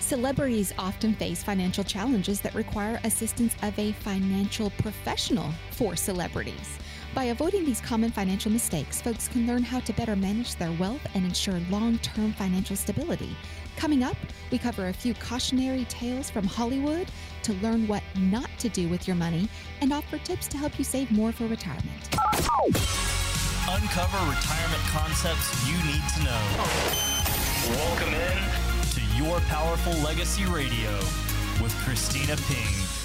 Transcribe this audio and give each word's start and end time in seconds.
Celebrities 0.00 0.74
often 0.78 1.14
face 1.14 1.42
financial 1.42 1.84
challenges 1.84 2.40
that 2.40 2.54
require 2.54 3.00
assistance 3.04 3.54
of 3.62 3.78
a 3.78 3.92
financial 3.92 4.70
professional 4.70 5.52
for 5.70 5.94
celebrities. 5.94 6.78
By 7.14 7.24
avoiding 7.24 7.64
these 7.64 7.80
common 7.80 8.10
financial 8.10 8.50
mistakes, 8.50 9.00
folks 9.00 9.28
can 9.28 9.46
learn 9.46 9.62
how 9.62 9.80
to 9.80 9.92
better 9.92 10.16
manage 10.16 10.56
their 10.56 10.72
wealth 10.72 11.00
and 11.14 11.24
ensure 11.24 11.60
long 11.70 11.98
term 11.98 12.32
financial 12.32 12.76
stability. 12.76 13.36
Coming 13.76 14.02
up, 14.02 14.16
we 14.50 14.58
cover 14.58 14.88
a 14.88 14.92
few 14.92 15.14
cautionary 15.14 15.84
tales 15.86 16.28
from 16.28 16.44
Hollywood 16.44 17.08
to 17.44 17.52
learn 17.54 17.88
what 17.88 18.02
not 18.16 18.50
to 18.58 18.68
do 18.68 18.88
with 18.88 19.06
your 19.06 19.16
money 19.16 19.48
and 19.80 19.92
offer 19.92 20.18
tips 20.18 20.46
to 20.48 20.58
help 20.58 20.78
you 20.78 20.84
save 20.84 21.10
more 21.10 21.32
for 21.32 21.46
retirement. 21.46 22.16
Uncover 23.70 24.18
retirement 24.28 24.82
concepts 24.90 25.68
you 25.68 25.76
need 25.86 26.02
to 26.16 26.24
know. 26.24 27.49
Welcome 27.68 28.14
in 28.14 28.90
to 28.92 29.16
Your 29.16 29.38
Powerful 29.40 29.92
Legacy 30.02 30.46
Radio 30.46 30.94
with 31.62 31.72
Kristina 31.84 32.36
Ping. 32.48 33.00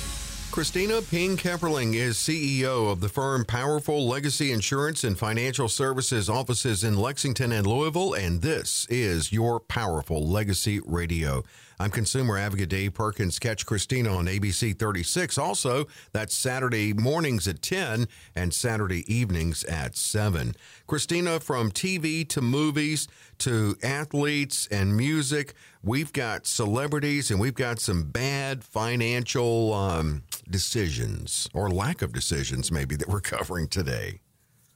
Kristina 0.50 1.08
Ping 1.12 1.36
Kepperling 1.36 1.96
is 1.96 2.16
CEO 2.16 2.90
of 2.90 3.02
the 3.02 3.10
firm 3.10 3.44
Powerful 3.44 4.08
Legacy 4.08 4.54
Insurance 4.54 5.04
and 5.04 5.20
Financial 5.20 5.68
Services 5.68 6.30
offices 6.30 6.86
in 6.86 6.96
Lexington 6.96 7.52
and 7.52 7.68
Louisville, 7.68 8.14
and 8.14 8.42
this 8.42 8.88
is 8.90 9.34
your 9.34 9.60
Powerful 9.60 10.26
Legacy 10.26 10.80
Radio. 10.86 11.44
I'm 11.78 11.92
consumer 11.92 12.38
advocate 12.38 12.70
Dave 12.70 12.94
Perkins. 12.94 13.38
Catch 13.38 13.66
Kristina 13.66 14.16
on 14.16 14.28
ABC 14.28 14.80
36. 14.80 15.38
Also, 15.38 15.88
that's 16.14 16.34
Saturday 16.34 16.94
mornings 16.94 17.50
at 17.50 17.62
10 17.62 18.08
and 18.34 18.54
Saturday 18.54 19.04
evenings 19.14 19.66
at 19.66 19.98
7. 19.98 20.56
Kristina, 20.88 21.42
from 21.42 21.72
TV 21.72 22.26
to 22.30 22.42
movies 22.42 23.10
to 23.40 23.76
athletes 23.84 24.68
and 24.68 24.96
music, 24.96 25.54
we've 25.84 26.14
got 26.14 26.46
celebrities 26.46 27.32
and 27.32 27.40
we've 27.40 27.56
got 27.56 27.80
some 27.80 28.04
bad 28.04 28.64
financial 28.64 29.74
um, 29.74 30.24
decisions 30.50 31.50
or 31.54 31.70
lack 31.70 32.02
of 32.02 32.14
decisions, 32.14 32.72
maybe, 32.72 32.96
that 32.96 33.08
we're 33.08 33.22
covering 33.22 33.68
today. 33.68 34.22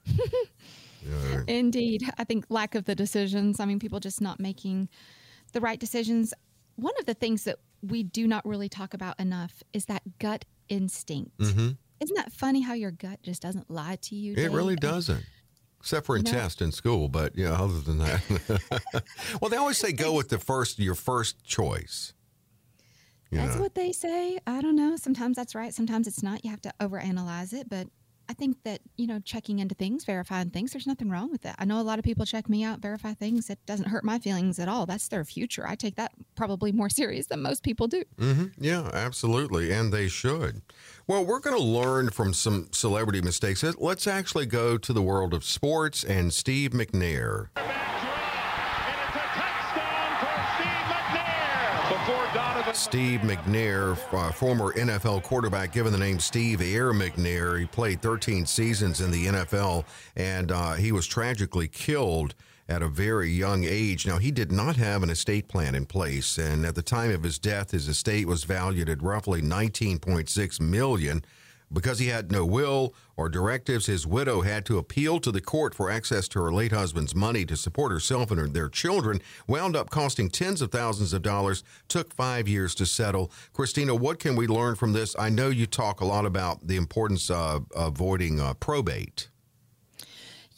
Indeed. 1.47 2.03
I 2.17 2.23
think 2.23 2.45
lack 2.49 2.75
of 2.75 2.85
the 2.85 2.95
decisions. 2.95 3.59
I 3.59 3.65
mean, 3.65 3.79
people 3.79 3.99
just 3.99 4.21
not 4.21 4.39
making 4.39 4.89
the 5.53 5.61
right 5.61 5.79
decisions. 5.79 6.33
One 6.75 6.93
of 6.99 7.05
the 7.05 7.13
things 7.13 7.43
that 7.45 7.57
we 7.81 8.03
do 8.03 8.27
not 8.27 8.45
really 8.45 8.69
talk 8.69 8.93
about 8.93 9.19
enough 9.19 9.63
is 9.73 9.85
that 9.85 10.01
gut 10.19 10.45
instinct. 10.67 11.37
Mm-hmm. 11.37 11.69
Isn't 12.01 12.15
that 12.15 12.31
funny 12.31 12.61
how 12.61 12.73
your 12.73 12.91
gut 12.91 13.21
just 13.23 13.41
doesn't 13.41 13.69
lie 13.69 13.97
to 14.03 14.15
you? 14.15 14.33
It 14.35 14.51
really 14.51 14.75
doesn't. 14.75 15.23
Except 15.79 16.05
for 16.05 16.17
in 16.17 16.23
No. 16.23 16.31
test 16.31 16.61
in 16.61 16.71
school, 16.71 17.07
but 17.07 17.37
yeah, 17.37 17.53
other 17.53 17.79
than 17.79 17.99
that. 17.99 19.03
well, 19.41 19.49
they 19.49 19.57
always 19.57 19.77
say 19.77 19.91
go 19.93 20.13
with 20.13 20.29
the 20.29 20.37
first 20.37 20.77
your 20.79 20.95
first 20.95 21.43
choice. 21.45 22.13
You 23.31 23.37
That's 23.37 23.55
know. 23.55 23.61
what 23.61 23.75
they 23.75 23.91
say. 23.91 24.39
I 24.47 24.59
don't 24.61 24.75
know. 24.75 24.95
Sometimes 24.95 25.37
that's 25.37 25.53
right. 25.53 25.73
Sometimes 25.73 26.07
it's 26.07 26.23
not. 26.23 26.43
You 26.43 26.49
have 26.51 26.61
to 26.63 26.73
overanalyze 26.79 27.53
it. 27.53 27.69
But 27.69 27.87
I 28.29 28.33
think 28.33 28.57
that, 28.63 28.81
you 28.95 29.07
know, 29.07 29.19
checking 29.19 29.57
into 29.57 29.73
things, 29.73 30.05
verifying 30.05 30.51
things, 30.51 30.71
there's 30.71 30.85
nothing 30.85 31.09
wrong 31.09 31.31
with 31.31 31.41
that. 31.41 31.55
I 31.57 31.65
know 31.65 31.81
a 31.81 31.83
lot 31.83 31.97
of 31.97 32.05
people 32.05 32.25
check 32.25 32.47
me 32.47 32.63
out, 32.63 32.79
verify 32.79 33.15
things. 33.15 33.49
It 33.49 33.57
doesn't 33.65 33.87
hurt 33.87 34.03
my 34.03 34.19
feelings 34.19 34.59
at 34.59 34.69
all. 34.69 34.85
That's 34.85 35.07
their 35.07 35.25
future. 35.25 35.67
I 35.67 35.73
take 35.73 35.95
that 35.95 36.11
probably 36.35 36.71
more 36.71 36.89
serious 37.01 37.25
than 37.25 37.41
most 37.41 37.63
people 37.63 37.87
do. 37.87 38.03
hmm 38.19 38.45
Yeah, 38.59 38.91
absolutely. 38.93 39.71
And 39.71 39.91
they 39.91 40.07
should. 40.07 40.61
Well, 41.07 41.25
we're 41.25 41.39
going 41.39 41.57
to 41.57 41.63
learn 41.63 42.11
from 42.11 42.35
some 42.35 42.67
celebrity 42.71 43.21
mistakes. 43.21 43.63
Let's 43.79 44.05
actually 44.05 44.45
go 44.45 44.77
to 44.77 44.93
the 44.93 45.01
world 45.01 45.33
of 45.33 45.43
sports 45.43 46.03
and 46.03 46.31
Steve 46.31 46.71
McNair. 46.71 47.47
Steve 52.79 53.19
McNair, 53.19 53.97
uh, 54.13 54.31
former 54.31 54.71
NFL 54.71 55.21
quarterback, 55.23 55.73
given 55.73 55.91
the 55.91 55.99
name 55.99 56.17
Steve 56.17 56.61
Air 56.61 56.93
McNair. 56.93 57.59
He 57.59 57.65
played 57.65 58.01
13 58.01 58.45
seasons 58.45 59.01
in 59.01 59.11
the 59.11 59.25
NFL, 59.25 59.83
and 60.15 60.49
uh, 60.49 60.73
he 60.75 60.93
was 60.93 61.05
tragically 61.05 61.67
killed 61.67 62.35
at 62.69 62.81
a 62.81 62.87
very 62.87 63.29
young 63.29 63.65
age. 63.65 64.07
Now, 64.07 64.17
he 64.17 64.31
did 64.31 64.51
not 64.51 64.77
have 64.77 65.03
an 65.03 65.09
estate 65.09 65.49
plan 65.49 65.75
in 65.75 65.87
place, 65.87 66.37
and 66.37 66.65
at 66.65 66.75
the 66.75 66.81
time 66.81 67.11
of 67.11 67.23
his 67.23 67.37
death, 67.37 67.71
his 67.71 67.89
estate 67.89 68.27
was 68.27 68.45
valued 68.45 68.87
at 68.87 69.03
roughly 69.03 69.41
19.6 69.41 70.61
million. 70.61 71.21
Because 71.71 71.99
he 71.99 72.07
had 72.07 72.31
no 72.31 72.45
will 72.45 72.95
or 73.15 73.29
directives, 73.29 73.85
his 73.85 74.07
widow 74.07 74.41
had 74.41 74.65
to 74.65 74.77
appeal 74.77 75.19
to 75.19 75.31
the 75.31 75.41
court 75.41 75.75
for 75.75 75.91
access 75.91 76.27
to 76.29 76.41
her 76.41 76.51
late 76.51 76.71
husband's 76.71 77.13
money 77.13 77.45
to 77.45 77.55
support 77.55 77.91
herself 77.91 78.31
and 78.31 78.39
her, 78.39 78.47
their 78.47 78.69
children. 78.69 79.21
Wound 79.47 79.75
up 79.75 79.89
costing 79.89 80.29
tens 80.29 80.61
of 80.61 80.71
thousands 80.71 81.13
of 81.13 81.21
dollars. 81.21 81.63
Took 81.87 82.13
five 82.13 82.47
years 82.47 82.73
to 82.75 82.85
settle. 82.85 83.31
Kristina, 83.53 83.97
what 83.97 84.19
can 84.19 84.35
we 84.35 84.47
learn 84.47 84.75
from 84.75 84.93
this? 84.93 85.15
I 85.19 85.29
know 85.29 85.49
you 85.49 85.67
talk 85.67 86.01
a 86.01 86.05
lot 86.05 86.25
about 86.25 86.65
the 86.65 86.75
importance 86.75 87.29
of 87.29 87.67
avoiding 87.75 88.39
uh, 88.39 88.55
probate. 88.55 89.29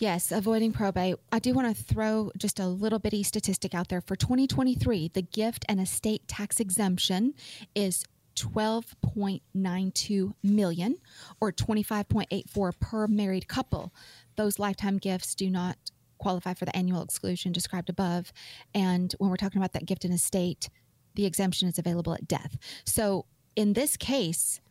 Yes, 0.01 0.31
avoiding 0.31 0.71
probate. 0.71 1.17
I 1.31 1.37
do 1.37 1.53
want 1.53 1.77
to 1.77 1.83
throw 1.83 2.31
just 2.35 2.59
a 2.59 2.65
little 2.65 2.97
bitty 2.97 3.21
statistic 3.21 3.75
out 3.75 3.89
there. 3.89 4.01
For 4.01 4.15
2023, 4.15 5.11
the 5.13 5.21
gift 5.21 5.63
and 5.69 5.79
estate 5.79 6.27
tax 6.27 6.59
exemption 6.59 7.35
is 7.75 8.03
12.92 8.35 10.33
million 10.43 10.97
or 11.39 11.51
25.84 11.51 12.79
per 12.79 13.07
married 13.07 13.47
couple. 13.47 13.93
Those 14.35 14.59
lifetime 14.59 14.97
gifts 14.97 15.35
do 15.35 15.49
not 15.49 15.77
qualify 16.17 16.53
for 16.53 16.65
the 16.65 16.75
annual 16.75 17.01
exclusion 17.01 17.51
described 17.51 17.89
above. 17.89 18.31
And 18.73 19.13
when 19.17 19.29
we're 19.29 19.37
talking 19.37 19.59
about 19.59 19.73
that 19.73 19.85
gift 19.85 20.05
and 20.05 20.13
estate, 20.13 20.69
the 21.15 21.25
exemption 21.25 21.67
is 21.67 21.77
available 21.77 22.13
at 22.13 22.27
death. 22.27 22.57
So 22.85 23.25
in 23.55 23.73
this 23.73 23.97
case, 23.97 24.61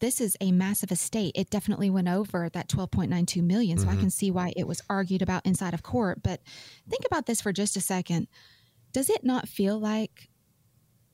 this 0.00 0.20
is 0.20 0.36
a 0.40 0.52
massive 0.52 0.92
estate. 0.92 1.32
It 1.34 1.50
definitely 1.50 1.90
went 1.90 2.08
over 2.08 2.48
that 2.50 2.68
12.92 2.68 3.42
million. 3.42 3.78
So 3.78 3.86
I 3.86 3.92
mm-hmm. 3.92 4.00
can 4.00 4.10
see 4.10 4.30
why 4.30 4.52
it 4.56 4.66
was 4.66 4.82
argued 4.90 5.22
about 5.22 5.46
inside 5.46 5.74
of 5.74 5.82
court. 5.82 6.22
But 6.22 6.40
think 6.88 7.04
about 7.06 7.26
this 7.26 7.40
for 7.40 7.52
just 7.52 7.76
a 7.76 7.80
second. 7.80 8.28
Does 8.92 9.08
it 9.08 9.24
not 9.24 9.48
feel 9.48 9.78
like 9.78 10.28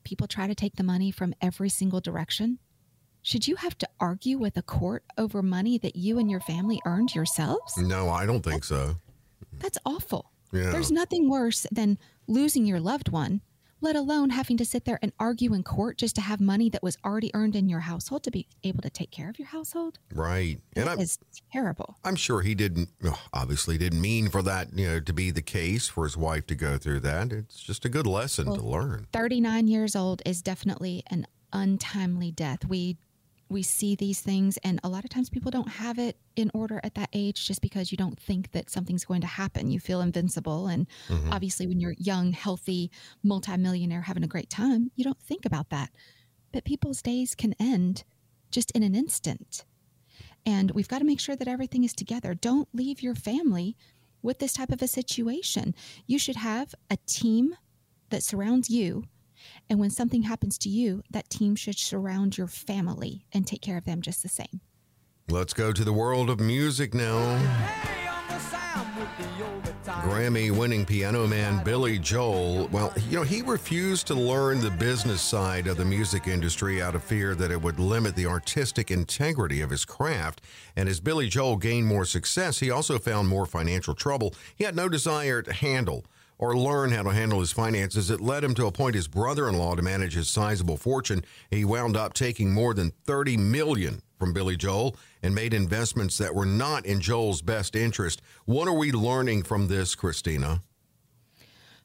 people 0.05 0.27
try 0.27 0.47
to 0.47 0.55
take 0.55 0.75
the 0.77 0.83
money 0.83 1.11
from 1.11 1.33
every 1.41 1.69
single 1.69 1.99
direction? 1.99 2.59
Should 3.21 3.47
you 3.47 3.55
have 3.57 3.77
to 3.79 3.89
argue 3.99 4.37
with 4.37 4.55
a 4.55 4.61
court 4.61 5.03
over 5.17 5.41
money 5.41 5.77
that 5.79 5.95
you 5.95 6.19
and 6.19 6.29
your 6.29 6.39
family 6.39 6.79
earned 6.85 7.15
yourselves? 7.15 7.75
No, 7.77 8.09
I 8.09 8.25
don't 8.25 8.43
think 8.43 8.63
so. 8.63 8.95
That's 9.59 9.79
awful. 9.85 10.31
Yeah. 10.53 10.69
There's 10.69 10.91
nothing 10.91 11.27
worse 11.29 11.65
than 11.71 11.97
losing 12.27 12.65
your 12.65 12.79
loved 12.79 13.09
one, 13.09 13.41
let 13.85 13.95
alone 13.95 14.31
having 14.31 14.57
to 14.57 14.65
sit 14.65 14.83
there 14.85 14.97
and 15.03 15.13
argue 15.19 15.53
in 15.53 15.61
court 15.61 15.95
just 15.95 16.15
to 16.15 16.21
have 16.21 16.41
money 16.41 16.71
that 16.71 16.81
was 16.81 16.97
already 17.05 17.29
earned 17.35 17.55
in 17.55 17.69
your 17.69 17.81
household 17.81 18.23
to 18.23 18.31
be 18.31 18.47
able 18.63 18.81
to 18.81 18.89
take 18.89 19.11
care 19.11 19.29
of 19.29 19.37
your 19.37 19.47
household. 19.47 19.99
Right. 20.11 20.59
And 20.75 20.87
That 20.87 20.93
I'm, 20.93 20.99
is 20.99 21.19
terrible. 21.53 21.95
I'm 22.03 22.15
sure 22.15 22.41
he 22.41 22.55
didn't, 22.55 22.89
obviously 23.31 23.77
didn't 23.77 24.01
mean 24.01 24.29
for 24.29 24.41
that, 24.41 24.69
you 24.73 24.87
know, 24.87 24.99
to 24.99 25.13
be 25.13 25.29
the 25.29 25.43
case 25.43 25.87
for 25.87 26.03
his 26.03 26.17
wife 26.17 26.47
to 26.47 26.55
go 26.55 26.79
through 26.79 27.01
that. 27.01 27.31
It's 27.31 27.61
just 27.61 27.85
a 27.85 27.89
good 27.89 28.07
lesson 28.07 28.47
to 28.47 28.61
learn. 28.61 29.05
39 29.13 29.67
years 29.67 29.95
old 29.95 30.23
is 30.25 30.41
definitely 30.41 31.03
an 31.11 31.27
untimely 31.53 32.31
death. 32.31 32.65
We 32.65 32.97
we 33.49 33.61
see 33.61 33.95
these 33.95 34.21
things 34.21 34.57
and 34.63 34.79
a 34.83 34.89
lot 34.89 35.03
of 35.03 35.09
times 35.09 35.29
people 35.29 35.51
don't 35.51 35.69
have 35.69 35.99
it 35.99 36.17
in 36.35 36.49
order 36.53 36.81
at 36.83 36.95
that 36.95 37.09
age 37.13 37.45
just 37.45 37.61
because 37.61 37.91
you 37.91 37.97
don't 37.97 38.19
think 38.19 38.51
that 38.51 38.69
something's 38.69 39.05
going 39.05 39.21
to 39.21 39.27
happen. 39.27 39.69
You 39.69 39.79
feel 39.79 40.01
invincible 40.01 40.67
and 40.67 40.87
mm-hmm. 41.07 41.31
obviously 41.31 41.67
when 41.67 41.79
you're 41.79 41.95
young, 41.97 42.31
healthy, 42.31 42.91
multimillionaire 43.23 44.01
having 44.01 44.23
a 44.23 44.27
great 44.27 44.49
time, 44.49 44.91
you 44.95 45.03
don't 45.03 45.21
think 45.21 45.45
about 45.45 45.69
that. 45.69 45.91
But 46.51 46.65
people's 46.65 47.01
days 47.01 47.35
can 47.35 47.53
end 47.59 48.03
just 48.49 48.71
in 48.71 48.81
an 48.81 48.95
instant. 48.95 49.65
And 50.45 50.71
we've 50.71 50.87
got 50.87 50.99
to 50.99 51.05
make 51.05 51.19
sure 51.19 51.35
that 51.35 51.47
everything 51.47 51.83
is 51.83 51.93
together. 51.93 52.33
Don't 52.33 52.69
leave 52.73 53.01
your 53.01 53.15
family 53.15 53.75
with 54.21 54.39
this 54.39 54.53
type 54.53 54.71
of 54.71 54.81
a 54.81 54.87
situation. 54.87 55.75
You 56.07 56.17
should 56.17 56.35
have 56.37 56.73
a 56.89 56.97
team 57.05 57.55
that 58.09 58.23
surrounds 58.23 58.69
you. 58.69 59.03
And 59.69 59.79
when 59.79 59.89
something 59.89 60.23
happens 60.23 60.57
to 60.59 60.69
you, 60.69 61.03
that 61.09 61.29
team 61.29 61.55
should 61.55 61.77
surround 61.77 62.37
your 62.37 62.47
family 62.47 63.25
and 63.33 63.45
take 63.45 63.61
care 63.61 63.77
of 63.77 63.85
them 63.85 64.01
just 64.01 64.23
the 64.23 64.29
same. 64.29 64.61
Let's 65.29 65.53
go 65.53 65.71
to 65.71 65.83
the 65.83 65.93
world 65.93 66.29
of 66.29 66.39
music 66.39 66.93
now. 66.93 67.39
Grammy 69.85 70.51
winning 70.51 70.85
piano 70.85 71.25
man 71.25 71.63
Billy 71.63 71.97
Joel, 71.97 72.67
well, 72.67 72.93
you 73.09 73.17
know, 73.17 73.23
he 73.23 73.41
refused 73.41 74.07
to 74.07 74.13
learn 74.13 74.59
the 74.59 74.71
business 74.71 75.21
side 75.21 75.67
of 75.67 75.77
the 75.77 75.85
music 75.85 76.27
industry 76.27 76.81
out 76.81 76.95
of 76.95 77.03
fear 77.03 77.33
that 77.35 77.51
it 77.51 77.61
would 77.61 77.79
limit 77.79 78.15
the 78.15 78.25
artistic 78.25 78.91
integrity 78.91 79.61
of 79.61 79.69
his 79.69 79.85
craft. 79.85 80.41
And 80.75 80.89
as 80.89 80.99
Billy 80.99 81.27
Joel 81.27 81.57
gained 81.57 81.87
more 81.87 82.05
success, 82.05 82.59
he 82.59 82.69
also 82.69 82.99
found 82.99 83.27
more 83.27 83.45
financial 83.45 83.95
trouble. 83.95 84.33
He 84.55 84.63
had 84.63 84.75
no 84.75 84.89
desire 84.89 85.41
to 85.41 85.53
handle 85.53 86.05
or 86.37 86.57
learn 86.57 86.91
how 86.91 87.03
to 87.03 87.11
handle 87.11 87.39
his 87.39 87.51
finances. 87.51 88.09
It 88.09 88.21
led 88.21 88.43
him 88.43 88.55
to 88.55 88.65
appoint 88.65 88.95
his 88.95 89.07
brother-in-law 89.07 89.75
to 89.75 89.81
manage 89.81 90.15
his 90.15 90.27
sizable 90.27 90.77
fortune. 90.77 91.23
He 91.49 91.65
wound 91.65 91.95
up 91.95 92.13
taking 92.13 92.53
more 92.53 92.73
than 92.73 92.91
30 93.05 93.37
million 93.37 94.01
from 94.17 94.33
Billy 94.33 94.55
Joel 94.55 94.95
and 95.21 95.35
made 95.35 95.53
investments 95.53 96.17
that 96.17 96.35
were 96.35 96.45
not 96.45 96.85
in 96.85 97.01
Joel's 97.01 97.41
best 97.41 97.75
interest. 97.75 98.21
What 98.45 98.67
are 98.67 98.77
we 98.77 98.91
learning 98.91 99.43
from 99.43 99.67
this, 99.67 99.95
Kristina? 99.95 100.61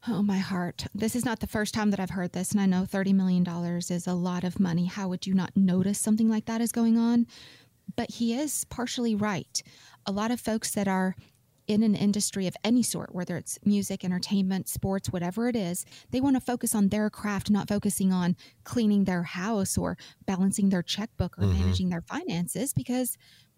Oh, 0.07 0.23
my 0.23 0.39
heart. 0.39 0.87
This 0.95 1.15
is 1.15 1.25
not 1.25 1.41
the 1.41 1.47
first 1.47 1.73
time 1.73 1.91
that 1.91 1.99
I've 1.99 2.09
heard 2.09 2.33
this. 2.33 2.51
And 2.51 2.59
I 2.59 2.65
know 2.65 2.87
$30 2.89 3.13
million 3.13 3.45
is 3.77 4.07
a 4.07 4.13
lot 4.13 4.43
of 4.43 4.59
money. 4.59 4.85
How 4.85 5.07
would 5.07 5.27
you 5.27 5.35
not 5.35 5.55
notice 5.55 5.99
something 5.99 6.27
like 6.27 6.45
that 6.45 6.59
is 6.59 6.71
going 6.71 6.97
on? 6.97 7.27
But 7.95 8.09
he 8.09 8.33
is 8.33 8.65
partially 8.65 9.13
right. 9.13 9.61
A 10.07 10.11
lot 10.11 10.31
of 10.31 10.39
folks 10.39 10.71
that 10.71 10.87
are 10.87 11.15
in 11.71 11.83
an 11.83 11.95
industry 11.95 12.47
of 12.47 12.55
any 12.63 12.83
sort, 12.83 13.15
whether 13.15 13.37
it's 13.37 13.57
music, 13.65 14.03
entertainment, 14.03 14.67
sports, 14.67 15.09
whatever 15.09 15.47
it 15.47 15.55
is, 15.55 15.85
they 16.11 16.21
want 16.21 16.35
to 16.35 16.41
focus 16.41 16.75
on 16.75 16.89
their 16.89 17.09
craft, 17.09 17.49
not 17.49 17.67
focusing 17.67 18.11
on 18.11 18.35
cleaning 18.63 19.05
their 19.05 19.23
house 19.23 19.77
or 19.77 19.97
balancing 20.25 20.69
their 20.69 20.83
checkbook 20.83 21.37
or 21.37 21.43
mm-hmm. 21.43 21.59
managing 21.59 21.89
their 21.89 22.01
finances 22.01 22.73
because 22.73 23.17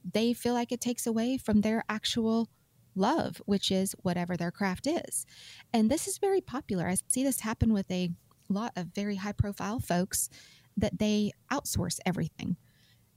they 0.10 0.34
feel 0.34 0.54
like 0.54 0.72
it 0.72 0.82
takes 0.82 1.08
away 1.08 1.38
from 1.38 1.62
their 1.62 1.84
actual 1.90 2.50
love, 2.96 3.42
which 3.46 3.72
is 3.72 3.96
whatever 4.04 4.38
their 4.38 4.52
craft 4.52 4.88
is. 4.88 5.26
And 5.74 5.90
this 5.90 6.08
is 6.08 6.18
very 6.18 6.42
popular. 6.42 6.88
I 6.88 6.98
see 7.08 7.24
this 7.24 7.40
happen 7.40 7.74
with 7.74 7.90
a 7.90 8.12
lot 8.50 8.74
of 8.76 8.88
very 8.88 9.16
high 9.16 9.32
profile 9.32 9.80
folks 9.80 10.30
that 10.78 11.00
they 11.00 11.32
outsource 11.52 12.00
everything. 12.06 12.58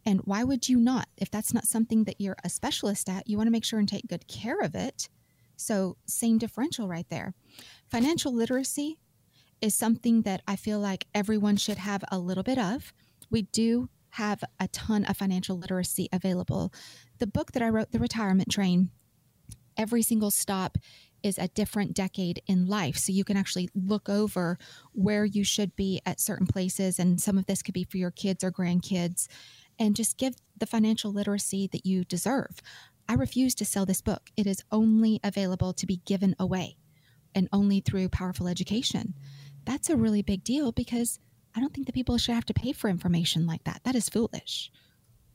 And 0.07 0.21
why 0.21 0.45
would 0.45 0.69
you 0.69 0.79
not? 0.79 1.09
If 1.19 1.31
that's 1.31 1.53
not 1.53 1.67
something 1.67 2.05
that 2.05 2.21
you're 2.21 2.37
a 2.45 2.49
specialist 2.49 3.09
at, 3.09 3.29
you 3.29 3.37
want 3.37 3.49
to 3.49 3.53
make 3.53 3.65
sure 3.65 3.81
and 3.81 3.89
take 3.89 4.07
good 4.07 4.29
care 4.29 4.61
of 4.61 4.77
it. 4.77 5.09
So, 5.57 5.97
same 6.07 6.39
differential 6.39 6.87
right 6.87 7.09
there. 7.11 7.35
Financial 7.91 8.33
literacy 8.33 8.99
is 9.61 9.75
something 9.75 10.23
that 10.23 10.43
I 10.47 10.55
feel 10.55 10.79
like 10.79 11.07
everyone 11.15 11.57
should 11.57 11.79
have 11.79 12.05
a 12.11 12.19
little 12.19 12.45
bit 12.45 12.59
of. 12.59 12.93
We 13.31 13.43
do 13.43 13.89
have 14.11 14.45
a 14.61 14.69
ton 14.69 15.05
of 15.07 15.17
financial 15.17 15.59
literacy 15.59 16.09
available. 16.13 16.73
The 17.19 17.27
book 17.27 17.53
that 17.53 17.63
I 17.63 17.69
wrote, 17.69 17.91
The 17.91 17.99
Retirement 17.99 18.51
Train, 18.51 18.91
every 19.77 20.03
single 20.03 20.31
stop 20.31 20.79
is 21.23 21.39
a 21.39 21.49
different 21.49 21.95
decade 21.95 22.41
in 22.47 22.67
life. 22.67 22.97
So 22.97 23.13
you 23.13 23.25
can 23.25 23.37
actually 23.37 23.69
look 23.75 24.09
over 24.09 24.59
where 24.93 25.25
you 25.25 25.43
should 25.43 25.75
be 25.75 26.01
at 26.07 26.21
certain 26.21 26.47
places. 26.47 26.99
And 26.99 27.21
some 27.21 27.37
of 27.37 27.47
this 27.47 27.63
could 27.63 27.75
be 27.75 27.85
for 27.85 27.97
your 27.97 28.11
kids 28.11 28.45
or 28.45 28.53
grandkids 28.53 29.27
and 29.79 29.97
just 29.97 30.19
give 30.19 30.35
the 30.57 30.67
financial 30.67 31.13
literacy 31.13 31.69
that 31.73 31.87
you 31.87 32.05
deserve. 32.05 32.61
I 33.09 33.15
refuse 33.15 33.55
to 33.57 33.65
sell 33.65 33.87
this 33.87 34.03
book. 34.03 34.31
It 34.37 34.47
is 34.47 34.65
only 34.73 35.21
available 35.23 35.73
to 35.75 35.87
be 35.87 35.99
given 36.05 36.35
away 36.39 36.77
and 37.35 37.49
only 37.53 37.81
through 37.81 38.09
powerful 38.09 38.49
education. 38.49 39.15
That's 39.65 39.91
a 39.91 39.97
really 39.97 40.23
big 40.23 40.43
deal 40.43 40.73
because 40.73 41.19
I 41.55 41.61
don't 41.61 41.73
think 41.73 41.87
that 41.87 41.95
people 41.95 42.19
should 42.19 42.35
have 42.35 42.47
to 42.47 42.55
pay 42.55 42.73
for 42.73 42.89
information 42.89 43.47
like 43.47 43.65
that. 43.65 43.83
That 43.85 43.95
is 43.95 44.09
foolish. 44.09 44.71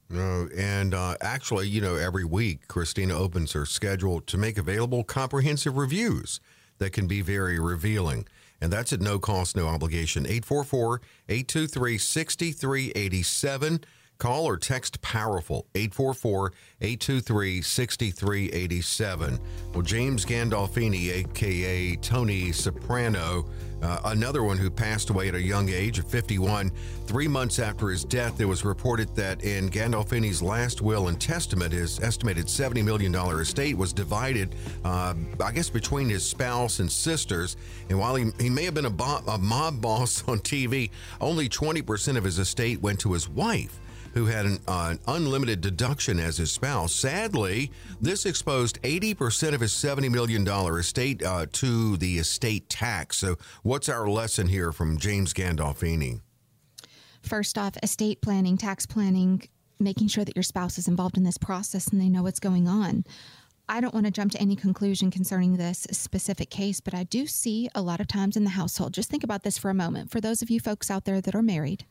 No, 0.09 0.49
and 0.57 0.93
uh, 0.93 1.15
actually, 1.21 1.69
you 1.69 1.79
know, 1.79 1.95
every 1.95 2.25
week 2.25 2.67
Kristina 2.67 3.11
opens 3.11 3.53
her 3.53 3.65
schedule 3.65 4.19
to 4.21 4.37
make 4.37 4.57
available 4.57 5.05
comprehensive 5.05 5.77
reviews 5.77 6.41
that 6.79 6.91
can 6.91 7.07
be 7.07 7.21
very 7.21 7.59
revealing. 7.59 8.27
And 8.59 8.71
that's 8.73 8.91
at 8.91 8.99
no 8.99 9.19
cost, 9.19 9.55
no 9.55 9.67
obligation. 9.67 10.25
844 10.25 11.01
823 11.29 11.97
6387. 11.97 13.83
Call 14.21 14.45
or 14.45 14.55
text 14.55 15.01
Powerful 15.01 15.65
844 15.73 16.53
823 16.79 17.59
6387. 17.63 19.39
Well, 19.73 19.81
James 19.81 20.25
Gandolfini, 20.25 21.09
aka 21.09 21.95
Tony 21.95 22.51
Soprano, 22.51 23.49
uh, 23.81 23.99
another 24.05 24.43
one 24.43 24.59
who 24.59 24.69
passed 24.69 25.09
away 25.09 25.29
at 25.29 25.33
a 25.33 25.41
young 25.41 25.69
age 25.69 25.97
of 25.97 26.07
51. 26.07 26.71
Three 27.07 27.27
months 27.27 27.57
after 27.57 27.89
his 27.89 28.05
death, 28.05 28.39
it 28.39 28.45
was 28.45 28.63
reported 28.63 29.15
that 29.15 29.43
in 29.43 29.71
Gandolfini's 29.71 30.43
last 30.43 30.83
will 30.83 31.07
and 31.07 31.19
testament, 31.19 31.73
his 31.73 31.99
estimated 31.99 32.45
$70 32.45 32.85
million 32.85 33.15
estate 33.15 33.75
was 33.75 33.91
divided, 33.91 34.53
uh, 34.85 35.15
I 35.43 35.51
guess, 35.51 35.71
between 35.71 36.07
his 36.07 36.23
spouse 36.23 36.77
and 36.77 36.91
sisters. 36.91 37.57
And 37.89 37.97
while 37.97 38.13
he, 38.13 38.25
he 38.39 38.51
may 38.51 38.65
have 38.65 38.75
been 38.75 38.85
a, 38.85 38.91
bo- 38.91 39.23
a 39.27 39.39
mob 39.39 39.81
boss 39.81 40.23
on 40.27 40.41
TV, 40.41 40.91
only 41.19 41.49
20% 41.49 42.17
of 42.17 42.23
his 42.23 42.37
estate 42.37 42.83
went 42.83 42.99
to 42.99 43.13
his 43.13 43.27
wife 43.27 43.79
who 44.13 44.25
had 44.25 44.45
an, 44.45 44.59
uh, 44.67 44.89
an 44.91 44.99
unlimited 45.07 45.61
deduction 45.61 46.19
as 46.19 46.37
his 46.37 46.51
spouse. 46.51 46.93
Sadly, 46.93 47.71
this 47.99 48.25
exposed 48.25 48.81
80% 48.81 49.53
of 49.53 49.61
his 49.61 49.71
$70 49.73 50.11
million 50.11 50.47
estate 50.47 51.23
uh, 51.23 51.45
to 51.53 51.97
the 51.97 52.17
estate 52.17 52.69
tax. 52.69 53.17
So, 53.17 53.37
what's 53.63 53.89
our 53.89 54.07
lesson 54.07 54.47
here 54.47 54.71
from 54.71 54.97
James 54.97 55.33
Gandolfini? 55.33 56.21
First 57.21 57.57
off, 57.57 57.73
estate 57.83 58.21
planning, 58.21 58.57
tax 58.57 58.85
planning, 58.85 59.47
making 59.79 60.07
sure 60.07 60.25
that 60.25 60.35
your 60.35 60.43
spouse 60.43 60.77
is 60.77 60.87
involved 60.87 61.17
in 61.17 61.23
this 61.23 61.37
process 61.37 61.87
and 61.87 62.01
they 62.01 62.09
know 62.09 62.23
what's 62.23 62.39
going 62.39 62.67
on. 62.67 63.03
I 63.69 63.79
don't 63.79 63.93
want 63.93 64.05
to 64.05 64.11
jump 64.11 64.33
to 64.33 64.41
any 64.41 64.55
conclusion 64.55 65.11
concerning 65.11 65.55
this 65.55 65.87
specific 65.91 66.49
case, 66.49 66.81
but 66.81 66.93
I 66.93 67.03
do 67.03 67.25
see 67.25 67.69
a 67.73 67.81
lot 67.81 68.01
of 68.01 68.07
times 68.07 68.35
in 68.35 68.43
the 68.43 68.49
household. 68.49 68.93
Just 68.93 69.09
think 69.09 69.23
about 69.23 69.43
this 69.43 69.57
for 69.57 69.69
a 69.69 69.73
moment. 69.73 70.11
For 70.11 70.19
those 70.19 70.41
of 70.41 70.49
you 70.49 70.59
folks 70.59 70.91
out 70.91 71.05
there 71.05 71.21
that 71.21 71.35
are 71.35 71.41
married, 71.41 71.85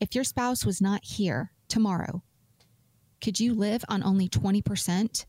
if 0.00 0.14
your 0.14 0.24
spouse 0.24 0.64
was 0.64 0.80
not 0.80 1.04
here 1.04 1.52
tomorrow, 1.68 2.22
could 3.20 3.40
you 3.40 3.54
live 3.54 3.84
on 3.88 4.02
only 4.02 4.28
20% 4.28 5.24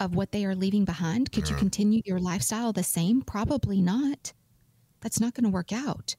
of 0.00 0.14
what 0.14 0.32
they 0.32 0.44
are 0.44 0.54
leaving 0.54 0.84
behind? 0.84 1.32
Could 1.32 1.48
you 1.48 1.54
mm-hmm. 1.54 1.60
continue 1.60 2.02
your 2.04 2.18
lifestyle 2.18 2.72
the 2.72 2.82
same? 2.82 3.22
Probably 3.22 3.80
not. 3.80 4.32
That's 5.00 5.20
not 5.20 5.34
going 5.34 5.44
to 5.44 5.50
work 5.50 5.72
out. 5.72 6.16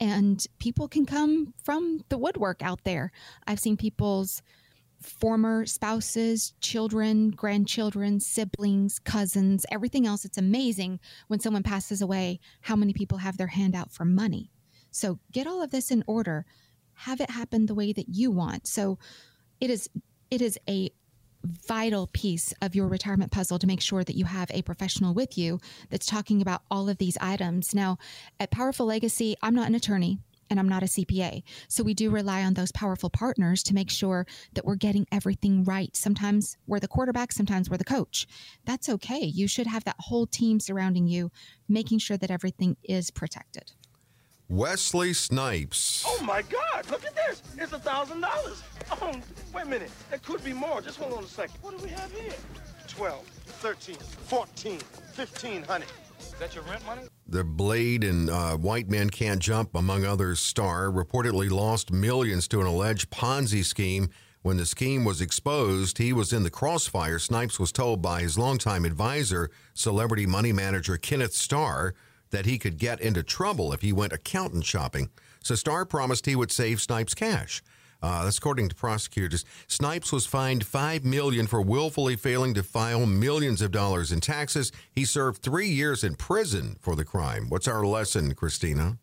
And 0.00 0.44
people 0.58 0.88
can 0.88 1.06
come 1.06 1.54
from 1.62 2.00
the 2.08 2.18
woodwork 2.18 2.62
out 2.62 2.82
there. 2.84 3.12
I've 3.46 3.60
seen 3.60 3.76
people's 3.76 4.42
former 5.00 5.66
spouses, 5.66 6.54
children, 6.60 7.30
grandchildren, 7.30 8.18
siblings, 8.20 8.98
cousins, 8.98 9.66
everything 9.70 10.06
else. 10.06 10.24
It's 10.24 10.38
amazing 10.38 10.98
when 11.28 11.40
someone 11.40 11.62
passes 11.62 12.02
away 12.02 12.40
how 12.62 12.74
many 12.74 12.92
people 12.92 13.18
have 13.18 13.36
their 13.36 13.48
hand 13.48 13.74
out 13.74 13.92
for 13.92 14.04
money. 14.04 14.50
So 14.90 15.18
get 15.32 15.46
all 15.46 15.62
of 15.62 15.70
this 15.70 15.90
in 15.90 16.02
order 16.06 16.46
have 16.94 17.20
it 17.20 17.30
happen 17.30 17.66
the 17.66 17.74
way 17.74 17.92
that 17.92 18.08
you 18.08 18.30
want. 18.30 18.66
So 18.66 18.98
it 19.60 19.70
is 19.70 19.88
it 20.30 20.40
is 20.40 20.58
a 20.68 20.90
vital 21.44 22.08
piece 22.12 22.54
of 22.62 22.74
your 22.74 22.88
retirement 22.88 23.30
puzzle 23.30 23.58
to 23.58 23.66
make 23.66 23.80
sure 23.80 24.02
that 24.02 24.16
you 24.16 24.24
have 24.24 24.50
a 24.50 24.62
professional 24.62 25.12
with 25.12 25.36
you 25.36 25.60
that's 25.90 26.06
talking 26.06 26.40
about 26.40 26.62
all 26.70 26.88
of 26.88 26.98
these 26.98 27.18
items. 27.20 27.74
Now, 27.74 27.98
at 28.40 28.50
Powerful 28.50 28.86
Legacy, 28.86 29.36
I'm 29.42 29.54
not 29.54 29.68
an 29.68 29.74
attorney 29.74 30.18
and 30.50 30.60
I'm 30.60 30.68
not 30.68 30.82
a 30.82 30.86
CPA. 30.86 31.42
So 31.68 31.82
we 31.82 31.94
do 31.94 32.10
rely 32.10 32.42
on 32.42 32.54
those 32.54 32.72
powerful 32.72 33.10
partners 33.10 33.62
to 33.64 33.74
make 33.74 33.90
sure 33.90 34.26
that 34.54 34.64
we're 34.64 34.74
getting 34.76 35.06
everything 35.10 35.64
right. 35.64 35.94
Sometimes 35.96 36.56
we're 36.66 36.80
the 36.80 36.88
quarterback, 36.88 37.32
sometimes 37.32 37.70
we're 37.70 37.76
the 37.76 37.84
coach. 37.84 38.26
That's 38.64 38.88
okay. 38.88 39.24
You 39.24 39.48
should 39.48 39.66
have 39.66 39.84
that 39.84 39.96
whole 39.98 40.26
team 40.26 40.60
surrounding 40.60 41.06
you, 41.06 41.30
making 41.68 41.98
sure 41.98 42.16
that 42.16 42.30
everything 42.30 42.76
is 42.82 43.10
protected. 43.10 43.72
Wesley 44.48 45.12
Snipes. 45.12 46.04
Oh 46.06 46.22
my 46.22 46.42
God! 46.42 46.90
Look 46.90 47.04
at 47.04 47.14
this. 47.14 47.42
It's 47.58 47.72
a 47.72 47.78
thousand 47.78 48.20
dollars. 48.20 48.62
Oh, 48.90 49.12
wait 49.54 49.64
a 49.64 49.66
minute. 49.66 49.90
There 50.10 50.18
could 50.18 50.44
be 50.44 50.52
more. 50.52 50.80
Just 50.82 50.98
hold 50.98 51.14
on 51.14 51.24
a 51.24 51.26
second. 51.26 51.56
What 51.62 51.78
do 51.78 51.84
we 51.84 51.90
have 51.90 52.12
here? 52.12 52.32
12, 52.88 53.24
13, 53.26 53.96
14, 53.96 54.78
15, 54.78 55.62
honey. 55.62 55.86
Is 56.20 56.32
that 56.38 56.54
your 56.54 56.64
rent 56.64 56.84
money? 56.86 57.02
The 57.26 57.42
Blade 57.42 58.04
and 58.04 58.28
uh, 58.28 58.56
White 58.56 58.88
Men 58.88 59.10
Can't 59.10 59.40
Jump, 59.40 59.74
among 59.74 60.04
others, 60.04 60.40
star 60.40 60.90
reportedly 60.90 61.50
lost 61.50 61.90
millions 61.90 62.46
to 62.48 62.60
an 62.60 62.66
alleged 62.66 63.10
Ponzi 63.10 63.64
scheme. 63.64 64.10
When 64.42 64.58
the 64.58 64.66
scheme 64.66 65.04
was 65.06 65.22
exposed, 65.22 65.96
he 65.96 66.12
was 66.12 66.32
in 66.32 66.42
the 66.42 66.50
crossfire. 66.50 67.18
Snipes 67.18 67.58
was 67.58 67.72
told 67.72 68.02
by 68.02 68.20
his 68.20 68.36
longtime 68.36 68.84
advisor, 68.84 69.50
celebrity 69.72 70.26
money 70.26 70.52
manager 70.52 70.98
Kenneth 70.98 71.32
Starr, 71.32 71.94
that 72.34 72.46
he 72.46 72.58
could 72.58 72.78
get 72.78 73.00
into 73.00 73.22
trouble 73.22 73.72
if 73.72 73.80
he 73.80 73.92
went 73.92 74.12
accountant 74.12 74.64
shopping. 74.64 75.10
So 75.42 75.54
Starr 75.54 75.84
promised 75.84 76.26
he 76.26 76.36
would 76.36 76.52
save 76.52 76.80
Snipes 76.80 77.14
cash. 77.14 77.62
Uh, 78.02 78.24
that's 78.24 78.36
according 78.36 78.68
to 78.68 78.74
prosecutors. 78.74 79.46
Snipes 79.66 80.12
was 80.12 80.26
fined 80.26 80.66
five 80.66 81.04
million 81.04 81.46
for 81.46 81.62
willfully 81.62 82.16
failing 82.16 82.52
to 82.52 82.62
file 82.62 83.06
millions 83.06 83.62
of 83.62 83.70
dollars 83.70 84.12
in 84.12 84.20
taxes. 84.20 84.72
He 84.92 85.06
served 85.06 85.42
three 85.42 85.68
years 85.68 86.04
in 86.04 86.14
prison 86.14 86.76
for 86.80 86.94
the 86.94 87.04
crime. 87.04 87.48
What's 87.48 87.66
our 87.66 87.86
lesson, 87.86 88.34
Kristina? 88.34 88.98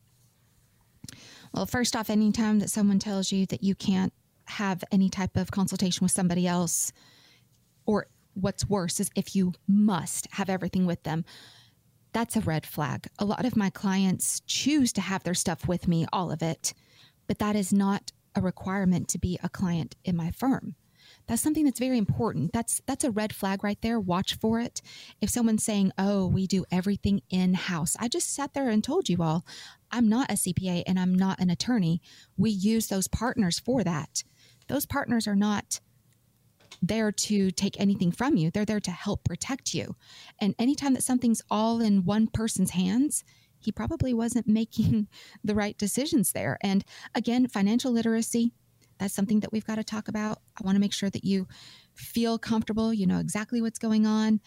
Well, 1.52 1.66
first 1.66 1.96
off, 1.96 2.12
anytime 2.12 2.60
that 2.60 2.70
someone 2.70 3.00
tells 3.00 3.32
you 3.32 3.48
that 3.48 3.64
you 3.64 3.74
can't 3.74 4.14
have 4.46 4.84
any 4.92 5.10
type 5.10 5.36
of 5.36 5.50
consultation 5.50 6.06
with 6.06 6.12
somebody 6.12 6.46
else, 6.46 6.94
or 7.86 8.06
what's 8.36 8.70
worse 8.70 9.00
is 9.00 9.10
if 9.16 9.36
you 9.36 9.54
must 9.68 10.28
have 10.34 10.50
everything 10.50 10.86
with 10.86 11.02
them, 11.04 11.26
that's 12.14 12.36
a 12.36 12.42
red 12.42 12.66
flag. 12.66 13.08
A 13.20 13.26
lot 13.26 13.46
of 13.46 13.56
my 13.56 13.70
clients 13.70 14.42
choose 14.46 14.92
to 14.94 15.02
have 15.02 15.24
their 15.24 15.34
stuff 15.34 15.68
with 15.68 15.88
me, 15.88 16.06
all 16.12 16.32
of 16.32 16.42
it, 16.42 16.74
but 17.28 17.40
that 17.40 17.56
is 17.56 17.72
not 17.72 18.12
a 18.36 18.42
requirement 18.42 19.08
to 19.10 19.20
be 19.20 19.40
a 19.44 19.50
client 19.50 19.96
in 20.04 20.16
my 20.16 20.32
firm. 20.32 20.76
That's 21.28 21.42
something 21.42 21.66
that's 21.66 21.80
very 21.80 21.98
important. 21.98 22.52
That's 22.52 22.82
that's 22.86 23.04
a 23.04 23.12
red 23.12 23.34
flag 23.34 23.64
right 23.64 23.82
there. 23.82 24.00
Watch 24.00 24.36
for 24.36 24.60
it. 24.60 24.82
If 25.22 25.30
someone's 25.30 25.64
saying, 25.64 25.92
"Oh, 25.98 26.26
we 26.28 26.48
do 26.48 26.66
everything 26.72 27.22
in-house." 27.30 27.96
I 28.00 28.08
just 28.08 28.34
sat 28.34 28.54
there 28.54 28.70
and 28.70 28.84
told 28.84 29.08
you 29.08 29.22
all, 29.22 29.46
I'm 29.92 30.10
not 30.10 30.32
a 30.32 30.36
CPA 30.36 30.84
and 30.88 31.00
I'm 31.00 31.14
not 31.14 31.40
an 31.40 31.50
attorney. 31.50 32.02
We 32.38 32.50
use 32.50 32.88
those 32.88 33.08
partners 33.08 33.60
for 33.60 33.84
that. 33.84 34.24
Those 34.68 34.86
partners 34.86 35.28
are 35.28 35.36
not 35.36 35.80
there 36.82 37.12
to 37.12 37.52
take 37.52 37.80
anything 37.80 38.12
from 38.12 38.36
you. 38.36 38.50
They're 38.50 38.66
there 38.66 38.80
to 38.80 38.92
help 38.92 39.24
protect 39.24 39.74
you. 39.74 39.96
And 40.40 40.56
anytime 40.58 40.94
that 40.94 41.04
something's 41.04 41.42
all 41.50 41.80
in 41.80 42.06
one 42.06 42.28
person's 42.28 42.72
hands, 42.72 43.24
he 43.60 43.72
probably 43.72 44.14
wasn't 44.14 44.48
making 44.62 45.08
the 45.44 45.56
right 45.56 45.78
decisions 45.78 46.32
there. 46.32 46.58
And 46.62 46.84
again, 47.14 47.48
financial 47.48 47.92
literacy, 47.92 48.52
that's 48.98 49.14
something 49.14 49.40
that 49.40 49.52
we've 49.52 49.66
got 49.66 49.76
to 49.76 49.84
talk 49.84 50.08
about. 50.08 50.40
I 50.60 50.64
want 50.64 50.76
to 50.76 50.80
make 50.82 50.94
sure 50.94 51.10
that 51.10 51.24
you 51.24 51.48
feel 51.96 52.38
comfortable, 52.38 52.94
you 52.94 53.08
know 53.08 53.20
exactly 53.20 53.62
what's 53.62 53.80
going 53.80 54.06
on. 54.06 54.42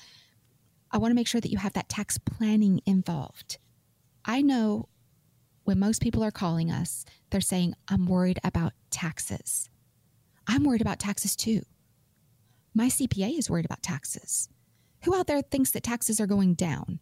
I 0.91 0.99
want 0.99 1.11
to 1.11 1.17
make 1.17 1.27
sure 1.27 1.41
that 1.41 1.51
you 1.51 1.59
have 1.59 1.73
that 1.73 1.89
tax 1.89 2.19
planning 2.19 2.81
involved. 2.87 3.59
I 4.25 4.43
know 4.43 4.89
when 5.65 5.79
most 5.79 6.01
people 6.01 6.23
are 6.23 6.31
calling 6.31 6.71
us, 6.71 7.05
they're 7.31 7.41
saying, 7.41 7.75
I'm 7.89 8.07
worried 8.07 8.39
about 8.45 8.75
taxes. 8.91 9.69
I'm 10.47 10.63
worried 10.63 10.83
about 10.83 10.99
taxes 10.99 11.35
too. 11.35 11.63
My 12.75 12.89
CPA 12.89 13.39
is 13.39 13.49
worried 13.49 13.65
about 13.65 13.83
taxes. 13.83 14.49
Who 15.05 15.15
out 15.15 15.27
there 15.27 15.43
thinks 15.43 15.71
that 15.71 15.83
taxes 15.83 16.21
are 16.21 16.27
going 16.27 16.55
down? 16.55 16.99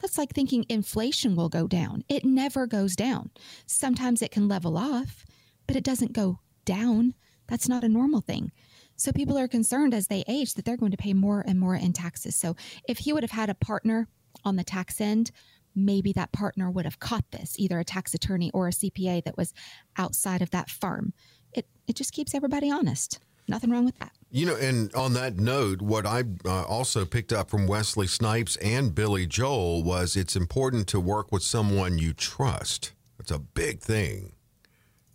That's 0.00 0.18
like 0.18 0.34
thinking 0.34 0.66
inflation 0.68 1.34
will 1.34 1.48
go 1.48 1.66
down. 1.66 2.04
It 2.08 2.24
never 2.24 2.66
goes 2.66 2.94
down. 2.94 3.30
Sometimes 3.64 4.20
it 4.20 4.30
can 4.30 4.48
level 4.48 4.76
off, 4.76 5.24
but 5.66 5.76
it 5.76 5.84
doesn't 5.84 6.12
go 6.12 6.40
down. 6.64 7.14
That's 7.46 7.68
not 7.68 7.84
a 7.84 7.88
normal 7.88 8.20
thing. 8.20 8.52
So 8.96 9.12
people 9.12 9.38
are 9.38 9.48
concerned 9.48 9.94
as 9.94 10.08
they 10.08 10.24
age 10.28 10.54
that 10.54 10.64
they're 10.64 10.76
going 10.76 10.90
to 10.90 10.96
pay 10.96 11.14
more 11.14 11.42
and 11.46 11.58
more 11.58 11.74
in 11.74 11.92
taxes. 11.92 12.36
So 12.36 12.54
if 12.86 12.98
he 12.98 13.12
would 13.12 13.22
have 13.22 13.30
had 13.30 13.50
a 13.50 13.54
partner 13.54 14.08
on 14.44 14.56
the 14.56 14.64
tax 14.64 15.00
end, 15.00 15.30
maybe 15.74 16.12
that 16.12 16.32
partner 16.32 16.70
would 16.70 16.84
have 16.84 17.00
caught 17.00 17.24
this, 17.30 17.54
either 17.58 17.78
a 17.78 17.84
tax 17.84 18.14
attorney 18.14 18.50
or 18.52 18.68
a 18.68 18.72
CPA 18.72 19.24
that 19.24 19.36
was 19.36 19.52
outside 19.96 20.42
of 20.42 20.50
that 20.50 20.70
firm. 20.70 21.12
It 21.52 21.66
it 21.86 21.96
just 21.96 22.12
keeps 22.12 22.34
everybody 22.34 22.70
honest. 22.70 23.20
Nothing 23.48 23.70
wrong 23.70 23.84
with 23.84 23.98
that. 23.98 24.12
You 24.34 24.46
know, 24.46 24.56
and 24.56 24.92
on 24.96 25.12
that 25.12 25.36
note, 25.36 25.80
what 25.80 26.04
I 26.04 26.24
uh, 26.44 26.64
also 26.64 27.04
picked 27.04 27.32
up 27.32 27.48
from 27.48 27.68
Wesley 27.68 28.08
Snipes 28.08 28.56
and 28.56 28.92
Billy 28.92 29.28
Joel 29.28 29.84
was 29.84 30.16
it's 30.16 30.34
important 30.34 30.88
to 30.88 30.98
work 30.98 31.30
with 31.30 31.44
someone 31.44 31.98
you 31.98 32.12
trust. 32.12 32.94
That's 33.16 33.30
a 33.30 33.38
big 33.38 33.78
thing. 33.78 34.32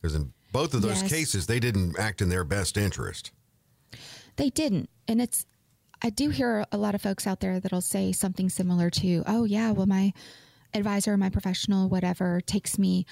Because 0.01 0.15
in 0.15 0.31
both 0.53 0.73
of 0.73 0.83
those 0.83 1.01
yes. 1.01 1.11
cases, 1.11 1.47
they 1.47 1.59
didn't 1.59 1.99
act 1.99 2.21
in 2.21 2.29
their 2.29 2.45
best 2.45 2.77
interest. 2.77 3.33
They 4.38 4.49
didn't. 4.49 4.89
And 5.05 5.21
it's, 5.21 5.45
I 6.01 6.11
do 6.11 6.29
hear 6.29 6.63
a 6.71 6.77
lot 6.77 6.95
of 6.95 7.01
folks 7.01 7.27
out 7.27 7.41
there 7.41 7.59
that'll 7.59 7.81
say 7.81 8.13
something 8.13 8.47
similar 8.47 8.89
to, 8.89 9.23
oh, 9.27 9.43
yeah, 9.43 9.71
well, 9.71 9.85
my 9.85 10.13
advisor, 10.73 11.17
my 11.17 11.29
professional, 11.29 11.89
whatever, 11.89 12.39
takes 12.39 12.79
me 12.79 13.05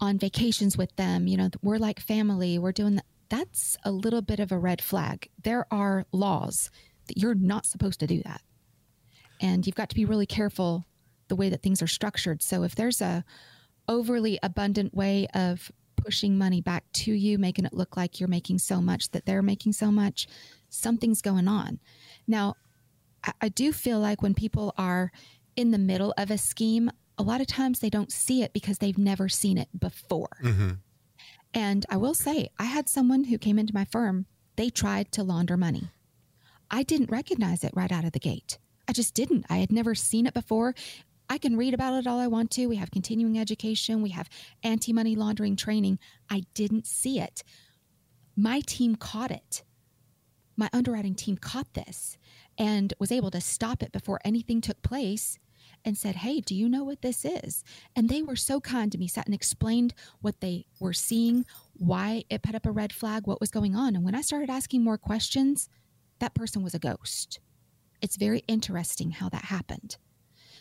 on 0.00 0.18
vacations 0.18 0.76
with 0.76 0.96
them. 0.96 1.28
You 1.28 1.36
know, 1.36 1.50
we're 1.62 1.78
like 1.78 2.00
family. 2.00 2.58
We're 2.58 2.72
doing. 2.72 3.00
That's 3.34 3.76
a 3.82 3.90
little 3.90 4.22
bit 4.22 4.38
of 4.38 4.52
a 4.52 4.58
red 4.58 4.80
flag. 4.80 5.28
There 5.42 5.66
are 5.68 6.04
laws 6.12 6.70
that 7.08 7.18
you're 7.18 7.34
not 7.34 7.66
supposed 7.66 7.98
to 7.98 8.06
do 8.06 8.22
that. 8.22 8.40
And 9.40 9.66
you've 9.66 9.74
got 9.74 9.88
to 9.88 9.96
be 9.96 10.04
really 10.04 10.24
careful 10.26 10.84
the 11.26 11.34
way 11.34 11.48
that 11.48 11.60
things 11.60 11.82
are 11.82 11.88
structured. 11.88 12.44
So 12.44 12.62
if 12.62 12.76
there's 12.76 13.00
a 13.00 13.24
overly 13.88 14.38
abundant 14.40 14.94
way 14.94 15.26
of 15.34 15.72
pushing 15.96 16.38
money 16.38 16.60
back 16.60 16.84
to 16.92 17.12
you, 17.12 17.36
making 17.36 17.64
it 17.64 17.72
look 17.72 17.96
like 17.96 18.20
you're 18.20 18.28
making 18.28 18.58
so 18.58 18.80
much 18.80 19.10
that 19.10 19.26
they're 19.26 19.42
making 19.42 19.72
so 19.72 19.90
much, 19.90 20.28
something's 20.68 21.20
going 21.20 21.48
on. 21.48 21.80
Now, 22.28 22.54
I, 23.40 23.48
do 23.48 23.72
feel 23.72 23.98
like 23.98 24.22
when 24.22 24.34
people 24.34 24.74
are 24.78 25.10
in 25.56 25.72
the 25.72 25.78
middle 25.78 26.14
of 26.16 26.30
a 26.30 26.38
scheme, 26.38 26.88
a 27.18 27.24
lot 27.24 27.40
of 27.40 27.48
times 27.48 27.80
they 27.80 27.90
don't 27.90 28.12
see 28.12 28.42
it 28.42 28.52
because 28.52 28.78
they've 28.78 28.98
never 28.98 29.28
seen 29.28 29.58
it 29.58 29.68
before. 29.76 30.36
Mm-hmm. 30.42 30.70
And 31.54 31.86
I 31.88 31.96
will 31.96 32.14
say, 32.14 32.50
I 32.58 32.64
had 32.64 32.88
someone 32.88 33.24
who 33.24 33.38
came 33.38 33.58
into 33.58 33.74
my 33.74 33.84
firm, 33.84 34.26
they 34.56 34.70
tried 34.70 35.12
to 35.12 35.22
launder 35.22 35.56
money. 35.56 35.90
I 36.70 36.82
didn't 36.82 37.10
recognize 37.10 37.64
it 37.64 37.72
right 37.74 37.92
out 37.92 38.04
of 38.04 38.12
the 38.12 38.18
gate. 38.18 38.58
I 38.88 38.92
just 38.92 39.14
didn't. 39.14 39.46
I 39.48 39.58
had 39.58 39.72
never 39.72 39.94
seen 39.94 40.26
it 40.26 40.34
before. 40.34 40.74
I 41.28 41.38
can 41.38 41.56
read 41.56 41.72
about 41.72 41.94
it 41.94 42.06
all 42.06 42.18
I 42.18 42.26
want 42.26 42.50
to. 42.52 42.66
We 42.66 42.76
have 42.76 42.90
continuing 42.90 43.38
education, 43.38 44.02
we 44.02 44.10
have 44.10 44.28
anti 44.62 44.92
money 44.92 45.16
laundering 45.16 45.56
training. 45.56 45.98
I 46.28 46.42
didn't 46.54 46.86
see 46.86 47.20
it. 47.20 47.42
My 48.36 48.60
team 48.60 48.96
caught 48.96 49.30
it 49.30 49.62
my 50.56 50.68
underwriting 50.72 51.14
team 51.14 51.36
caught 51.36 51.74
this 51.74 52.16
and 52.58 52.94
was 52.98 53.12
able 53.12 53.30
to 53.30 53.40
stop 53.40 53.82
it 53.82 53.92
before 53.92 54.20
anything 54.24 54.60
took 54.60 54.82
place 54.82 55.38
and 55.84 55.96
said, 55.98 56.16
Hey, 56.16 56.40
do 56.40 56.54
you 56.54 56.68
know 56.68 56.84
what 56.84 57.02
this 57.02 57.24
is? 57.24 57.64
And 57.94 58.08
they 58.08 58.22
were 58.22 58.36
so 58.36 58.60
kind 58.60 58.90
to 58.92 58.98
me, 58.98 59.08
sat 59.08 59.26
and 59.26 59.34
explained 59.34 59.94
what 60.20 60.40
they 60.40 60.66
were 60.80 60.92
seeing, 60.92 61.44
why 61.74 62.24
it 62.30 62.42
put 62.42 62.54
up 62.54 62.66
a 62.66 62.72
red 62.72 62.92
flag, 62.92 63.26
what 63.26 63.40
was 63.40 63.50
going 63.50 63.76
on. 63.76 63.94
And 63.94 64.04
when 64.04 64.14
I 64.14 64.20
started 64.22 64.50
asking 64.50 64.82
more 64.82 64.98
questions, 64.98 65.68
that 66.20 66.34
person 66.34 66.62
was 66.62 66.74
a 66.74 66.78
ghost. 66.78 67.40
It's 68.00 68.16
very 68.16 68.42
interesting 68.48 69.12
how 69.12 69.28
that 69.30 69.46
happened. 69.46 69.96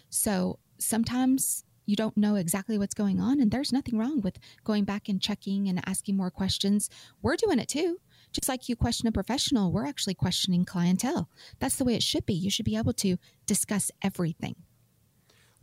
So 0.09 0.59
sometimes 0.77 1.63
you 1.85 1.95
don't 1.95 2.15
know 2.15 2.35
exactly 2.35 2.77
what's 2.77 2.93
going 2.93 3.19
on, 3.19 3.39
and 3.41 3.51
there's 3.51 3.73
nothing 3.73 3.97
wrong 3.97 4.21
with 4.21 4.39
going 4.63 4.85
back 4.85 5.09
and 5.09 5.21
checking 5.21 5.67
and 5.67 5.81
asking 5.85 6.15
more 6.15 6.31
questions. 6.31 6.89
We're 7.21 7.35
doing 7.35 7.59
it 7.59 7.67
too. 7.67 7.99
Just 8.31 8.49
like 8.49 8.69
you 8.69 8.75
question 8.75 9.07
a 9.07 9.11
professional, 9.11 9.71
we're 9.71 9.85
actually 9.85 10.15
questioning 10.15 10.65
clientele. 10.65 11.29
That's 11.59 11.75
the 11.75 11.85
way 11.85 11.95
it 11.95 12.03
should 12.03 12.25
be. 12.25 12.33
You 12.33 12.49
should 12.49 12.65
be 12.65 12.77
able 12.77 12.93
to 12.93 13.17
discuss 13.45 13.91
everything. 14.01 14.55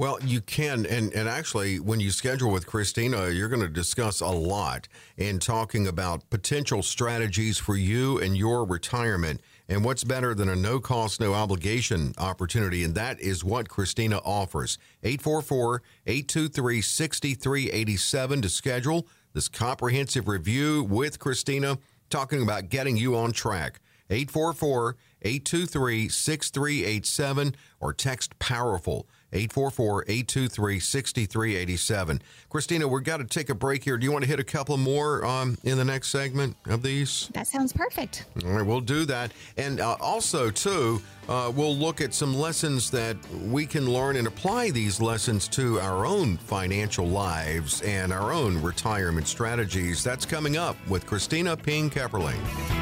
Well, 0.01 0.19
you 0.25 0.41
can, 0.41 0.87
and, 0.87 1.13
and 1.13 1.29
actually, 1.29 1.79
when 1.79 2.01
you 2.01 2.11
schedule 2.11 2.51
with 2.51 2.67
Kristina, 2.67 3.37
you're 3.37 3.51
going 3.51 3.61
to 3.61 3.69
discuss 3.69 4.23
a 4.23 4.29
lot 4.29 4.89
in 5.19 5.39
talking 5.39 5.87
about 5.87 6.31
potential 6.31 6.83
strategies 6.83 7.59
for 7.59 7.77
you 7.77 8.19
and 8.19 8.35
your 8.35 8.65
retirement. 8.65 9.43
And 9.69 9.85
what's 9.85 10.03
better 10.03 10.35
than 10.35 10.49
a 10.49 10.57
no 10.57 10.81
cost, 10.81 11.21
no 11.21 11.35
obligation 11.35 12.15
opportunity? 12.17 12.83
And 12.83 12.95
that 12.95 13.21
is 13.21 13.45
what 13.45 13.69
Kristina 13.69 14.23
offers. 14.25 14.79
844 15.03 15.83
823 16.07 16.81
6387 16.81 18.41
to 18.41 18.49
schedule 18.49 19.07
this 19.35 19.49
comprehensive 19.49 20.29
review 20.29 20.83
with 20.83 21.19
Kristina 21.19 21.79
talking 22.09 22.43
about 22.43 22.71
getting 22.71 22.97
you 22.97 23.19
on 23.19 23.33
track. 23.33 23.83
844 24.09 24.97
823 25.21 26.09
6387 26.09 27.55
or 27.81 27.93
text 27.93 28.39
powerful 28.39 29.07
844 29.33 30.05
823 30.09 30.81
6387. 30.81 32.23
Kristina, 32.51 32.91
we've 32.91 33.05
got 33.05 33.19
to 33.19 33.25
take 33.25 33.51
a 33.51 33.55
break 33.55 33.85
here. 33.85 33.97
Do 33.97 34.05
you 34.05 34.13
want 34.13 34.25
to 34.25 34.29
hit 34.29 34.41
a 34.41 34.45
couple 34.45 34.77
more 34.77 35.25
um, 35.25 35.57
in 35.65 35.79
the 35.79 35.85
next 35.85 36.09
segment 36.09 36.57
of 36.67 36.83
these? 36.83 37.31
That 37.35 37.47
sounds 37.47 37.73
perfect. 37.73 38.27
All 38.45 38.51
right, 38.51 38.67
we'll 38.67 38.81
do 38.81 39.05
that. 39.07 39.33
And 39.57 39.81
uh, 39.81 39.97
also, 40.01 40.51
too, 40.51 41.01
uh, 41.29 41.53
we'll 41.55 41.77
look 41.77 42.01
at 42.01 42.13
some 42.13 42.35
lessons 42.35 42.91
that 42.91 43.17
we 43.47 43.67
can 43.67 43.89
learn 43.89 44.17
and 44.17 44.27
apply 44.27 44.71
these 44.71 45.01
lessons 45.01 45.47
to 45.49 45.79
our 45.81 46.05
own 46.05 46.37
financial 46.37 47.07
lives 47.07 47.83
and 47.83 48.13
our 48.13 48.33
own 48.33 48.61
retirement 48.61 49.29
strategies. 49.29 50.03
That's 50.03 50.27
coming 50.27 50.57
up 50.57 50.77
with 50.89 51.07
Kristina 51.07 51.61
Ping 51.61 51.91
Kepperling. 51.91 52.80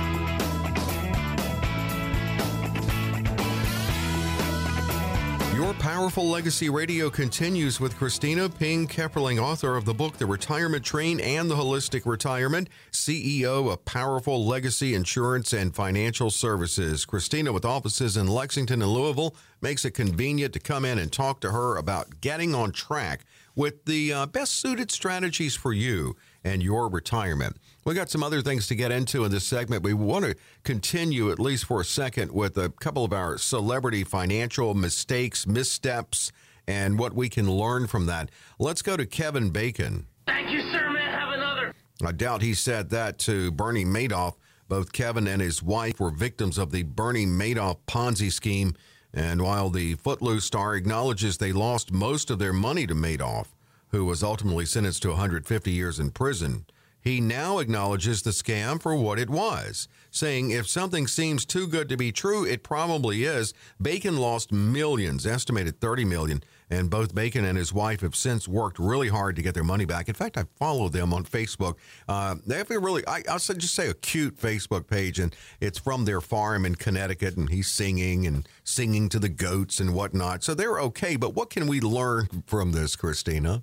Your 5.68 5.74
Powerful 5.74 6.26
Legacy 6.26 6.70
Radio 6.70 7.10
continues 7.10 7.78
with 7.78 7.94
Kristina 7.96 8.48
Ping 8.58 8.88
Kepperling, 8.88 9.38
author 9.38 9.76
of 9.76 9.84
the 9.84 9.92
book 9.92 10.16
The 10.16 10.24
Retirement 10.24 10.82
Train 10.82 11.20
and 11.20 11.50
the 11.50 11.56
Holistic 11.56 12.06
Retirement, 12.06 12.70
CEO 12.90 13.70
of 13.70 13.84
Powerful 13.84 14.46
Legacy 14.46 14.94
Insurance 14.94 15.52
and 15.52 15.74
Financial 15.74 16.30
Services. 16.30 17.04
Kristina, 17.04 17.52
with 17.52 17.66
offices 17.66 18.16
in 18.16 18.28
Lexington 18.28 18.80
and 18.80 18.90
Louisville, 18.90 19.36
makes 19.60 19.84
it 19.84 19.90
convenient 19.90 20.54
to 20.54 20.58
come 20.58 20.86
in 20.86 20.98
and 20.98 21.12
talk 21.12 21.38
to 21.42 21.50
her 21.50 21.76
about 21.76 22.22
getting 22.22 22.54
on 22.54 22.72
track 22.72 23.26
with 23.54 23.84
the 23.84 24.10
uh, 24.10 24.24
best 24.24 24.54
suited 24.54 24.90
strategies 24.90 25.54
for 25.54 25.74
you 25.74 26.16
and 26.48 26.62
your 26.62 26.88
retirement. 26.88 27.56
We 27.84 27.94
got 27.94 28.10
some 28.10 28.22
other 28.22 28.42
things 28.42 28.66
to 28.68 28.74
get 28.74 28.90
into 28.90 29.24
in 29.24 29.30
this 29.30 29.46
segment. 29.46 29.82
We 29.82 29.94
want 29.94 30.24
to 30.24 30.34
continue, 30.64 31.30
at 31.30 31.38
least 31.38 31.66
for 31.66 31.80
a 31.80 31.84
second, 31.84 32.32
with 32.32 32.56
a 32.56 32.70
couple 32.70 33.04
of 33.04 33.12
our 33.12 33.38
celebrity 33.38 34.04
financial 34.04 34.74
mistakes, 34.74 35.46
missteps, 35.46 36.32
and 36.66 36.98
what 36.98 37.14
we 37.14 37.28
can 37.28 37.50
learn 37.50 37.86
from 37.86 38.06
that. 38.06 38.30
Let's 38.58 38.82
go 38.82 38.96
to 38.96 39.06
Kevin 39.06 39.50
Bacon. 39.50 40.06
Thank 40.26 40.50
you, 40.50 40.60
sir. 40.72 40.90
May 40.90 41.00
I 41.00 41.10
have 41.10 41.32
another? 41.32 41.74
I 42.04 42.12
doubt 42.12 42.42
he 42.42 42.54
said 42.54 42.90
that 42.90 43.18
to 43.20 43.50
Bernie 43.50 43.84
Madoff. 43.84 44.34
Both 44.68 44.92
Kevin 44.92 45.26
and 45.26 45.40
his 45.40 45.62
wife 45.62 45.98
were 45.98 46.10
victims 46.10 46.58
of 46.58 46.72
the 46.72 46.82
Bernie 46.82 47.26
Madoff 47.26 47.78
Ponzi 47.86 48.30
scheme. 48.30 48.74
And 49.14 49.40
while 49.40 49.70
the 49.70 49.94
Footloose 49.94 50.44
star 50.44 50.74
acknowledges 50.74 51.38
they 51.38 51.52
lost 51.52 51.90
most 51.90 52.30
of 52.30 52.38
their 52.38 52.52
money 52.52 52.86
to 52.86 52.94
Madoff, 52.94 53.46
who 53.90 54.04
was 54.04 54.22
ultimately 54.22 54.66
sentenced 54.66 55.02
to 55.02 55.08
150 55.08 55.70
years 55.70 55.98
in 55.98 56.10
prison, 56.10 56.66
he 57.00 57.20
now 57.20 57.58
acknowledges 57.58 58.22
the 58.22 58.30
scam 58.30 58.82
for 58.82 58.94
what 58.94 59.18
it 59.18 59.30
was, 59.30 59.88
saying 60.10 60.50
if 60.50 60.68
something 60.68 61.06
seems 61.06 61.44
too 61.44 61.66
good 61.66 61.88
to 61.88 61.96
be 61.96 62.10
true, 62.10 62.44
it 62.44 62.62
probably 62.62 63.24
is. 63.24 63.54
Bacon 63.80 64.16
lost 64.16 64.52
millions, 64.52 65.26
estimated 65.26 65.80
30 65.80 66.04
million, 66.04 66.42
And 66.70 66.90
both 66.90 67.14
Bacon 67.14 67.46
and 67.46 67.56
his 67.56 67.72
wife 67.72 68.02
have 68.02 68.14
since 68.14 68.46
worked 68.46 68.78
really 68.78 69.08
hard 69.08 69.36
to 69.36 69.42
get 69.42 69.54
their 69.54 69.64
money 69.64 69.86
back. 69.86 70.08
In 70.08 70.14
fact, 70.14 70.36
I 70.36 70.44
follow 70.58 70.90
them 70.90 71.14
on 71.14 71.24
Facebook. 71.24 71.76
Uh, 72.06 72.36
they 72.46 72.58
have 72.58 72.70
a 72.70 72.78
really, 72.78 73.06
I, 73.06 73.22
will 73.26 73.38
just 73.38 73.74
say 73.74 73.88
a 73.88 73.94
cute 73.94 74.36
Facebook 74.36 74.86
page, 74.86 75.18
and 75.18 75.34
it's 75.60 75.78
from 75.78 76.04
their 76.04 76.20
farm 76.20 76.66
in 76.66 76.74
Connecticut, 76.74 77.38
and 77.38 77.48
he's 77.48 77.68
singing 77.68 78.26
and 78.26 78.46
singing 78.64 79.08
to 79.08 79.18
the 79.18 79.30
goats 79.30 79.80
and 79.80 79.94
whatnot. 79.94 80.44
So 80.44 80.52
they're 80.52 80.80
okay. 80.80 81.16
But 81.16 81.34
what 81.34 81.48
can 81.48 81.68
we 81.68 81.80
learn 81.80 82.42
from 82.46 82.72
this, 82.72 82.96
Kristina? 82.96 83.62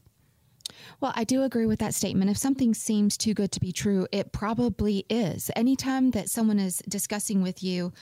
Well, 1.02 1.14
I 1.16 1.24
do 1.24 1.44
agree 1.44 1.66
with 1.66 1.80
that 1.80 1.94
statement. 1.94 2.32
If 2.32 2.38
something 2.38 2.74
seems 2.74 3.18
too 3.18 3.34
good 3.34 3.52
to 3.54 3.60
be 3.60 3.72
true, 3.72 4.08
it 4.12 4.32
probably 4.32 5.06
is. 5.10 5.52
Anytime 5.56 6.12
that 6.12 6.30
someone 6.30 6.60
is 6.60 6.82
discussing 6.88 7.42
with 7.42 7.64
you 7.64 7.94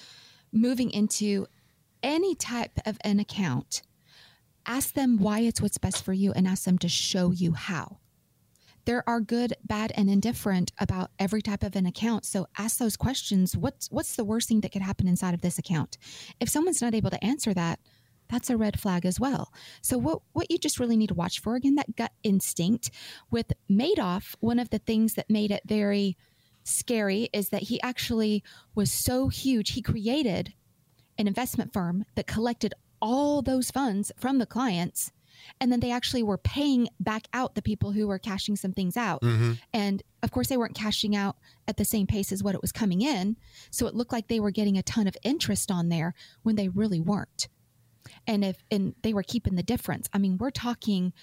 moving 0.51 0.91
into 0.91 1.47
any 2.03 2.35
type 2.35 2.79
of 2.85 2.97
an 3.03 3.19
account, 3.19 3.81
ask 4.65 4.93
them 4.93 5.17
why 5.17 5.39
it's 5.39 5.61
what's 5.61 5.77
best 5.77 6.03
for 6.03 6.13
you 6.13 6.31
and 6.33 6.47
ask 6.47 6.65
them 6.65 6.77
to 6.79 6.89
show 6.89 7.31
you 7.31 7.53
how. 7.53 7.97
There 8.85 9.07
are 9.07 9.21
good, 9.21 9.53
bad, 9.63 9.93
and 9.95 10.09
indifferent 10.09 10.73
about 10.77 11.11
every 11.17 11.41
type 11.41 11.63
of 11.63 11.75
an 11.75 11.85
account. 11.85 12.25
So 12.25 12.47
ask 12.57 12.77
those 12.77 12.97
questions. 12.97 13.55
What's 13.55 13.89
what's 13.89 14.17
the 14.17 14.25
worst 14.25 14.49
thing 14.49 14.59
that 14.61 14.73
could 14.73 14.81
happen 14.81 15.07
inside 15.07 15.33
of 15.33 15.41
this 15.41 15.57
account? 15.57 15.97
If 16.41 16.49
someone's 16.49 16.81
not 16.81 16.93
able 16.93 17.09
to 17.09 17.23
answer 17.23 17.53
that, 17.53 17.79
that's 18.29 18.49
a 18.49 18.57
red 18.57 18.79
flag 18.79 19.05
as 19.05 19.19
well. 19.19 19.51
So 19.81 19.97
what 19.97 20.21
what 20.33 20.49
you 20.49 20.57
just 20.57 20.79
really 20.79 20.97
need 20.97 21.07
to 21.07 21.13
watch 21.13 21.39
for 21.39 21.55
again 21.55 21.75
that 21.75 21.95
gut 21.95 22.11
instinct 22.23 22.91
with 23.29 23.53
Madoff, 23.69 24.35
one 24.39 24.59
of 24.59 24.69
the 24.69 24.79
things 24.79 25.13
that 25.15 25.29
made 25.29 25.51
it 25.51 25.63
very 25.65 26.17
scary 26.63 27.29
is 27.33 27.49
that 27.49 27.63
he 27.63 27.81
actually 27.81 28.43
was 28.75 28.91
so 28.91 29.27
huge. 29.27 29.71
He 29.71 29.81
created 29.81 30.53
an 31.17 31.27
investment 31.27 31.73
firm 31.73 32.05
that 32.15 32.27
collected 32.27 32.73
all 33.01 33.41
those 33.41 33.69
funds 33.69 34.11
from 34.17 34.37
the 34.37 34.45
clients 34.45 35.11
and 35.59 35.71
then 35.71 35.79
they 35.79 35.91
actually 35.91 36.23
were 36.23 36.37
paying 36.37 36.87
back 36.99 37.27
out 37.33 37.55
the 37.55 37.61
people 37.61 37.91
who 37.91 38.07
were 38.07 38.19
cashing 38.19 38.55
some 38.55 38.71
things 38.71 38.95
out 38.95 39.21
mm-hmm. 39.21 39.53
and 39.73 40.03
of 40.21 40.31
course 40.31 40.47
they 40.47 40.57
weren't 40.57 40.75
cashing 40.75 41.15
out 41.15 41.35
at 41.67 41.77
the 41.77 41.85
same 41.85 42.07
pace 42.07 42.31
as 42.31 42.43
what 42.43 42.55
it 42.55 42.61
was 42.61 42.71
coming 42.71 43.01
in 43.01 43.35
so 43.69 43.87
it 43.87 43.95
looked 43.95 44.11
like 44.11 44.27
they 44.27 44.39
were 44.39 44.51
getting 44.51 44.77
a 44.77 44.83
ton 44.83 45.07
of 45.07 45.17
interest 45.23 45.69
on 45.71 45.89
there 45.89 46.13
when 46.43 46.55
they 46.55 46.69
really 46.69 46.99
weren't 46.99 47.47
and 48.27 48.43
if 48.43 48.57
and 48.71 48.95
they 49.01 49.13
were 49.13 49.23
keeping 49.23 49.55
the 49.55 49.63
difference 49.63 50.09
i 50.13 50.17
mean 50.17 50.37
we're 50.37 50.51
talking 50.51 51.13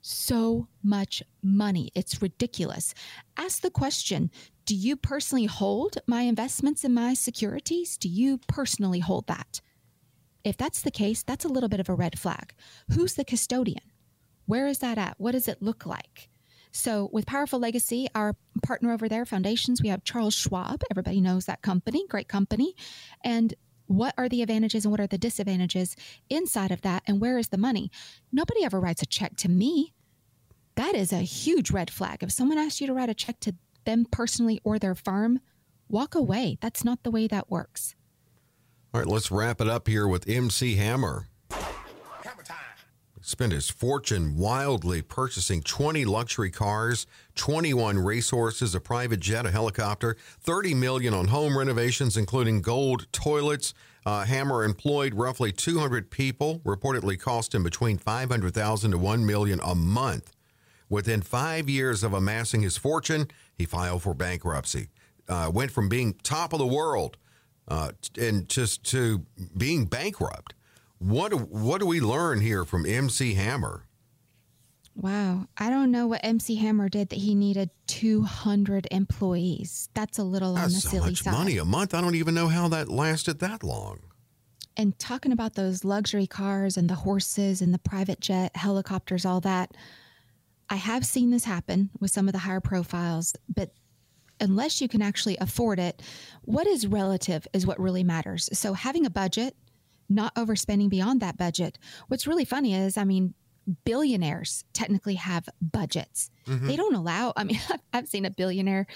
so 0.00 0.68
much 0.82 1.22
money 1.42 1.90
it's 1.94 2.20
ridiculous 2.20 2.94
ask 3.36 3.62
the 3.62 3.70
question 3.70 4.30
do 4.66 4.74
you 4.74 4.96
personally 4.96 5.46
hold 5.46 5.96
my 6.06 6.22
investments 6.22 6.84
and 6.84 6.94
my 6.94 7.14
securities 7.14 7.96
do 7.96 8.08
you 8.08 8.38
personally 8.46 9.00
hold 9.00 9.26
that 9.26 9.60
if 10.44 10.58
that's 10.58 10.82
the 10.82 10.90
case, 10.90 11.22
that's 11.22 11.46
a 11.46 11.48
little 11.48 11.70
bit 11.70 11.80
of 11.80 11.88
a 11.88 11.94
red 11.94 12.18
flag. 12.18 12.54
Who's 12.92 13.14
the 13.14 13.24
custodian? 13.24 13.82
Where 14.46 14.68
is 14.68 14.80
that 14.80 14.98
at? 14.98 15.14
What 15.18 15.32
does 15.32 15.48
it 15.48 15.62
look 15.62 15.86
like? 15.86 16.28
So, 16.70 17.08
with 17.12 17.24
Powerful 17.24 17.60
Legacy, 17.60 18.08
our 18.14 18.34
partner 18.62 18.92
over 18.92 19.08
there, 19.08 19.24
Foundations, 19.24 19.80
we 19.80 19.88
have 19.88 20.04
Charles 20.04 20.34
Schwab. 20.34 20.82
Everybody 20.90 21.20
knows 21.20 21.46
that 21.46 21.62
company, 21.62 22.04
great 22.08 22.28
company. 22.28 22.74
And 23.24 23.54
what 23.86 24.14
are 24.16 24.28
the 24.28 24.42
advantages 24.42 24.84
and 24.84 24.92
what 24.92 25.00
are 25.00 25.06
the 25.06 25.18
disadvantages 25.18 25.96
inside 26.30 26.70
of 26.70 26.82
that? 26.82 27.02
And 27.06 27.20
where 27.20 27.38
is 27.38 27.48
the 27.48 27.58
money? 27.58 27.90
Nobody 28.32 28.64
ever 28.64 28.80
writes 28.80 29.02
a 29.02 29.06
check 29.06 29.36
to 29.36 29.48
me. 29.48 29.92
That 30.76 30.94
is 30.94 31.12
a 31.12 31.18
huge 31.18 31.70
red 31.70 31.90
flag. 31.90 32.22
If 32.22 32.32
someone 32.32 32.58
asks 32.58 32.80
you 32.80 32.86
to 32.86 32.94
write 32.94 33.08
a 33.08 33.14
check 33.14 33.40
to 33.40 33.54
them 33.84 34.06
personally 34.10 34.60
or 34.64 34.78
their 34.78 34.94
firm, 34.94 35.40
walk 35.88 36.14
away. 36.14 36.58
That's 36.60 36.84
not 36.84 37.02
the 37.02 37.10
way 37.10 37.26
that 37.26 37.50
works. 37.50 37.94
All 38.92 39.00
right, 39.00 39.08
let's 39.08 39.30
wrap 39.30 39.60
it 39.60 39.68
up 39.68 39.88
here 39.88 40.08
with 40.08 40.28
MC 40.28 40.76
Hammer. 40.76 41.28
Spent 43.26 43.52
his 43.52 43.70
fortune 43.70 44.36
wildly 44.36 45.00
purchasing 45.00 45.62
20 45.62 46.04
luxury 46.04 46.50
cars, 46.50 47.06
21 47.36 47.98
racehorses, 47.98 48.74
a 48.74 48.80
private 48.80 49.18
jet, 49.18 49.46
a 49.46 49.50
helicopter, 49.50 50.18
30 50.40 50.74
million 50.74 51.14
on 51.14 51.28
home 51.28 51.56
renovations, 51.56 52.18
including 52.18 52.60
gold 52.60 53.06
toilets. 53.12 53.72
Uh, 54.04 54.26
Hammer 54.26 54.62
employed 54.62 55.14
roughly 55.14 55.52
200 55.52 56.10
people, 56.10 56.58
reportedly 56.66 57.18
cost 57.18 57.54
him 57.54 57.62
between 57.62 57.96
500,000 57.96 58.90
to 58.90 58.98
1 58.98 59.24
million 59.24 59.58
a 59.64 59.74
month. 59.74 60.34
Within 60.90 61.22
five 61.22 61.66
years 61.66 62.04
of 62.04 62.12
amassing 62.12 62.60
his 62.60 62.76
fortune, 62.76 63.28
he 63.56 63.64
filed 63.64 64.02
for 64.02 64.12
bankruptcy. 64.12 64.88
Uh, 65.26 65.50
went 65.50 65.70
from 65.70 65.88
being 65.88 66.12
top 66.22 66.52
of 66.52 66.58
the 66.58 66.66
world 66.66 67.16
uh, 67.68 67.92
and 68.20 68.50
just 68.50 68.84
to 68.84 69.24
being 69.56 69.86
bankrupt. 69.86 70.52
What 71.04 71.32
do, 71.32 71.36
what 71.36 71.80
do 71.80 71.86
we 71.86 72.00
learn 72.00 72.40
here 72.40 72.64
from 72.64 72.86
MC 72.86 73.34
Hammer? 73.34 73.84
Wow, 74.96 75.48
I 75.58 75.68
don't 75.68 75.90
know 75.90 76.06
what 76.06 76.20
MC 76.24 76.54
Hammer 76.54 76.88
did 76.88 77.10
that 77.10 77.18
he 77.18 77.34
needed 77.34 77.68
200 77.88 78.88
employees. 78.90 79.90
That's 79.92 80.18
a 80.18 80.22
little 80.22 80.54
That's 80.54 80.66
on 80.66 80.72
the 80.72 80.80
so 80.80 80.88
silly 80.88 81.10
much 81.10 81.22
side. 81.22 81.32
money 81.32 81.58
a 81.58 81.64
month. 81.66 81.92
I 81.92 82.00
don't 82.00 82.14
even 82.14 82.34
know 82.34 82.48
how 82.48 82.68
that 82.68 82.88
lasted 82.88 83.40
that 83.40 83.62
long. 83.62 84.00
And 84.78 84.98
talking 84.98 85.30
about 85.30 85.56
those 85.56 85.84
luxury 85.84 86.26
cars 86.26 86.78
and 86.78 86.88
the 86.88 86.94
horses 86.94 87.60
and 87.60 87.74
the 87.74 87.78
private 87.78 88.20
jet, 88.20 88.56
helicopters, 88.56 89.26
all 89.26 89.40
that. 89.42 89.76
I 90.70 90.76
have 90.76 91.04
seen 91.04 91.30
this 91.30 91.44
happen 91.44 91.90
with 92.00 92.12
some 92.12 92.28
of 92.28 92.32
the 92.32 92.38
higher 92.38 92.60
profiles, 92.60 93.34
but 93.54 93.72
unless 94.40 94.80
you 94.80 94.88
can 94.88 95.02
actually 95.02 95.36
afford 95.36 95.78
it, 95.78 96.00
what 96.42 96.66
is 96.66 96.86
relative 96.86 97.46
is 97.52 97.66
what 97.66 97.78
really 97.78 98.04
matters. 98.04 98.48
So 98.58 98.72
having 98.72 99.04
a 99.04 99.10
budget, 99.10 99.54
not 100.08 100.34
overspending 100.34 100.88
beyond 100.88 101.20
that 101.20 101.36
budget. 101.36 101.78
What's 102.08 102.26
really 102.26 102.44
funny 102.44 102.74
is, 102.74 102.96
I 102.96 103.04
mean, 103.04 103.34
billionaires 103.84 104.64
technically 104.72 105.14
have 105.14 105.48
budgets. 105.60 106.30
Mm-hmm. 106.46 106.66
They 106.66 106.76
don't 106.76 106.94
allow, 106.94 107.32
I 107.36 107.44
mean, 107.44 107.60
I've 107.92 108.08
seen 108.08 108.24
a 108.24 108.30
billionaire 108.30 108.86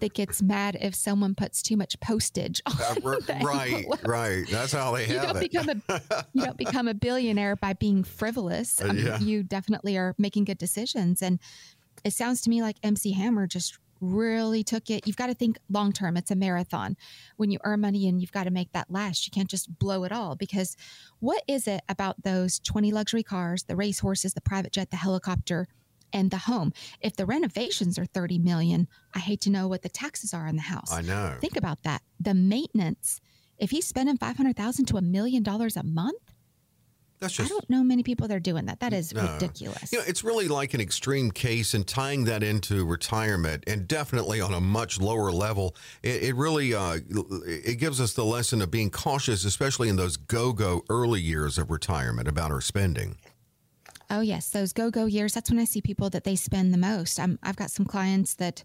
that 0.00 0.14
gets 0.14 0.42
mad 0.42 0.76
if 0.80 0.94
someone 0.94 1.34
puts 1.34 1.62
too 1.62 1.76
much 1.76 1.98
postage 2.00 2.60
on 2.66 2.74
uh, 3.04 3.20
right 3.42 3.84
right 4.04 4.44
that's 4.48 4.70
how 4.70 4.92
they 4.92 5.06
you 5.06 5.18
have 5.18 5.32
don't 5.32 5.42
it 5.42 5.50
become 5.50 5.82
a, 5.88 6.24
you 6.32 6.44
don't 6.44 6.56
become 6.56 6.86
a 6.86 6.94
billionaire 6.94 7.56
by 7.56 7.72
being 7.72 8.04
frivolous 8.04 8.80
I 8.80 8.92
mean, 8.92 9.06
yeah. 9.06 9.18
you 9.18 9.42
definitely 9.42 9.96
are 9.96 10.14
making 10.18 10.44
good 10.44 10.58
decisions 10.58 11.20
and 11.20 11.40
it 12.04 12.12
sounds 12.12 12.42
to 12.42 12.50
me 12.50 12.62
like 12.62 12.76
mc 12.84 13.12
hammer 13.12 13.48
just 13.48 13.78
really 14.00 14.62
took 14.62 14.90
it. 14.90 15.06
You've 15.06 15.16
got 15.16 15.26
to 15.26 15.34
think 15.34 15.58
long 15.68 15.92
term. 15.92 16.16
It's 16.16 16.30
a 16.30 16.36
marathon. 16.36 16.96
When 17.36 17.50
you 17.50 17.58
earn 17.64 17.80
money 17.80 18.08
and 18.08 18.20
you've 18.20 18.32
got 18.32 18.44
to 18.44 18.50
make 18.50 18.72
that 18.72 18.90
last, 18.90 19.26
you 19.26 19.30
can't 19.30 19.48
just 19.48 19.78
blow 19.78 20.04
it 20.04 20.12
all 20.12 20.36
because 20.36 20.76
what 21.20 21.42
is 21.48 21.66
it 21.66 21.82
about 21.88 22.22
those 22.22 22.58
20 22.60 22.92
luxury 22.92 23.22
cars, 23.22 23.64
the 23.64 23.76
race 23.76 23.98
horses, 23.98 24.34
the 24.34 24.40
private 24.40 24.72
jet, 24.72 24.90
the 24.90 24.96
helicopter, 24.96 25.66
and 26.12 26.30
the 26.30 26.38
home? 26.38 26.72
If 27.00 27.16
the 27.16 27.26
renovations 27.26 27.98
are 27.98 28.06
30 28.06 28.38
million, 28.38 28.88
I 29.14 29.18
hate 29.18 29.40
to 29.42 29.50
know 29.50 29.68
what 29.68 29.82
the 29.82 29.88
taxes 29.88 30.32
are 30.32 30.46
in 30.46 30.56
the 30.56 30.62
house. 30.62 30.92
I 30.92 31.02
know. 31.02 31.36
Think 31.40 31.56
about 31.56 31.82
that. 31.82 32.02
The 32.20 32.34
maintenance. 32.34 33.20
If 33.58 33.70
he's 33.70 33.86
spending 33.86 34.16
500,000 34.16 34.84
to 34.86 34.96
a 34.96 35.02
million 35.02 35.42
dollars 35.42 35.76
a 35.76 35.82
month, 35.82 36.22
that's 37.20 37.34
just, 37.34 37.50
I 37.50 37.54
don't 37.54 37.68
know 37.68 37.82
many 37.82 38.02
people 38.02 38.28
that 38.28 38.34
are 38.34 38.40
doing 38.40 38.66
that. 38.66 38.80
That 38.80 38.92
is 38.92 39.12
no. 39.12 39.32
ridiculous. 39.32 39.92
You 39.92 39.98
know, 39.98 40.04
it's 40.06 40.22
really 40.22 40.48
like 40.48 40.74
an 40.74 40.80
extreme 40.80 41.30
case, 41.30 41.74
and 41.74 41.86
tying 41.86 42.24
that 42.24 42.42
into 42.42 42.84
retirement, 42.84 43.64
and 43.66 43.88
definitely 43.88 44.40
on 44.40 44.54
a 44.54 44.60
much 44.60 45.00
lower 45.00 45.30
level, 45.32 45.74
it, 46.02 46.22
it 46.22 46.34
really 46.36 46.74
uh, 46.74 46.98
it 47.46 47.78
gives 47.78 48.00
us 48.00 48.12
the 48.12 48.24
lesson 48.24 48.62
of 48.62 48.70
being 48.70 48.90
cautious, 48.90 49.44
especially 49.44 49.88
in 49.88 49.96
those 49.96 50.16
go-go 50.16 50.84
early 50.88 51.20
years 51.20 51.58
of 51.58 51.70
retirement, 51.70 52.28
about 52.28 52.50
our 52.50 52.60
spending. 52.60 53.16
Oh 54.10 54.20
yes, 54.20 54.48
those 54.48 54.72
go-go 54.72 55.06
years. 55.06 55.34
That's 55.34 55.50
when 55.50 55.58
I 55.58 55.64
see 55.64 55.82
people 55.82 56.10
that 56.10 56.24
they 56.24 56.36
spend 56.36 56.72
the 56.72 56.78
most. 56.78 57.20
I'm, 57.20 57.38
I've 57.42 57.56
got 57.56 57.70
some 57.70 57.84
clients 57.84 58.34
that 58.34 58.64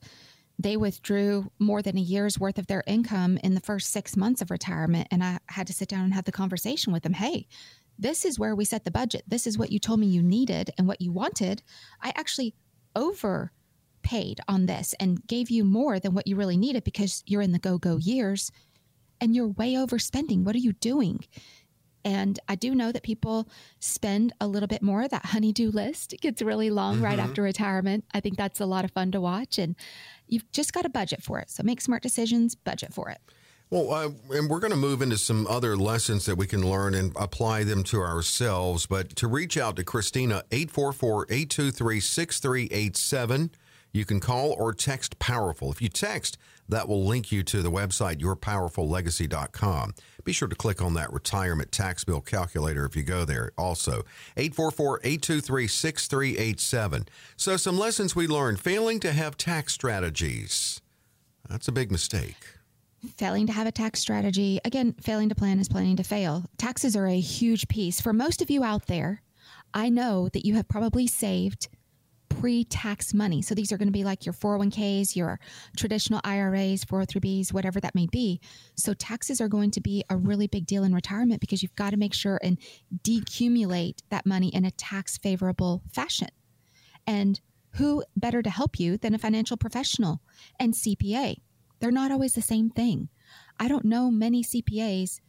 they 0.59 0.77
withdrew 0.77 1.51
more 1.59 1.81
than 1.81 1.97
a 1.97 2.01
year's 2.01 2.39
worth 2.39 2.59
of 2.59 2.67
their 2.67 2.83
income 2.85 3.39
in 3.43 3.55
the 3.55 3.59
first 3.59 3.89
six 3.89 4.15
months 4.15 4.41
of 4.41 4.51
retirement, 4.51 5.07
and 5.09 5.23
I 5.23 5.39
had 5.49 5.67
to 5.67 5.73
sit 5.73 5.89
down 5.89 6.05
and 6.05 6.13
have 6.13 6.25
the 6.25 6.31
conversation 6.31 6.93
with 6.93 7.03
them. 7.03 7.13
Hey 7.13 7.47
this 7.97 8.25
is 8.25 8.39
where 8.39 8.55
we 8.55 8.65
set 8.65 8.85
the 8.85 8.91
budget. 8.91 9.23
This 9.27 9.47
is 9.47 9.57
what 9.57 9.71
you 9.71 9.79
told 9.79 9.99
me 9.99 10.07
you 10.07 10.23
needed 10.23 10.71
and 10.77 10.87
what 10.87 11.01
you 11.01 11.11
wanted. 11.11 11.61
I 12.01 12.11
actually 12.15 12.55
overpaid 12.95 14.39
on 14.47 14.65
this 14.65 14.93
and 14.99 15.25
gave 15.27 15.49
you 15.49 15.63
more 15.63 15.99
than 15.99 16.13
what 16.13 16.27
you 16.27 16.35
really 16.35 16.57
needed 16.57 16.83
because 16.83 17.23
you're 17.25 17.41
in 17.41 17.51
the 17.51 17.59
go 17.59 17.77
go 17.77 17.97
years 17.97 18.51
and 19.21 19.35
you're 19.35 19.47
way 19.47 19.73
overspending. 19.73 20.43
What 20.43 20.55
are 20.55 20.59
you 20.59 20.73
doing? 20.73 21.21
And 22.05 22.39
I 22.49 22.55
do 22.55 22.75
know 22.75 22.91
that 22.91 23.03
people 23.03 23.47
spend 23.79 24.33
a 24.41 24.47
little 24.47 24.67
bit 24.67 24.81
more. 24.81 25.07
That 25.07 25.27
honeydew 25.27 25.71
list 25.71 26.15
gets 26.19 26.41
really 26.41 26.69
long 26.69 26.95
mm-hmm. 26.95 27.05
right 27.05 27.19
after 27.19 27.41
retirement. 27.41 28.03
I 28.13 28.19
think 28.19 28.35
that's 28.35 28.59
a 28.59 28.65
lot 28.65 28.83
of 28.83 28.91
fun 28.91 29.11
to 29.11 29.21
watch. 29.21 29.57
And 29.57 29.75
you've 30.27 30.49
just 30.51 30.73
got 30.73 30.85
a 30.85 30.89
budget 30.89 31.23
for 31.23 31.39
it. 31.39 31.49
So 31.49 31.63
make 31.63 31.79
smart 31.79 32.03
decisions, 32.03 32.55
budget 32.55 32.93
for 32.93 33.09
it. 33.09 33.19
Well, 33.69 33.91
uh, 33.91 34.35
and 34.35 34.49
we're 34.49 34.59
going 34.59 34.71
to 34.71 34.77
move 34.77 35.01
into 35.01 35.17
some 35.17 35.47
other 35.47 35.75
lessons 35.75 36.25
that 36.25 36.35
we 36.35 36.45
can 36.45 36.69
learn 36.69 36.93
and 36.93 37.11
apply 37.15 37.63
them 37.63 37.83
to 37.85 38.01
ourselves. 38.01 38.85
But 38.85 39.15
to 39.15 39.27
reach 39.27 39.57
out 39.57 39.75
to 39.77 39.83
Kristina, 39.83 40.43
844 40.51 41.25
823 41.29 41.99
6387. 41.99 43.51
You 43.91 44.05
can 44.05 44.19
call 44.19 44.53
or 44.53 44.73
text 44.73 45.17
Powerful. 45.19 45.71
If 45.71 45.81
you 45.81 45.89
text, 45.89 46.37
that 46.69 46.87
will 46.87 47.05
link 47.05 47.31
you 47.31 47.43
to 47.43 47.61
the 47.61 47.69
website 47.71 48.19
yourpowerfullegacy.com. 48.19 49.93
Be 50.23 50.33
sure 50.33 50.47
to 50.47 50.55
click 50.55 50.81
on 50.81 50.95
that 50.95 51.13
retirement 51.13 51.71
tax 51.71 52.03
bill 52.03 52.21
calculator 52.21 52.85
if 52.85 52.95
you 52.95 53.03
go 53.03 53.25
there. 53.25 53.51
Also, 53.57 54.03
844-823-6387. 54.37 57.07
So 57.35 57.57
some 57.57 57.77
lessons 57.77 58.15
we 58.15 58.25
learned 58.27 58.59
failing 58.59 58.99
to 59.01 59.11
have 59.11 59.37
tax 59.37 59.73
strategies. 59.73 60.81
That's 61.49 61.67
a 61.67 61.73
big 61.73 61.91
mistake. 61.91 62.37
Failing 63.17 63.47
to 63.47 63.53
have 63.53 63.67
a 63.67 63.71
tax 63.71 63.99
strategy. 63.99 64.59
Again, 64.63 64.95
failing 65.01 65.29
to 65.29 65.35
plan 65.35 65.59
is 65.59 65.67
planning 65.67 65.97
to 65.97 66.03
fail. 66.03 66.45
Taxes 66.57 66.95
are 66.95 67.07
a 67.07 67.19
huge 67.19 67.67
piece. 67.67 67.99
For 67.99 68.13
most 68.13 68.41
of 68.41 68.49
you 68.49 68.63
out 68.63 68.87
there, 68.87 69.21
I 69.73 69.89
know 69.89 70.29
that 70.29 70.45
you 70.45 70.55
have 70.55 70.69
probably 70.69 71.07
saved 71.07 71.67
pre 72.29 72.63
tax 72.63 73.13
money. 73.13 73.41
So 73.41 73.55
these 73.55 73.71
are 73.71 73.77
going 73.77 73.87
to 73.87 73.93
be 73.93 74.03
like 74.03 74.25
your 74.25 74.33
401ks, 74.33 75.15
your 75.15 75.39
traditional 75.77 76.21
IRAs, 76.23 76.85
403bs, 76.85 77.53
whatever 77.53 77.79
that 77.81 77.95
may 77.95 78.07
be. 78.07 78.39
So 78.75 78.93
taxes 78.93 79.41
are 79.41 79.47
going 79.47 79.71
to 79.71 79.81
be 79.81 80.03
a 80.09 80.17
really 80.17 80.47
big 80.47 80.65
deal 80.65 80.83
in 80.83 80.93
retirement 80.93 81.41
because 81.41 81.61
you've 81.61 81.75
got 81.75 81.91
to 81.91 81.97
make 81.97 82.13
sure 82.13 82.39
and 82.41 82.57
decumulate 83.03 83.99
that 84.09 84.25
money 84.25 84.49
in 84.49 84.65
a 84.65 84.71
tax 84.71 85.17
favorable 85.17 85.83
fashion. 85.91 86.29
And 87.05 87.39
who 87.75 88.03
better 88.15 88.41
to 88.41 88.49
help 88.49 88.79
you 88.79 88.97
than 88.97 89.13
a 89.13 89.19
financial 89.19 89.57
professional 89.57 90.21
and 90.59 90.73
CPA? 90.73 91.37
They're 91.83 91.91
not 91.91 92.11
always 92.11 92.31
the 92.31 92.41
same 92.41 92.69
thing. 92.69 93.09
I 93.59 93.67
don't 93.67 93.83
know 93.83 94.09
many 94.09 94.41
CPAs 94.41 95.19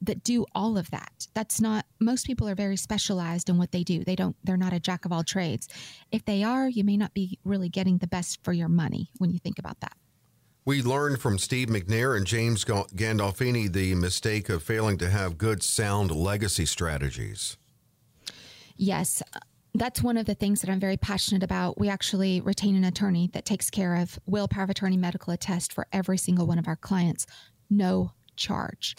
that 0.00 0.22
do 0.22 0.46
all 0.54 0.78
of 0.78 0.88
that. 0.92 1.26
That's 1.34 1.60
not 1.60 1.84
most 1.98 2.28
people 2.28 2.48
are 2.48 2.54
very 2.54 2.76
specialized 2.76 3.48
in 3.48 3.58
what 3.58 3.72
they 3.72 3.82
do. 3.82 4.04
They 4.04 4.14
don't 4.14 4.36
they're 4.44 4.56
not 4.56 4.72
a 4.72 4.78
jack 4.78 5.04
of 5.04 5.10
all 5.10 5.24
trades. 5.24 5.66
If 6.12 6.24
they 6.26 6.44
are, 6.44 6.68
you 6.68 6.84
may 6.84 6.96
not 6.96 7.12
be 7.12 7.40
really 7.42 7.68
getting 7.68 7.98
the 7.98 8.06
best 8.06 8.38
for 8.44 8.52
your 8.52 8.68
money 8.68 9.10
when 9.18 9.32
you 9.32 9.40
think 9.40 9.58
about 9.58 9.80
that. 9.80 9.96
We 10.64 10.80
learned 10.80 11.20
from 11.20 11.38
Steve 11.40 11.66
McNair 11.66 12.16
and 12.16 12.24
James 12.24 12.64
Gandolfini 12.64 13.72
the 13.72 13.96
mistake 13.96 14.48
of 14.48 14.62
failing 14.62 14.96
to 14.98 15.10
have 15.10 15.38
good 15.38 15.60
sound 15.60 16.12
legacy 16.12 16.66
strategies. 16.66 17.56
Yes, 18.76 19.24
that's 19.74 20.02
one 20.02 20.16
of 20.16 20.26
the 20.26 20.34
things 20.34 20.60
that 20.60 20.70
I'm 20.70 20.80
very 20.80 20.96
passionate 20.96 21.42
about. 21.42 21.78
We 21.78 21.88
actually 21.88 22.40
retain 22.40 22.76
an 22.76 22.84
attorney 22.84 23.30
that 23.32 23.44
takes 23.44 23.70
care 23.70 23.96
of 23.96 24.18
will 24.26 24.48
power 24.48 24.64
of 24.64 24.70
attorney 24.70 24.96
medical 24.96 25.32
attest 25.32 25.72
for 25.72 25.86
every 25.92 26.18
single 26.18 26.46
one 26.46 26.58
of 26.58 26.66
our 26.66 26.76
clients, 26.76 27.26
no 27.68 28.12
charge. 28.36 28.96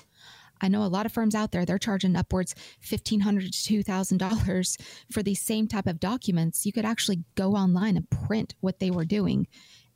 I 0.61 0.67
know 0.67 0.83
a 0.83 0.85
lot 0.85 1.05
of 1.05 1.11
firms 1.11 1.33
out 1.33 1.51
there, 1.51 1.65
they're 1.65 1.79
charging 1.79 2.15
upwards 2.15 2.53
1,500 2.87 3.51
to 3.51 3.83
$2,000 3.83 4.81
for 5.11 5.23
these 5.23 5.41
same 5.41 5.67
type 5.67 5.87
of 5.87 5.99
documents. 5.99 6.65
You 6.65 6.71
could 6.71 6.85
actually 6.85 7.23
go 7.35 7.53
online 7.53 7.97
and 7.97 8.09
print 8.09 8.53
what 8.59 8.79
they 8.79 8.91
were 8.91 9.05
doing 9.05 9.47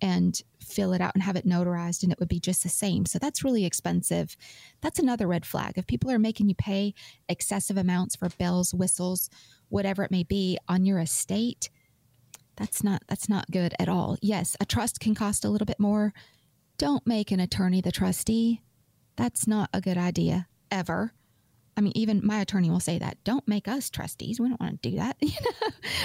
and 0.01 0.41
fill 0.59 0.93
it 0.93 1.01
out 1.01 1.13
and 1.13 1.23
have 1.23 1.35
it 1.35 1.47
notarized 1.47 2.03
and 2.03 2.11
it 2.11 2.19
would 2.19 2.29
be 2.29 2.39
just 2.39 2.63
the 2.63 2.69
same. 2.69 3.05
So 3.05 3.19
that's 3.19 3.43
really 3.43 3.65
expensive. 3.65 4.35
That's 4.81 4.99
another 4.99 5.27
red 5.27 5.45
flag. 5.45 5.73
If 5.77 5.87
people 5.87 6.11
are 6.11 6.19
making 6.19 6.49
you 6.49 6.55
pay 6.55 6.93
excessive 7.29 7.77
amounts 7.77 8.15
for 8.15 8.29
bells, 8.29 8.73
whistles, 8.73 9.29
whatever 9.69 10.03
it 10.03 10.11
may 10.11 10.23
be 10.23 10.57
on 10.67 10.85
your 10.85 10.99
estate, 10.99 11.69
that's 12.55 12.83
not 12.83 13.03
that's 13.07 13.29
not 13.29 13.51
good 13.51 13.73
at 13.79 13.89
all. 13.89 14.17
Yes, 14.21 14.55
a 14.59 14.65
trust 14.65 14.99
can 14.99 15.15
cost 15.15 15.43
a 15.43 15.49
little 15.49 15.65
bit 15.65 15.79
more. 15.79 16.13
Don't 16.77 17.05
make 17.05 17.31
an 17.31 17.39
attorney 17.39 17.81
the 17.81 17.91
trustee. 17.91 18.61
That's 19.15 19.47
not 19.47 19.69
a 19.73 19.81
good 19.81 19.97
idea 19.97 20.47
ever. 20.71 21.13
I 21.77 21.81
mean, 21.81 21.91
even 21.95 22.21
my 22.23 22.39
attorney 22.39 22.69
will 22.69 22.79
say 22.79 22.99
that. 22.99 23.21
Don't 23.25 23.47
make 23.47 23.67
us 23.67 23.89
trustees. 23.89 24.39
We 24.39 24.47
don't 24.47 24.61
want 24.61 24.81
to 24.81 24.89
do 24.89 24.97
that. 24.97 25.17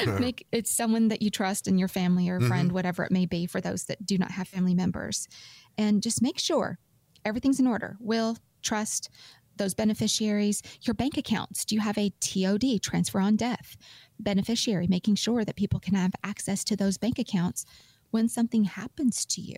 You 0.00 0.06
know, 0.06 0.18
make 0.18 0.46
it's 0.52 0.70
someone 0.70 1.08
that 1.08 1.20
you 1.20 1.30
trust 1.30 1.68
in 1.68 1.76
your 1.78 1.88
family 1.88 2.28
or 2.28 2.40
friend, 2.40 2.68
mm-hmm. 2.68 2.74
whatever 2.74 3.02
it 3.04 3.10
may 3.10 3.26
be, 3.26 3.46
for 3.46 3.60
those 3.60 3.84
that 3.84 4.04
do 4.04 4.16
not 4.18 4.30
have 4.30 4.48
family 4.48 4.74
members, 4.74 5.28
and 5.76 6.02
just 6.02 6.22
make 6.22 6.38
sure 6.38 6.78
everything's 7.24 7.60
in 7.60 7.66
order. 7.66 7.96
Will, 8.00 8.36
trust, 8.62 9.10
those 9.56 9.74
beneficiaries, 9.74 10.62
your 10.82 10.94
bank 10.94 11.16
accounts. 11.16 11.64
Do 11.64 11.74
you 11.74 11.80
have 11.82 11.98
a 11.98 12.12
TOD, 12.20 12.80
transfer 12.82 13.20
on 13.20 13.36
death, 13.36 13.76
beneficiary, 14.18 14.86
making 14.86 15.16
sure 15.16 15.44
that 15.44 15.56
people 15.56 15.80
can 15.80 15.94
have 15.94 16.12
access 16.24 16.64
to 16.64 16.76
those 16.76 16.98
bank 16.98 17.18
accounts 17.18 17.64
when 18.10 18.28
something 18.28 18.64
happens 18.64 19.24
to 19.26 19.40
you 19.40 19.56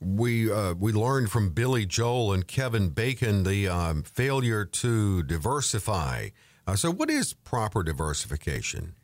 we 0.00 0.50
uh, 0.50 0.74
we 0.74 0.92
learned 0.92 1.30
from 1.30 1.50
Billy 1.50 1.86
Joel 1.86 2.32
and 2.32 2.46
Kevin 2.46 2.90
Bacon 2.90 3.42
the 3.42 3.68
um, 3.68 4.02
failure 4.02 4.64
to 4.64 5.22
diversify. 5.22 6.28
Uh, 6.66 6.76
so, 6.76 6.90
what 6.90 7.10
is 7.10 7.32
proper 7.32 7.82
diversification? 7.82 8.94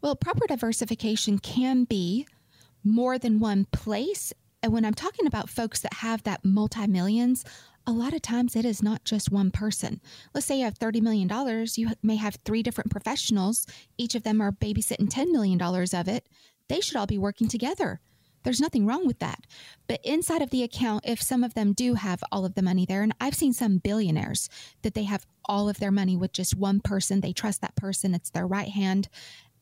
Well, 0.00 0.16
proper 0.16 0.46
diversification 0.46 1.38
can 1.38 1.84
be 1.84 2.26
more 2.84 3.18
than 3.18 3.40
one 3.40 3.66
place. 3.66 4.32
And 4.62 4.72
when 4.72 4.84
I'm 4.84 4.94
talking 4.94 5.26
about 5.26 5.50
folks 5.50 5.80
that 5.80 5.94
have 5.94 6.22
that 6.22 6.44
multi 6.44 6.86
millions, 6.86 7.44
a 7.86 7.92
lot 7.92 8.14
of 8.14 8.22
times 8.22 8.54
it 8.54 8.64
is 8.64 8.82
not 8.82 9.04
just 9.04 9.32
one 9.32 9.50
person. 9.50 10.00
Let's 10.34 10.46
say 10.46 10.58
you 10.58 10.64
have 10.64 10.78
$30 10.78 11.02
million, 11.02 11.28
you 11.74 11.88
may 12.02 12.16
have 12.16 12.38
three 12.44 12.62
different 12.62 12.90
professionals, 12.90 13.66
each 13.98 14.14
of 14.14 14.22
them 14.22 14.40
are 14.40 14.52
babysitting 14.52 15.08
$10 15.08 15.32
million 15.32 15.60
of 15.60 16.08
it. 16.08 16.28
They 16.68 16.80
should 16.80 16.96
all 16.96 17.06
be 17.06 17.18
working 17.18 17.48
together 17.48 18.00
there's 18.42 18.60
nothing 18.60 18.86
wrong 18.86 19.06
with 19.06 19.18
that. 19.20 19.46
But 19.86 20.00
inside 20.04 20.42
of 20.42 20.50
the 20.50 20.62
account, 20.62 21.04
if 21.06 21.22
some 21.22 21.44
of 21.44 21.54
them 21.54 21.72
do 21.72 21.94
have 21.94 22.22
all 22.32 22.44
of 22.44 22.54
the 22.54 22.62
money 22.62 22.86
there, 22.86 23.02
and 23.02 23.14
I've 23.20 23.34
seen 23.34 23.52
some 23.52 23.78
billionaires 23.78 24.48
that 24.82 24.94
they 24.94 25.04
have 25.04 25.26
all 25.44 25.68
of 25.68 25.78
their 25.78 25.90
money 25.90 26.16
with 26.16 26.32
just 26.32 26.56
one 26.56 26.80
person, 26.80 27.20
they 27.20 27.32
trust 27.32 27.60
that 27.60 27.76
person, 27.76 28.14
it's 28.14 28.30
their 28.30 28.46
right 28.46 28.68
hand. 28.68 29.08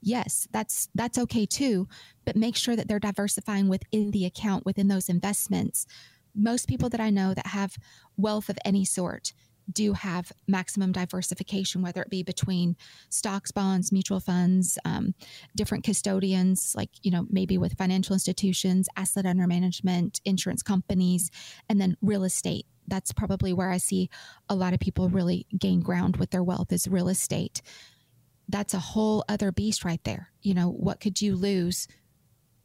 Yes, 0.02 0.48
that's 0.50 0.88
that's 0.94 1.18
okay 1.18 1.44
too, 1.44 1.86
but 2.24 2.36
make 2.36 2.56
sure 2.56 2.74
that 2.74 2.88
they're 2.88 2.98
diversifying 2.98 3.68
within 3.68 4.12
the 4.12 4.24
account 4.24 4.64
within 4.64 4.88
those 4.88 5.08
investments. 5.08 5.86
Most 6.34 6.68
people 6.68 6.88
that 6.90 7.00
I 7.00 7.10
know 7.10 7.34
that 7.34 7.48
have 7.48 7.76
wealth 8.16 8.48
of 8.48 8.58
any 8.64 8.84
sort, 8.84 9.32
do 9.72 9.92
have 9.92 10.32
maximum 10.46 10.92
diversification, 10.92 11.82
whether 11.82 12.02
it 12.02 12.10
be 12.10 12.22
between 12.22 12.76
stocks, 13.08 13.52
bonds, 13.52 13.92
mutual 13.92 14.20
funds, 14.20 14.78
um, 14.84 15.14
different 15.56 15.84
custodians, 15.84 16.74
like, 16.76 16.90
you 17.02 17.10
know, 17.10 17.26
maybe 17.30 17.58
with 17.58 17.76
financial 17.76 18.14
institutions, 18.14 18.88
asset 18.96 19.26
under 19.26 19.46
management, 19.46 20.20
insurance 20.24 20.62
companies, 20.62 21.30
and 21.68 21.80
then 21.80 21.96
real 22.02 22.24
estate. 22.24 22.66
That's 22.88 23.12
probably 23.12 23.52
where 23.52 23.70
I 23.70 23.78
see 23.78 24.10
a 24.48 24.54
lot 24.54 24.74
of 24.74 24.80
people 24.80 25.08
really 25.08 25.46
gain 25.56 25.80
ground 25.80 26.16
with 26.16 26.30
their 26.30 26.42
wealth 26.42 26.72
is 26.72 26.88
real 26.88 27.08
estate. 27.08 27.62
That's 28.48 28.74
a 28.74 28.80
whole 28.80 29.24
other 29.28 29.52
beast 29.52 29.84
right 29.84 30.02
there. 30.04 30.30
You 30.42 30.54
know, 30.54 30.70
what 30.70 31.00
could 31.00 31.22
you 31.22 31.36
lose 31.36 31.86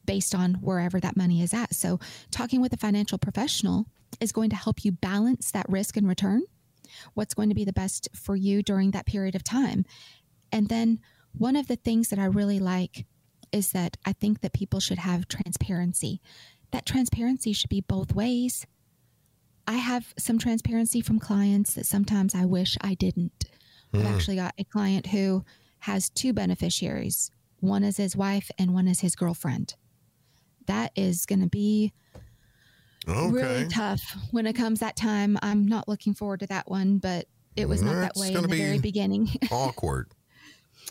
based 0.03 0.33
on 0.33 0.55
wherever 0.55 0.99
that 0.99 1.15
money 1.15 1.43
is 1.43 1.53
at? 1.53 1.75
So, 1.75 1.99
talking 2.31 2.59
with 2.59 2.73
a 2.73 2.77
financial 2.77 3.19
professional 3.19 3.85
is 4.19 4.31
going 4.31 4.49
to 4.49 4.55
help 4.55 4.83
you 4.83 4.91
balance 4.91 5.51
that 5.51 5.69
risk 5.69 5.97
and 5.97 6.07
return 6.07 6.41
what's 7.13 7.33
going 7.33 7.49
to 7.49 7.55
be 7.55 7.65
the 7.65 7.73
best 7.73 8.09
for 8.13 8.35
you 8.35 8.61
during 8.61 8.91
that 8.91 9.05
period 9.05 9.35
of 9.35 9.43
time. 9.43 9.85
And 10.51 10.69
then 10.69 10.99
one 11.37 11.55
of 11.55 11.67
the 11.67 11.75
things 11.75 12.09
that 12.09 12.19
I 12.19 12.25
really 12.25 12.59
like 12.59 13.05
is 13.51 13.71
that 13.71 13.97
I 14.05 14.13
think 14.13 14.41
that 14.41 14.53
people 14.53 14.79
should 14.79 14.99
have 14.99 15.27
transparency. 15.27 16.21
That 16.71 16.85
transparency 16.85 17.53
should 17.53 17.69
be 17.69 17.81
both 17.81 18.13
ways. 18.13 18.65
I 19.67 19.73
have 19.73 20.13
some 20.17 20.37
transparency 20.37 21.01
from 21.01 21.19
clients 21.19 21.73
that 21.73 21.85
sometimes 21.85 22.35
I 22.35 22.45
wish 22.45 22.77
I 22.81 22.93
didn't. 22.93 23.45
Mm. 23.93 23.99
I've 23.99 24.07
hmm. 24.07 24.13
actually 24.13 24.35
got 24.35 24.53
a 24.57 24.63
client 24.63 25.07
who 25.07 25.43
has 25.79 26.09
two 26.09 26.33
beneficiaries. 26.33 27.31
One 27.59 27.83
is 27.83 27.97
his 27.97 28.15
wife 28.15 28.51
and 28.57 28.73
one 28.73 28.87
is 28.87 28.99
his 29.01 29.15
girlfriend. 29.15 29.75
That 30.67 30.91
is 30.95 31.25
going 31.25 31.41
to 31.41 31.47
be 31.47 31.93
Okay. 33.07 33.29
Really 33.29 33.67
tough 33.67 34.01
when 34.31 34.47
it 34.47 34.53
comes 34.53 34.79
that 34.79 34.95
time. 34.95 35.37
I'm 35.41 35.67
not 35.67 35.87
looking 35.87 36.13
forward 36.13 36.39
to 36.41 36.47
that 36.47 36.69
one, 36.69 36.97
but 36.97 37.27
it 37.55 37.69
was 37.69 37.81
not 37.81 38.01
that 38.01 38.15
way 38.15 38.33
in 38.33 38.41
the 38.41 38.47
very 38.47 38.79
beginning. 38.79 39.29
awkward. 39.51 40.11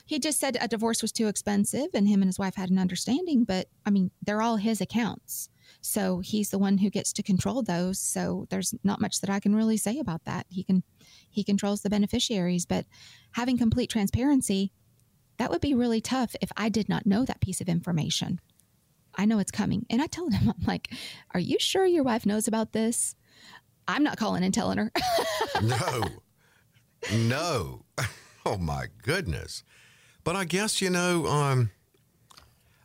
he 0.07 0.18
just 0.18 0.40
said 0.40 0.57
a 0.61 0.68
divorce 0.68 1.03
was 1.03 1.12
too 1.12 1.29
expensive 1.29 1.88
and 1.94 2.09
him 2.09 2.22
and 2.22 2.29
his 2.29 2.38
wife 2.38 2.55
had 2.55 2.70
an 2.70 2.79
understanding, 2.79 3.44
but 3.44 3.68
I 3.85 3.90
mean, 3.90 4.11
they're 4.22 4.42
all 4.42 4.57
his 4.57 4.81
accounts. 4.81 5.48
So 5.81 6.20
he's 6.20 6.50
the 6.50 6.59
one 6.59 6.79
who 6.79 6.88
gets 6.88 7.12
to 7.14 7.22
control 7.22 7.62
those. 7.62 7.98
So 7.98 8.46
there's 8.48 8.74
not 8.83 9.00
much 9.00 9.20
that 9.20 9.31
I 9.31 9.40
can 9.40 9.55
really 9.55 9.77
say 9.77 9.98
about 9.98 10.24
that. 10.24 10.46
He 10.48 10.62
can 10.64 10.83
he 11.29 11.44
controls 11.44 11.83
the 11.83 11.90
beneficiaries, 11.90 12.64
but 12.64 12.87
having 13.33 13.59
complete 13.59 13.90
transparency, 13.90 14.72
that 15.38 15.50
would 15.50 15.61
be 15.61 15.74
really 15.74 16.00
tough 16.00 16.35
if 16.40 16.50
I 16.57 16.68
did 16.68 16.88
not 16.88 17.07
know 17.07 17.24
that 17.24 17.40
piece 17.40 17.61
of 17.61 17.68
information. 17.68 18.40
I 19.16 19.24
know 19.24 19.38
it's 19.38 19.50
coming. 19.50 19.87
And 19.90 20.03
I 20.03 20.07
tell 20.07 20.29
him, 20.29 20.48
I'm 20.59 20.66
like, 20.66 20.92
Are 21.33 21.40
you 21.40 21.59
sure 21.59 21.87
your 21.87 22.03
wife 22.03 22.27
knows 22.27 22.48
about 22.48 22.72
this? 22.72 23.14
I'm 23.87 24.03
not 24.03 24.16
calling 24.16 24.42
and 24.42 24.55
telling 24.55 24.79
her. 24.79 24.92
no, 25.62 26.05
no. 27.12 27.85
Oh 28.46 28.59
my 28.59 28.88
goodness. 29.03 29.64
But 30.22 30.37
I 30.37 30.44
guess, 30.44 30.83
you 30.83 30.90
know, 30.90 31.24
um, 31.24 31.70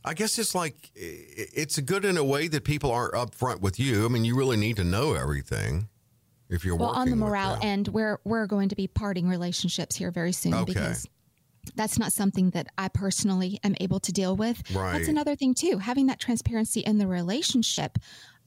I 0.06 0.14
guess 0.14 0.40
it's 0.40 0.56
like 0.56 0.90
it's 0.96 1.78
good 1.80 2.06
in 2.06 2.16
a 2.16 2.24
way 2.24 2.48
that 2.48 2.64
people 2.64 2.92
aren't 2.92 3.14
upfront 3.14 3.60
with 3.60 3.78
you. 3.78 4.06
I 4.06 4.08
mean, 4.08 4.24
you 4.24 4.38
really 4.38 4.56
need 4.56 4.78
to 4.78 4.86
know 4.86 5.16
everything 5.16 5.90
if 6.50 6.64
you're 6.64 6.78
well 6.78 6.92
on 6.92 7.10
the 7.10 7.16
morale 7.16 7.60
end. 7.62 7.90
We're 7.90 8.20
we're 8.24 8.48
going 8.48 8.70
to 8.70 8.76
be 8.76 8.88
parting 8.88 9.28
relationships 9.28 9.98
here 9.98 10.12
very 10.12 10.32
soon 10.32 10.54
okay. 10.54 10.66
because 10.66 11.06
that's 11.76 12.00
not 12.00 12.14
something 12.14 12.52
that 12.52 12.68
I 12.78 12.88
personally 12.88 13.60
am 13.64 13.76
able 13.80 14.00
to 14.02 14.12
deal 14.12 14.36
with. 14.36 14.64
Right. 14.74 14.94
That's 14.94 15.08
another 15.08 15.36
thing 15.36 15.54
too, 15.54 15.78
having 15.78 16.08
that 16.08 16.20
transparency 16.20 16.82
in 16.82 16.98
the 16.98 17.08
relationship. 17.08 17.98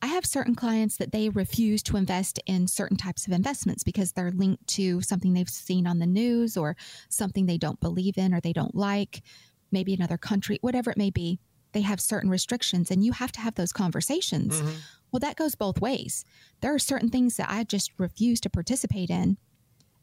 I 0.00 0.06
have 0.06 0.26
certain 0.26 0.56
clients 0.56 0.96
that 0.96 1.12
they 1.12 1.28
refuse 1.28 1.80
to 1.84 1.96
invest 1.96 2.40
in 2.46 2.66
certain 2.66 2.96
types 2.96 3.26
of 3.26 3.32
investments 3.32 3.84
because 3.84 4.12
they're 4.12 4.32
linked 4.32 4.66
to 4.68 5.00
something 5.00 5.32
they've 5.32 5.48
seen 5.48 5.86
on 5.86 6.00
the 6.00 6.06
news 6.06 6.56
or 6.56 6.76
something 7.08 7.46
they 7.46 7.58
don't 7.58 7.78
believe 7.78 8.18
in 8.18 8.34
or 8.34 8.40
they 8.40 8.52
don't 8.52 8.74
like, 8.74 9.22
maybe 9.70 9.94
another 9.94 10.18
country, 10.18 10.58
whatever 10.60 10.90
it 10.90 10.98
may 10.98 11.10
be. 11.10 11.38
They 11.70 11.82
have 11.82 12.00
certain 12.00 12.30
restrictions 12.30 12.90
and 12.90 13.04
you 13.04 13.12
have 13.12 13.30
to 13.32 13.40
have 13.40 13.54
those 13.54 13.72
conversations. 13.72 14.60
Mm-hmm. 14.60 14.70
Well, 15.12 15.20
that 15.20 15.36
goes 15.36 15.54
both 15.54 15.80
ways. 15.80 16.24
There 16.62 16.74
are 16.74 16.80
certain 16.80 17.08
things 17.08 17.36
that 17.36 17.48
I 17.48 17.62
just 17.64 17.92
refuse 17.96 18.40
to 18.40 18.50
participate 18.50 19.08
in 19.08 19.38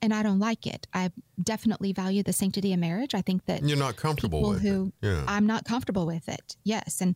and 0.02 0.14
I 0.14 0.24
don't 0.24 0.40
like 0.40 0.66
it. 0.68 0.88
I 0.94 1.12
definitely 1.42 1.94
value 1.94 2.24
the 2.24 2.34
sanctity 2.34 2.74
of 2.74 2.80
marriage. 2.80 3.14
I 3.16 3.22
think 3.22 3.46
that 3.46 3.64
You're 3.64 3.78
not 3.78 3.96
comfortable 3.96 4.40
people 4.40 4.50
with 4.52 4.62
who 4.62 4.94
it. 5.02 5.08
Yeah. 5.08 5.24
I'm 5.28 5.46
not 5.48 5.66
comfortable 5.66 6.06
with 6.06 6.28
it. 6.30 6.56
Yes, 6.64 7.02
and 7.02 7.16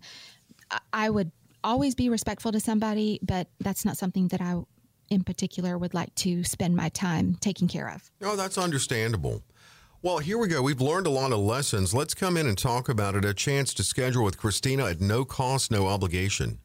I- 0.72 0.80
I 0.91 1.10
would 1.10 1.32
always 1.63 1.96
be 1.96 2.10
respectful 2.10 2.52
to 2.52 2.60
somebody, 2.60 3.19
but 3.22 3.48
that's 3.60 3.86
not 3.86 3.98
something 3.98 4.28
that 4.30 4.41
I, 4.41 4.56
in 5.10 5.24
particular, 5.24 5.78
would 5.78 5.93
like 5.93 6.13
to 6.15 6.43
spend 6.43 6.76
my 6.76 6.89
time 6.89 7.38
taking 7.39 7.67
care 7.67 7.89
of. 7.89 8.12
Oh, 8.22 8.36
that's 8.36 8.58
understandable. 8.58 9.43
Well, 10.02 10.17
here 10.17 10.38
we 10.38 10.50
go. 10.50 10.62
We've 10.62 10.82
learned 10.82 11.08
a 11.08 11.10
lot 11.10 11.32
of 11.32 11.39
lessons. 11.39 11.93
Let's 11.93 12.13
come 12.13 12.36
in 12.36 12.46
and 12.48 12.58
talk 12.58 12.89
about 12.89 13.15
it. 13.15 13.24
A 13.24 13.34
chance 13.34 13.74
to 13.76 13.84
schedule 13.86 14.26
with 14.26 14.38
Kristina 14.38 14.91
at 14.91 15.00
no 15.00 15.24
cost, 15.24 15.72
no 15.72 15.88
obligation. 15.88 16.60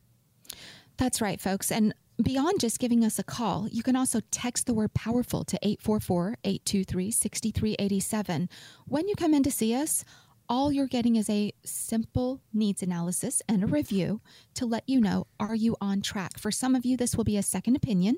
That's 0.96 1.20
right, 1.20 1.40
folks. 1.40 1.70
And 1.70 1.94
beyond 2.22 2.60
just 2.60 2.78
giving 2.78 3.04
us 3.04 3.18
a 3.18 3.22
call, 3.22 3.68
you 3.70 3.82
can 3.82 3.96
also 3.96 4.20
text 4.30 4.66
the 4.66 4.74
word 4.74 4.94
powerful 4.94 5.44
to 5.44 5.58
844 5.62 6.36
823 6.44 7.10
6387. 7.10 8.48
When 8.86 9.08
you 9.08 9.14
come 9.14 9.34
in 9.34 9.42
to 9.42 9.50
see 9.50 9.74
us, 9.74 10.04
all 10.48 10.72
you're 10.72 10.86
getting 10.86 11.16
is 11.16 11.28
a 11.28 11.52
simple 11.64 12.40
needs 12.52 12.82
analysis 12.82 13.42
and 13.48 13.62
a 13.62 13.66
review 13.66 14.20
to 14.54 14.64
let 14.64 14.82
you 14.86 15.00
know 15.00 15.26
are 15.38 15.54
you 15.54 15.76
on 15.80 16.00
track. 16.00 16.38
For 16.38 16.50
some 16.50 16.74
of 16.74 16.86
you, 16.86 16.96
this 16.96 17.16
will 17.16 17.24
be 17.24 17.36
a 17.36 17.42
second 17.42 17.76
opinion. 17.76 18.16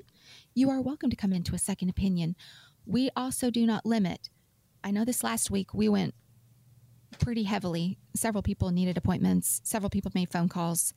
You 0.53 0.69
are 0.69 0.81
welcome 0.81 1.09
to 1.09 1.15
come 1.15 1.33
into 1.33 1.55
a 1.55 1.59
second 1.59 1.89
opinion. 1.89 2.35
We 2.85 3.09
also 3.15 3.51
do 3.51 3.65
not 3.65 3.85
limit. 3.85 4.29
I 4.83 4.91
know 4.91 5.05
this 5.05 5.23
last 5.23 5.51
week 5.51 5.73
we 5.73 5.89
went 5.89 6.15
pretty 7.19 7.43
heavily. 7.43 7.97
Several 8.15 8.41
people 8.41 8.71
needed 8.71 8.97
appointments, 8.97 9.61
several 9.63 9.89
people 9.89 10.11
made 10.15 10.29
phone 10.29 10.49
calls. 10.49 10.93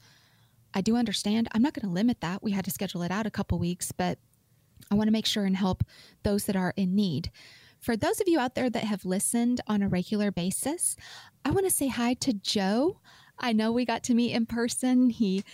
I 0.75 0.81
do 0.81 0.97
understand. 0.97 1.49
I'm 1.53 1.63
not 1.63 1.75
going 1.75 1.87
to 1.89 1.95
limit 1.95 2.21
that. 2.21 2.43
We 2.43 2.53
had 2.53 2.65
to 2.65 2.71
schedule 2.71 3.03
it 3.03 3.11
out 3.11 3.27
a 3.27 3.31
couple 3.31 3.59
weeks, 3.59 3.93
but 3.93 4.19
I 4.91 4.95
want 4.95 5.09
to 5.09 5.13
make 5.13 5.27
sure 5.27 5.45
and 5.45 5.57
help 5.57 5.85
those 6.23 6.45
that 6.45 6.57
are 6.57 6.75
in 6.77 6.95
need. 6.95 7.31
For 7.81 7.97
those 7.97 8.21
of 8.21 8.29
you 8.29 8.39
out 8.41 8.55
there 8.55 8.71
that 8.71 8.85
have 8.85 9.05
listened 9.05 9.61
on 9.67 9.83
a 9.83 9.89
regular 9.89 10.31
basis, 10.31 10.97
I 11.45 11.51
want 11.51 11.67
to 11.67 11.71
say 11.71 11.89
hi 11.89 12.15
to 12.15 12.33
Joe. 12.33 12.99
I 13.39 13.53
know 13.53 13.73
we 13.73 13.85
got 13.85 14.03
to 14.05 14.15
meet 14.15 14.33
in 14.33 14.47
person. 14.47 15.11
He 15.11 15.45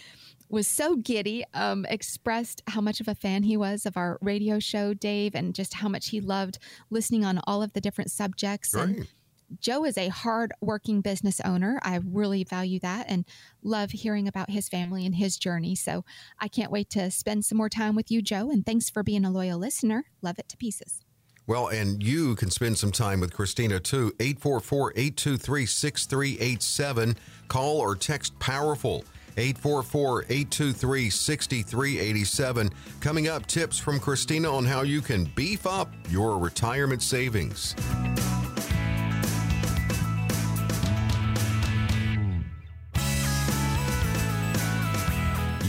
was 0.49 0.67
so 0.67 0.97
giddy, 0.97 1.45
um, 1.55 1.87
expressed 1.89 2.63
how 2.69 2.81
much 2.81 3.01
of 3.01 3.09
a 3.09 3.15
fan 3.15 3.45
he 3.45 3.57
was 3.57 3.87
of 3.87 3.97
our 3.97 4.19
radio 4.21 4.59
show, 4.59 4.95
Dave, 4.95 5.35
and 5.35 5.55
just 5.55 5.75
how 5.75 5.89
much 5.89 6.09
he 6.09 6.21
loved 6.21 6.59
listening 6.91 7.25
on 7.25 7.41
all 7.47 7.63
of 7.63 7.73
the 7.73 7.81
different 7.81 8.11
subjects. 8.11 8.75
And. 8.75 9.09
Joe 9.59 9.85
is 9.85 9.99
a 9.99 10.09
hard 10.09 10.53
working 10.61 11.01
business 11.01 11.41
owner. 11.45 11.81
I 11.83 12.01
really 12.05 12.45
value 12.45 12.79
that 12.81 13.07
and 13.09 13.25
love 13.63 13.91
hearing 13.91 14.29
about 14.29 14.51
his 14.51 14.69
family 14.69 15.05
and 15.05 15.15
his 15.15 15.37
journey. 15.37 15.75
So 15.75 16.05
I 16.39 16.49
can't 16.49 16.71
wait 16.71 16.91
to 16.91 17.11
spend 17.11 17.45
some 17.45 17.59
more 17.59 17.69
time 17.69 17.97
with 17.97 18.11
you, 18.11 18.23
Joe. 18.23 18.51
And 18.51 18.65
thanks 18.65 18.89
for 18.89 19.03
being 19.03 19.25
a 19.25 19.31
loyal 19.31 19.59
listener. 19.59 20.05
Love 20.23 20.39
it 20.39 20.49
to 20.51 20.57
pieces. 20.57 21.01
Well, 21.47 21.69
and 21.69 22.01
you 22.01 22.37
can 22.37 22.51
spend 22.51 22.79
some 22.79 22.93
time 22.93 23.19
with 23.19 23.33
Kristina 23.33 23.83
too. 23.83 24.13
844 24.21 24.93
823 24.95 25.67
6387. 25.67 27.17
Call 27.49 27.79
or 27.79 27.97
text 27.97 28.39
Powerful. 28.39 29.05
844 29.37 30.23
823 30.29 31.11
6387. 31.11 32.71
Coming 33.01 33.29
up, 33.29 33.47
tips 33.47 33.79
from 33.79 33.99
Kristina 33.99 34.53
on 34.53 34.65
how 34.65 34.83
you 34.83 35.01
can 35.01 35.25
beef 35.35 35.67
up 35.67 35.93
your 36.09 36.39
retirement 36.39 37.03
savings. 37.03 37.75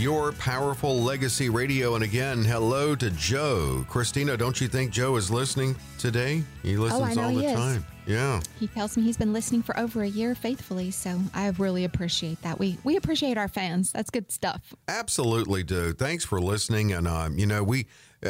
Your 0.02 0.32
powerful 0.32 1.00
legacy 1.00 1.50
radio. 1.50 1.94
And 1.94 2.04
again, 2.04 2.44
hello 2.44 2.96
to 2.96 3.12
Joe. 3.12 3.86
Kristina, 3.88 4.36
don't 4.36 4.60
you 4.60 4.68
think 4.68 4.90
Joe 4.90 5.16
is 5.16 5.30
listening 5.30 5.76
today? 6.00 6.42
He 6.64 6.76
listens 6.76 7.16
know 7.16 7.22
all 7.22 7.30
he 7.30 7.46
the 7.46 7.54
time. 7.54 7.86
Yeah. 8.08 8.42
He 8.60 8.66
tells 8.66 8.98
me 8.98 9.04
he's 9.04 9.16
been 9.16 9.32
listening 9.32 9.62
for 9.62 9.78
over 9.78 10.02
a 10.02 10.08
year 10.08 10.34
faithfully. 10.34 10.90
So 10.90 11.20
I 11.36 11.50
really 11.60 11.86
appreciate 11.86 12.42
that. 12.42 12.58
We, 12.58 12.80
we 12.84 12.96
appreciate 12.96 13.38
our 13.38 13.48
fans. 13.48 13.92
That's 13.92 14.10
good 14.10 14.32
stuff. 14.32 14.74
Absolutely 14.88 15.62
do. 15.62 15.94
Thanks 15.94 16.26
for 16.26 16.42
listening. 16.42 16.94
And, 16.94 17.08
um, 17.08 17.38
you 17.38 17.46
know, 17.46 17.62
we, 17.64 17.86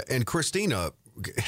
and 0.09 0.25
Kristina, 0.25 0.91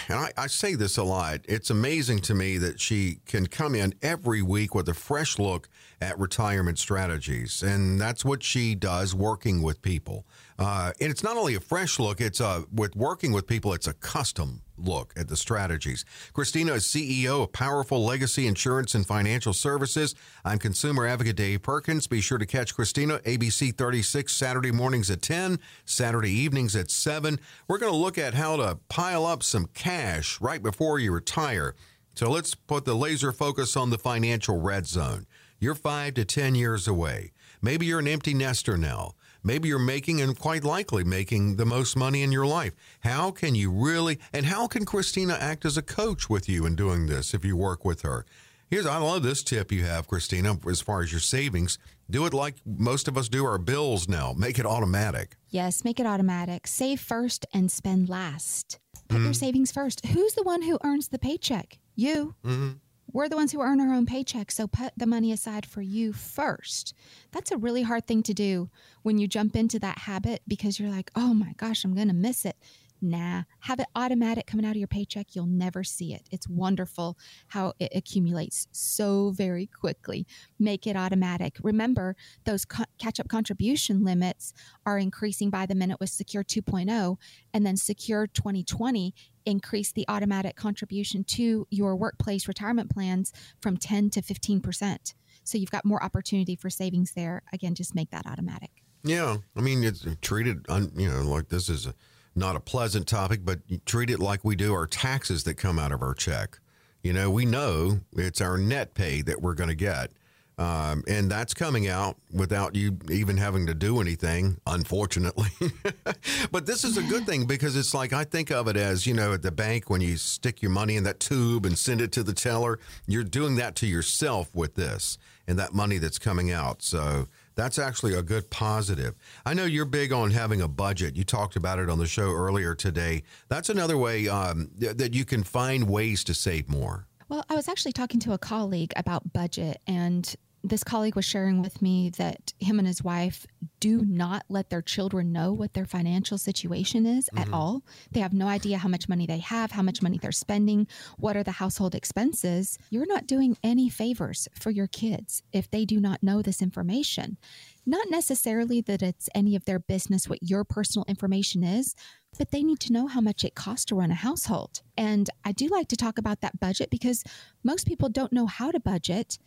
and 0.08 0.20
I, 0.20 0.32
I 0.38 0.48
say 0.48 0.76
this 0.76 0.98
a 0.98 1.04
lot, 1.04 1.42
it's 1.46 1.70
amazing 1.70 2.20
to 2.22 2.36
me 2.36 2.58
that 2.58 2.80
she 2.80 3.20
can 3.26 3.48
come 3.48 3.76
in 3.76 3.94
every 4.02 4.42
week 4.42 4.76
with 4.76 4.90
a 4.90 4.94
fresh 4.94 5.40
look 5.40 5.70
at 6.02 6.18
retirement 6.20 6.80
strategies. 6.80 7.64
And 7.64 8.00
that's 8.00 8.26
what 8.26 8.44
she 8.44 8.76
does 8.76 9.16
working 9.16 9.62
with 9.62 9.82
people. 9.82 10.26
Uh, 10.60 10.92
and 11.00 11.10
it's 11.12 11.24
not 11.24 11.38
only 11.38 11.56
a 11.56 11.60
fresh 11.60 12.00
look, 12.00 12.22
it's 12.22 12.40
a, 12.40 12.66
with 12.74 12.96
working 12.96 13.32
with 13.32 13.48
people, 13.48 13.74
it's 13.74 13.88
a 13.88 13.94
custom 13.94 14.62
look 14.84 15.14
at 15.16 15.28
the 15.28 15.38
strategies. 15.38 16.06
Kristina 16.34 16.76
is 16.76 16.86
CEO 16.86 17.44
of 17.44 17.54
Powerful 17.54 18.04
Legacy 18.04 18.48
Insurance 18.48 18.96
and 18.96 19.06
Financial 19.06 19.54
Services. 19.54 20.16
I'm 20.44 20.60
consumer 20.60 21.08
advocate 21.08 21.36
Dave 21.36 21.62
Perkins. 21.62 22.08
Be 22.08 22.22
sure 22.22 22.38
to 22.38 22.46
catch 22.46 22.76
Kristina 22.76 23.22
ABC 23.24 23.76
36 23.76 24.34
Saturday 24.34 24.72
mornings 24.72 25.10
at 25.10 25.22
10, 25.22 25.60
Saturday 25.86 26.32
evenings 26.32 26.76
at 26.76 26.92
7. 26.92 27.40
We're 27.68 27.78
going 27.78 27.92
to 27.92 27.98
look 27.98 28.18
at 28.18 28.34
how 28.34 28.58
to 28.58 28.80
pile 28.90 29.26
up 29.26 29.44
some 29.44 29.68
cash 29.74 30.40
right 30.42 30.62
before 30.62 31.00
you 31.00 31.12
retire. 31.12 31.76
So 32.16 32.30
let's 32.30 32.54
put 32.54 32.86
the 32.86 32.96
laser 32.96 33.32
focus 33.32 33.76
on 33.76 33.90
the 33.90 33.98
financial 33.98 34.60
red 34.60 34.86
zone. 34.86 35.26
You're 35.60 35.76
5 35.76 36.16
to 36.16 36.26
10 36.26 36.56
years 36.56 36.88
away. 36.88 37.32
Maybe 37.62 37.86
you're 37.86 38.00
an 38.00 38.08
empty 38.08 38.34
nester 38.34 38.78
now. 38.78 39.14
Maybe 39.44 39.68
you're 39.68 39.80
making 39.80 40.22
and 40.22 40.38
quite 40.38 40.64
likely 40.64 41.04
making 41.04 41.58
the 41.58 41.66
most 41.66 41.98
money 41.98 42.24
in 42.24 42.32
your 42.32 42.46
life. 42.46 42.74
How 43.02 43.32
can 43.32 43.56
you 43.56 43.72
really, 43.72 44.20
and 44.32 44.46
how 44.46 44.68
can 44.68 44.86
Kristina 44.86 45.38
act 45.40 45.66
as 45.66 45.78
a 45.78 45.82
coach 45.82 46.30
with 46.30 46.48
you 46.48 46.66
in 46.66 46.76
doing 46.76 47.08
this 47.08 47.34
if 47.34 47.44
you 47.44 47.58
work 47.58 47.84
with 47.84 48.04
her? 48.04 48.26
Here's, 48.70 48.86
I 48.86 48.98
love 48.98 49.22
this 49.22 49.44
tip 49.44 49.72
you 49.72 49.84
have, 49.84 50.08
Kristina, 50.08 50.66
as 50.68 50.82
far 50.82 51.02
as 51.02 51.12
your 51.12 51.22
savings. 51.22 51.78
Do 52.10 52.26
it 52.26 52.34
like 52.34 52.56
most 52.66 53.08
of 53.08 53.18
us 53.18 53.30
do 53.30 53.46
our 53.46 53.58
bills 53.58 54.08
now. 54.08 54.34
Make 54.36 54.58
it 54.58 54.66
automatic. 54.66 55.36
Yes, 55.50 55.84
make 55.84 56.00
it 56.00 56.06
automatic. 56.06 56.66
Save 56.66 57.00
first 57.00 57.46
and 57.54 57.72
spend 57.72 58.10
last. 58.10 58.80
Put 59.10 59.18
your 59.18 59.26
mm-hmm. 59.26 59.34
savings 59.34 59.72
first. 59.72 60.06
Who's 60.06 60.34
the 60.34 60.44
one 60.44 60.62
who 60.64 60.80
earns 60.84 61.10
the 61.10 61.20
paycheck? 61.20 61.80
You. 61.96 62.34
Mm-hmm. 62.44 62.72
We're 63.14 63.30
the 63.30 63.36
ones 63.36 63.52
who 63.52 63.62
earn 63.62 63.80
our 63.80 63.94
own 63.94 64.08
paycheck, 64.08 64.50
so 64.50 64.66
put 64.66 64.92
the 64.98 65.06
money 65.06 65.32
aside 65.32 65.68
for 65.68 65.84
you 65.84 66.14
first. 66.14 66.96
That's 67.32 67.52
a 67.52 67.58
really 67.58 67.84
hard 67.84 68.08
thing 68.08 68.24
to 68.24 68.34
do 68.34 68.72
when 69.04 69.20
you 69.20 69.28
jump 69.28 69.56
into 69.56 69.78
that 69.80 70.00
habit 70.00 70.42
because 70.48 70.80
you're 70.80 70.90
like, 70.90 71.12
oh 71.16 71.36
my 71.36 71.54
gosh, 71.58 71.84
I'm 71.84 71.94
going 71.94 72.08
to 72.08 72.14
miss 72.16 72.44
it. 72.44 72.58
Nah, 73.06 73.44
have 73.60 73.82
it 73.82 73.88
automatic 73.96 74.48
coming 74.48 74.66
out 74.66 74.72
of 74.72 74.78
your 74.78 74.88
paycheck. 74.88 75.36
You'll 75.36 75.46
never 75.46 75.84
see 75.84 76.14
it. 76.14 76.24
It's 76.32 76.48
wonderful 76.48 77.18
how 77.50 77.74
it 77.78 77.92
accumulates 77.94 78.68
so 78.72 79.32
very 79.32 79.68
quickly. 79.68 80.26
Make 80.58 80.88
it 80.88 80.96
automatic. 80.96 81.58
Remember, 81.62 82.16
those 82.46 82.64
co- 82.64 82.86
catch 82.98 83.20
up 83.20 83.28
contribution 83.28 84.06
limits 84.06 84.54
are 84.86 84.98
increasing 84.98 85.50
by 85.50 85.66
the 85.66 85.76
minute 85.76 86.00
with 86.00 86.12
Secure 86.12 86.46
2.0, 86.46 87.18
and 87.54 87.66
then 87.66 87.76
Secure 87.76 88.26
2020 88.26 89.14
increased 89.46 89.96
the 89.96 90.06
automatic 90.08 90.56
contribution 90.56 91.24
to 91.26 91.68
your 91.70 91.96
workplace 91.96 92.48
retirement 92.48 92.90
plans 92.90 93.32
from 93.62 93.78
10 93.78 94.10
to 94.12 94.22
15%. 94.22 95.14
So 95.44 95.58
you've 95.58 95.72
got 95.72 95.86
more 95.86 96.04
opportunity 96.04 96.56
for 96.56 96.70
savings 96.70 97.14
there. 97.14 97.44
Again, 97.52 97.76
just 97.76 97.96
make 97.96 98.12
that 98.12 98.26
automatic. 98.26 98.72
Yeah, 99.04 99.38
I 99.56 99.62
mean, 99.62 99.84
it's 99.84 100.06
uh, 100.06 100.16
treated, 100.22 100.66
you 100.96 101.10
know, 101.10 101.24
like 101.24 101.50
this 101.50 101.68
is 101.68 101.86
a, 101.88 101.94
not 102.36 102.56
a 102.56 102.62
pleasant 102.62 103.08
topic, 103.08 103.42
but 103.44 103.60
treat 103.86 104.10
it 104.10 104.20
like 104.20 104.44
we 104.44 104.56
do 104.56 104.74
our 104.74 104.88
taxes 104.88 105.44
that 105.44 105.56
come 105.56 105.78
out 105.78 105.92
of 105.92 106.02
our 106.02 106.14
check. 106.14 106.60
You 107.04 107.12
know, 107.12 107.30
we 107.30 107.46
know 107.46 108.00
it's 108.14 108.40
our 108.40 108.58
net 108.58 108.94
pay 108.94 109.22
that 109.24 109.42
we're 109.42 109.56
going 109.56 109.70
to 109.70 109.76
get. 109.76 110.12
Um, 110.58 111.04
and 111.08 111.32
that's 111.32 111.54
coming 111.54 111.88
out 111.88 112.18
without 112.32 112.76
you 112.76 112.98
even 113.10 113.38
having 113.38 113.66
to 113.68 113.74
do 113.74 114.00
anything, 114.00 114.58
unfortunately. 114.68 115.50
but 116.52 116.66
this 116.66 116.84
is 116.84 116.98
a 116.98 117.04
good 117.04 117.26
thing 117.26 117.46
because 117.46 117.76
it's 117.76 117.94
like 117.94 118.14
I 118.14 118.24
think 118.24 118.52
of 118.52 118.68
it 118.68 118.78
as, 118.78 119.08
you 119.08 119.14
know, 119.14 119.34
at 119.34 119.42
the 119.42 119.52
bank 119.52 119.90
when 119.90 120.02
you 120.02 120.16
stick 120.18 120.62
your 120.62 120.72
money 120.72 120.96
in 120.96 121.04
that 121.06 121.20
tube 121.20 121.66
and 121.66 121.78
send 121.78 122.02
it 122.02 122.12
to 122.14 122.24
the 122.24 122.34
teller, 122.34 122.80
you're 123.08 123.24
doing 123.24 123.56
that 123.56 123.76
to 123.78 123.88
yourself 123.88 124.54
with 124.54 124.76
this 124.76 125.18
and 125.48 125.58
that 125.58 125.74
money 125.74 125.98
that's 125.98 126.20
coming 126.20 126.52
out. 126.52 126.82
So 126.82 127.28
that's 127.56 127.80
actually 127.80 128.14
a 128.14 128.24
good 128.24 128.50
positive. 128.50 129.16
I 129.46 129.54
know 129.54 129.66
you're 129.66 129.86
big 129.86 130.14
on 130.14 130.32
having 130.32 130.62
a 130.62 130.68
budget. 130.68 131.16
You 131.16 131.24
talked 131.24 131.56
about 131.56 131.80
it 131.80 131.90
on 131.90 132.00
the 132.00 132.06
show 132.06 132.32
earlier 132.32 132.76
today. 132.76 133.24
That's 133.50 133.70
another 133.70 133.98
way 133.98 134.28
um, 134.28 134.70
th- 134.80 134.98
that 134.98 135.14
you 135.14 135.26
can 135.26 135.44
find 135.44 135.90
ways 135.90 136.24
to 136.26 136.34
save 136.34 136.70
more. 136.70 137.08
Well, 137.30 137.44
I 137.50 137.56
was 137.56 137.68
actually 137.68 137.94
talking 137.94 138.20
to 138.22 138.34
a 138.34 138.38
colleague 138.38 138.94
about 138.96 139.34
budget, 139.34 139.82
and 139.88 140.36
this 140.64 140.84
colleague 140.84 141.16
was 141.16 141.26
sharing 141.26 141.62
with 141.62 141.82
me 141.82 142.10
that 142.12 142.54
him 142.60 142.80
and 142.80 142.88
his 142.88 143.04
wife 143.04 143.46
do 143.82 144.02
not 144.06 144.46
let 144.48 144.70
their 144.70 144.82
children 144.82 145.34
know 145.34 145.52
what 145.52 145.74
their 145.74 145.86
financial 145.86 146.38
situation 146.38 147.06
is 147.06 147.26
mm-hmm. 147.26 147.40
at 147.40 147.54
all. 147.54 147.84
They 148.12 148.22
have 148.22 148.34
no 148.34 148.48
idea 148.48 148.78
how 148.78 148.88
much 148.88 149.10
money 149.10 149.26
they 149.26 149.40
have, 149.40 149.72
how 149.72 149.82
much 149.82 150.02
money 150.02 150.18
they're 150.18 150.32
spending, 150.32 150.88
what 151.18 151.36
are 151.36 151.44
the 151.44 151.52
household 151.52 151.96
expenses. 151.96 152.78
You're 152.90 153.06
not 153.06 153.28
doing 153.28 153.58
any 153.62 153.90
favors 153.90 154.48
for 154.58 154.72
your 154.72 154.88
kids 154.88 155.44
if 155.52 155.70
they 155.70 155.84
do 155.84 156.00
not 156.00 156.24
know 156.24 156.42
this 156.42 156.62
information. 156.62 157.38
Not 157.86 158.10
necessarily 158.10 158.80
that 158.82 159.02
it's 159.02 159.28
any 159.36 159.58
of 159.58 159.66
their 159.66 159.80
business 159.80 160.30
what 160.30 160.42
your 160.42 160.64
personal 160.64 161.04
information 161.10 161.64
is, 161.64 161.94
but 162.38 162.52
they 162.52 162.64
need 162.64 162.80
to 162.82 162.94
know 162.94 163.08
how 163.08 163.20
much 163.20 163.44
it 163.44 163.54
costs 163.54 163.86
to 163.86 163.96
run 163.96 164.12
a 164.12 164.16
household. 164.16 164.82
And 164.98 165.30
I 165.44 165.52
do 165.52 165.68
like 165.68 165.90
to 165.90 165.98
talk 165.98 166.18
about 166.18 166.40
that 166.40 166.60
budget 166.62 166.90
because 166.90 167.26
most 167.64 167.86
people 167.86 168.08
don't 168.08 168.32
know 168.32 168.48
how 168.48 168.72
to 168.72 168.80
budget 168.80 169.38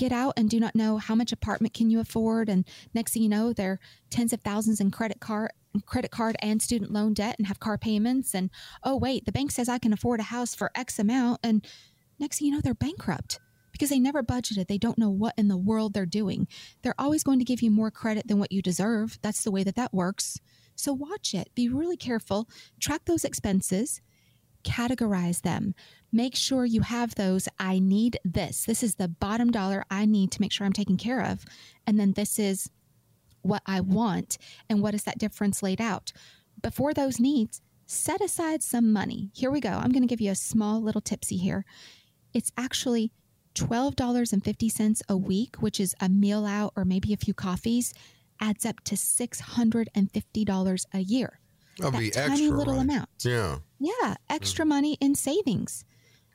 get 0.00 0.12
out 0.12 0.32
and 0.38 0.48
do 0.48 0.58
not 0.58 0.74
know 0.74 0.96
how 0.96 1.14
much 1.14 1.30
apartment 1.30 1.74
can 1.74 1.90
you 1.90 2.00
afford. 2.00 2.48
And 2.48 2.66
next 2.94 3.12
thing 3.12 3.22
you 3.22 3.28
know 3.28 3.52
they're 3.52 3.78
tens 4.08 4.32
of 4.32 4.40
thousands 4.40 4.80
in 4.80 4.90
credit 4.90 5.20
card 5.20 5.50
credit 5.86 6.10
card 6.10 6.34
and 6.42 6.60
student 6.60 6.90
loan 6.90 7.14
debt 7.14 7.36
and 7.38 7.46
have 7.46 7.60
car 7.60 7.76
payments. 7.76 8.34
And 8.34 8.50
oh 8.82 8.96
wait 8.96 9.26
the 9.26 9.32
bank 9.32 9.50
says 9.50 9.68
i 9.68 9.78
can 9.78 9.92
afford 9.92 10.18
a 10.18 10.24
house 10.24 10.54
for 10.54 10.70
x 10.74 10.98
amount. 10.98 11.40
And 11.44 11.64
next 12.18 12.38
thing 12.38 12.48
you 12.48 12.54
know 12.54 12.62
they're 12.62 12.74
bankrupt 12.74 13.38
because 13.72 13.90
they 13.90 14.00
never 14.00 14.22
budgeted. 14.22 14.68
They 14.68 14.78
don't 14.78 14.98
know 14.98 15.10
what 15.10 15.34
in 15.36 15.48
the 15.48 15.56
world 15.56 15.92
they're 15.92 16.06
doing. 16.06 16.48
They're 16.82 16.98
always 16.98 17.22
going 17.22 17.38
to 17.38 17.44
give 17.44 17.62
you 17.62 17.70
more 17.70 17.90
credit 17.90 18.26
than 18.26 18.38
what 18.38 18.52
you 18.52 18.62
deserve. 18.62 19.18
That's 19.22 19.44
the 19.44 19.50
way 19.50 19.62
that 19.64 19.76
that 19.76 19.92
works. 19.92 20.40
So 20.76 20.94
watch 20.94 21.34
it. 21.34 21.50
Be 21.54 21.68
really 21.68 21.96
careful. 21.96 22.48
Track 22.80 23.02
those 23.04 23.24
expenses 23.24 24.00
categorize 24.64 25.42
them 25.42 25.74
make 26.12 26.34
sure 26.34 26.64
you 26.64 26.80
have 26.82 27.14
those. 27.14 27.48
I 27.58 27.78
need 27.78 28.18
this. 28.24 28.64
This 28.64 28.82
is 28.82 28.96
the 28.96 29.08
bottom 29.08 29.50
dollar 29.50 29.84
I 29.90 30.06
need 30.06 30.32
to 30.32 30.40
make 30.40 30.52
sure 30.52 30.66
I'm 30.66 30.72
taken 30.72 30.96
care 30.96 31.22
of. 31.22 31.44
And 31.86 31.98
then 31.98 32.12
this 32.12 32.38
is 32.38 32.70
what 33.42 33.62
I 33.66 33.80
want. 33.80 34.38
And 34.68 34.82
what 34.82 34.94
is 34.94 35.04
that 35.04 35.18
difference 35.18 35.62
laid 35.62 35.80
out? 35.80 36.12
Before 36.62 36.92
those 36.92 37.20
needs, 37.20 37.60
set 37.86 38.20
aside 38.20 38.62
some 38.62 38.92
money. 38.92 39.30
Here 39.34 39.50
we 39.50 39.60
go. 39.60 39.70
I'm 39.70 39.92
going 39.92 40.02
to 40.02 40.08
give 40.08 40.20
you 40.20 40.30
a 40.30 40.36
small 40.36 40.82
little 40.82 41.00
tipsy 41.00 41.36
here. 41.36 41.64
It's 42.34 42.52
actually 42.56 43.12
$12.50 43.54 45.02
a 45.08 45.16
week, 45.16 45.56
which 45.56 45.80
is 45.80 45.94
a 46.00 46.08
meal 46.08 46.46
out 46.46 46.72
or 46.76 46.84
maybe 46.84 47.12
a 47.12 47.16
few 47.16 47.34
coffees, 47.34 47.92
adds 48.40 48.64
up 48.64 48.80
to 48.84 48.94
$650 48.94 50.86
a 50.92 50.98
year. 51.00 51.39
That'd 51.80 51.94
that 51.94 51.98
be 51.98 52.10
tiny 52.10 52.32
extra, 52.32 52.56
little 52.56 52.74
right? 52.74 52.82
amount. 52.82 53.08
Yeah. 53.24 53.58
Yeah. 53.78 54.14
Extra 54.28 54.64
mm. 54.64 54.68
money 54.68 54.98
in 55.00 55.14
savings. 55.14 55.84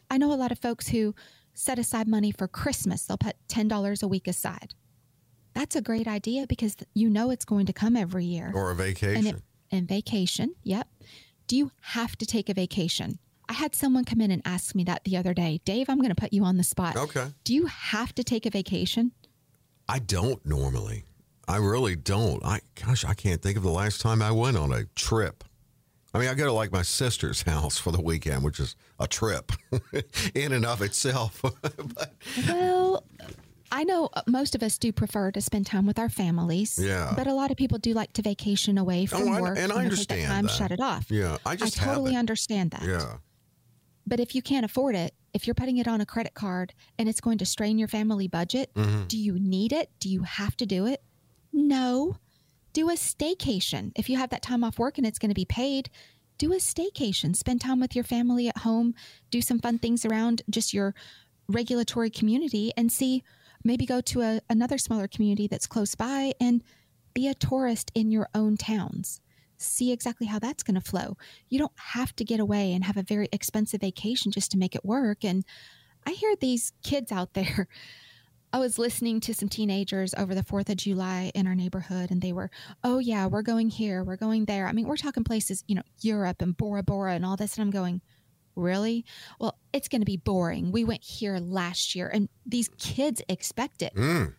I 0.09 0.17
know 0.17 0.31
a 0.31 0.35
lot 0.35 0.51
of 0.51 0.59
folks 0.59 0.89
who 0.89 1.15
set 1.53 1.79
aside 1.79 2.07
money 2.07 2.31
for 2.31 2.47
Christmas. 2.47 3.05
They'll 3.05 3.17
put 3.17 3.35
$10 3.47 4.03
a 4.03 4.07
week 4.07 4.27
aside. 4.27 4.73
That's 5.53 5.75
a 5.75 5.81
great 5.81 6.07
idea 6.07 6.45
because 6.47 6.75
you 6.93 7.09
know 7.09 7.31
it's 7.31 7.45
going 7.45 7.65
to 7.67 7.73
come 7.73 7.95
every 7.95 8.25
year. 8.25 8.51
Or 8.53 8.71
a 8.71 8.75
vacation. 8.75 9.25
And, 9.25 9.37
it, 9.37 9.43
and 9.71 9.87
vacation, 9.87 10.55
yep. 10.63 10.87
Do 11.47 11.55
you 11.55 11.71
have 11.81 12.17
to 12.17 12.25
take 12.25 12.49
a 12.49 12.53
vacation? 12.53 13.19
I 13.47 13.53
had 13.53 13.75
someone 13.75 14.05
come 14.05 14.21
in 14.21 14.31
and 14.31 14.41
ask 14.43 14.75
me 14.75 14.83
that 14.85 15.03
the 15.03 15.15
other 15.15 15.33
day. 15.33 15.61
Dave, 15.63 15.89
I'm 15.89 15.97
going 15.97 16.09
to 16.09 16.15
put 16.15 16.33
you 16.33 16.43
on 16.43 16.57
the 16.57 16.63
spot. 16.63 16.97
Okay. 16.97 17.27
Do 17.43 17.53
you 17.53 17.67
have 17.67 18.13
to 18.15 18.23
take 18.23 18.45
a 18.45 18.49
vacation? 18.49 19.11
I 19.87 19.99
don't 19.99 20.43
normally. 20.45 21.05
I 21.47 21.57
really 21.57 21.95
don't. 21.95 22.43
I 22.43 22.61
gosh, 22.83 23.05
I 23.05 23.13
can't 23.13 23.41
think 23.41 23.57
of 23.57 23.63
the 23.63 23.69
last 23.69 24.01
time 24.01 24.21
I 24.21 24.31
went 24.31 24.57
on 24.57 24.71
a 24.73 24.85
trip. 24.95 25.43
I 26.13 26.19
mean, 26.19 26.29
I 26.29 26.33
go 26.33 26.45
to 26.45 26.53
like 26.53 26.71
my 26.71 26.81
sister's 26.81 27.41
house 27.47 27.77
for 27.77 27.91
the 27.91 28.01
weekend, 28.01 28.43
which 28.43 28.59
is 28.59 28.75
a 28.99 29.07
trip 29.07 29.51
in 30.35 30.53
and 30.53 30.65
of 30.65 30.81
itself. 30.81 31.41
but, 31.61 32.13
well, 32.47 33.03
I 33.71 33.83
know 33.83 34.09
most 34.25 34.55
of 34.55 34.63
us 34.63 34.77
do 34.77 34.93
prefer 34.93 35.31
to 35.31 35.41
spend 35.41 35.65
time 35.65 35.85
with 35.85 35.99
our 35.99 36.09
families. 36.09 36.79
Yeah. 36.81 37.13
But 37.15 37.27
a 37.27 37.33
lot 37.33 37.51
of 37.51 37.57
people 37.57 37.77
do 37.77 37.93
like 37.93 38.13
to 38.13 38.21
vacation 38.21 38.77
away 38.77 39.05
from 39.05 39.23
oh, 39.23 39.41
work. 39.41 39.57
and 39.57 39.71
I 39.71 39.83
understand 39.83 40.21
that 40.21 40.27
time, 40.27 40.45
that. 40.45 40.51
shut 40.51 40.71
it 40.71 40.79
off. 40.79 41.11
Yeah, 41.11 41.37
I 41.45 41.55
just 41.55 41.81
I 41.81 41.85
totally 41.85 42.11
haven't. 42.11 42.19
understand 42.19 42.71
that. 42.71 42.83
Yeah. 42.83 43.17
But 44.07 44.19
if 44.19 44.35
you 44.35 44.41
can't 44.41 44.63
afford 44.63 44.95
it, 44.95 45.13
if 45.33 45.45
you're 45.47 45.55
putting 45.55 45.77
it 45.77 45.87
on 45.87 45.99
a 45.99 46.05
credit 46.05 46.33
card 46.33 46.73
and 46.97 47.09
it's 47.09 47.19
going 47.19 47.39
to 47.39 47.45
strain 47.45 47.77
your 47.77 47.89
family 47.89 48.29
budget, 48.29 48.73
mm-hmm. 48.73 49.07
do 49.07 49.17
you 49.17 49.37
need 49.37 49.73
it? 49.73 49.89
Do 49.99 50.07
you 50.07 50.23
have 50.23 50.55
to 50.57 50.65
do 50.65 50.85
it? 50.85 51.01
No 51.55 52.17
do 52.75 52.89
a 52.89 52.93
staycation. 52.93 53.93
If 53.95 54.09
you 54.09 54.17
have 54.17 54.31
that 54.31 54.41
time 54.41 54.61
off 54.61 54.77
work 54.77 54.97
and 54.97 55.07
it's 55.07 55.17
going 55.17 55.29
to 55.29 55.35
be 55.35 55.45
paid, 55.45 55.89
do 56.37 56.51
a 56.51 56.57
staycation. 56.57 57.33
Spend 57.33 57.61
time 57.61 57.79
with 57.79 57.95
your 57.95 58.03
family 58.03 58.49
at 58.49 58.57
home, 58.57 58.93
do 59.31 59.41
some 59.41 59.59
fun 59.59 59.79
things 59.79 60.05
around 60.05 60.41
just 60.49 60.73
your 60.73 60.93
regulatory 61.47 62.09
community 62.09 62.73
and 62.75 62.91
see 62.91 63.23
maybe 63.63 63.85
go 63.85 64.01
to 64.01 64.21
a, 64.21 64.41
another 64.49 64.77
smaller 64.77 65.07
community 65.07 65.47
that's 65.47 65.67
close 65.67 65.95
by 65.95 66.33
and 66.41 66.61
be 67.13 67.29
a 67.29 67.33
tourist 67.33 67.91
in 67.95 68.11
your 68.11 68.27
own 68.35 68.57
towns. 68.57 69.21
See 69.57 69.93
exactly 69.93 70.27
how 70.27 70.39
that's 70.39 70.61
going 70.61 70.75
to 70.75 70.81
flow. 70.81 71.15
You 71.47 71.57
don't 71.57 71.79
have 71.93 72.13
to 72.17 72.25
get 72.25 72.41
away 72.41 72.73
and 72.73 72.83
have 72.83 72.97
a 72.97 73.03
very 73.03 73.29
expensive 73.31 73.79
vacation 73.79 74.33
just 74.33 74.51
to 74.51 74.57
make 74.57 74.75
it 74.75 74.83
work. 74.83 75.23
And 75.23 75.45
I 76.05 76.11
hear 76.11 76.35
these 76.35 76.73
kids 76.83 77.09
out 77.09 77.35
there 77.35 77.69
I 78.55 78.57
was 78.57 78.79
listening 78.79 79.19
to 79.19 79.33
some 79.33 79.49
teenagers 79.49 80.13
over 80.17 80.33
the 80.33 80.41
4th 80.41 80.69
of 80.69 80.77
July 80.77 81.29
in 81.35 81.45
our 81.45 81.55
neighborhood, 81.55 82.09
and 82.09 82.21
they 82.21 82.31
were, 82.31 82.49
oh, 82.85 82.99
yeah, 82.99 83.25
we're 83.25 83.41
going 83.41 83.69
here, 83.69 84.01
we're 84.01 84.15
going 84.15 84.45
there. 84.45 84.65
I 84.65 84.71
mean, 84.71 84.87
we're 84.87 84.95
talking 84.95 85.25
places, 85.25 85.65
you 85.67 85.75
know, 85.75 85.81
Europe 85.99 86.41
and 86.41 86.55
Bora 86.55 86.81
Bora 86.81 87.15
and 87.15 87.25
all 87.25 87.35
this. 87.35 87.57
And 87.57 87.63
I'm 87.63 87.69
going, 87.69 87.99
really? 88.55 89.03
Well, 89.41 89.59
it's 89.73 89.89
going 89.89 89.99
to 89.99 90.05
be 90.05 90.15
boring. 90.15 90.71
We 90.71 90.85
went 90.85 91.03
here 91.03 91.37
last 91.37 91.95
year, 91.95 92.07
and 92.07 92.29
these 92.45 92.69
kids 92.77 93.21
expect 93.27 93.81
it. 93.81 93.93
Mm 93.93 94.35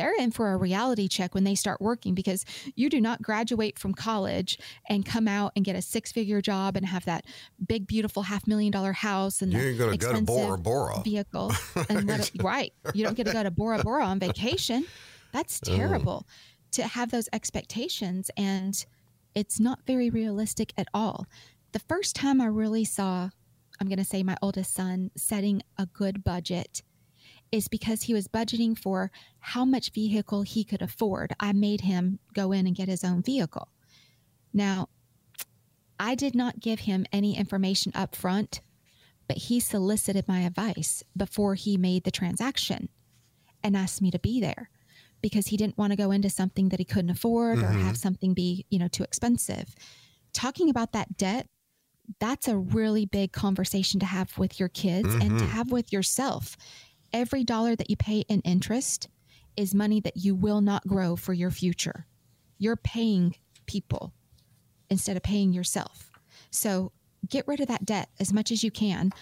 they're 0.00 0.14
in 0.18 0.30
for 0.30 0.52
a 0.52 0.56
reality 0.56 1.08
check 1.08 1.34
when 1.34 1.44
they 1.44 1.54
start 1.54 1.78
working 1.78 2.14
because 2.14 2.46
you 2.74 2.88
do 2.88 3.02
not 3.02 3.20
graduate 3.20 3.78
from 3.78 3.92
college 3.92 4.58
and 4.88 5.04
come 5.04 5.28
out 5.28 5.52
and 5.54 5.62
get 5.62 5.76
a 5.76 5.82
six 5.82 6.10
figure 6.10 6.40
job 6.40 6.74
and 6.74 6.86
have 6.86 7.04
that 7.04 7.26
big, 7.66 7.86
beautiful 7.86 8.22
half 8.22 8.46
million 8.46 8.72
dollar 8.72 8.94
house 8.94 9.42
and 9.42 9.52
you 9.52 9.60
ain't 9.60 9.78
going 9.78 9.98
to 9.98 9.98
go 9.98 10.14
to 10.14 10.22
Bora 10.22 10.56
Bora 10.56 11.02
vehicle. 11.04 11.52
And 11.90 12.08
what, 12.08 12.30
right. 12.40 12.72
You 12.94 13.04
don't 13.04 13.14
get 13.14 13.26
to 13.26 13.32
go 13.34 13.42
to 13.42 13.50
Bora 13.50 13.82
Bora 13.82 14.06
on 14.06 14.18
vacation. 14.18 14.86
That's 15.32 15.60
oh. 15.68 15.76
terrible 15.76 16.26
to 16.72 16.84
have 16.84 17.10
those 17.10 17.28
expectations. 17.34 18.30
And 18.38 18.82
it's 19.34 19.60
not 19.60 19.80
very 19.86 20.08
realistic 20.08 20.72
at 20.78 20.88
all. 20.94 21.26
The 21.72 21.78
first 21.78 22.16
time 22.16 22.40
I 22.40 22.46
really 22.46 22.86
saw, 22.86 23.28
I'm 23.78 23.86
going 23.86 23.98
to 23.98 24.04
say 24.04 24.22
my 24.22 24.38
oldest 24.40 24.72
son 24.72 25.10
setting 25.14 25.60
a 25.76 25.84
good 25.84 26.24
budget 26.24 26.80
is 27.52 27.68
because 27.68 28.02
he 28.02 28.14
was 28.14 28.28
budgeting 28.28 28.78
for 28.78 29.10
how 29.40 29.64
much 29.64 29.92
vehicle 29.92 30.42
he 30.42 30.64
could 30.64 30.82
afford. 30.82 31.34
I 31.40 31.52
made 31.52 31.82
him 31.82 32.18
go 32.34 32.52
in 32.52 32.66
and 32.66 32.76
get 32.76 32.88
his 32.88 33.04
own 33.04 33.22
vehicle. 33.22 33.68
Now, 34.52 34.88
I 35.98 36.14
did 36.14 36.34
not 36.34 36.60
give 36.60 36.80
him 36.80 37.06
any 37.12 37.36
information 37.36 37.92
up 37.94 38.14
front, 38.14 38.60
but 39.28 39.36
he 39.36 39.60
solicited 39.60 40.26
my 40.26 40.40
advice 40.40 41.02
before 41.16 41.54
he 41.54 41.76
made 41.76 42.04
the 42.04 42.10
transaction 42.10 42.88
and 43.62 43.76
asked 43.76 44.00
me 44.00 44.10
to 44.10 44.18
be 44.18 44.40
there 44.40 44.70
because 45.20 45.48
he 45.48 45.56
didn't 45.56 45.76
want 45.76 45.92
to 45.92 45.96
go 45.96 46.10
into 46.10 46.30
something 46.30 46.70
that 46.70 46.78
he 46.78 46.84
couldn't 46.84 47.10
afford 47.10 47.58
mm-hmm. 47.58 47.76
or 47.76 47.84
have 47.84 47.96
something 47.96 48.32
be, 48.32 48.64
you 48.70 48.78
know, 48.78 48.88
too 48.88 49.02
expensive. 49.02 49.74
Talking 50.32 50.70
about 50.70 50.92
that 50.92 51.16
debt, 51.16 51.46
that's 52.18 52.48
a 52.48 52.56
really 52.56 53.06
big 53.06 53.32
conversation 53.32 54.00
to 54.00 54.06
have 54.06 54.36
with 54.38 54.58
your 54.58 54.68
kids 54.68 55.08
mm-hmm. 55.08 55.20
and 55.20 55.30
to 55.38 55.44
mm-hmm. 55.44 55.56
have 55.56 55.70
with 55.70 55.92
yourself 55.92 56.56
every 57.12 57.44
dollar 57.44 57.76
that 57.76 57.90
you 57.90 57.96
pay 57.96 58.20
in 58.28 58.40
interest 58.40 59.08
is 59.56 59.74
money 59.74 60.00
that 60.00 60.16
you 60.16 60.34
will 60.34 60.60
not 60.60 60.86
grow 60.86 61.16
for 61.16 61.32
your 61.32 61.50
future. 61.50 62.06
You're 62.58 62.76
paying 62.76 63.36
people 63.66 64.12
instead 64.88 65.16
of 65.16 65.22
paying 65.22 65.52
yourself. 65.52 66.10
So 66.50 66.92
get 67.28 67.46
rid 67.46 67.60
of 67.60 67.68
that 67.68 67.84
debt 67.84 68.08
as 68.18 68.32
much 68.32 68.50
as 68.50 68.64
you 68.64 68.70
can. 68.70 69.12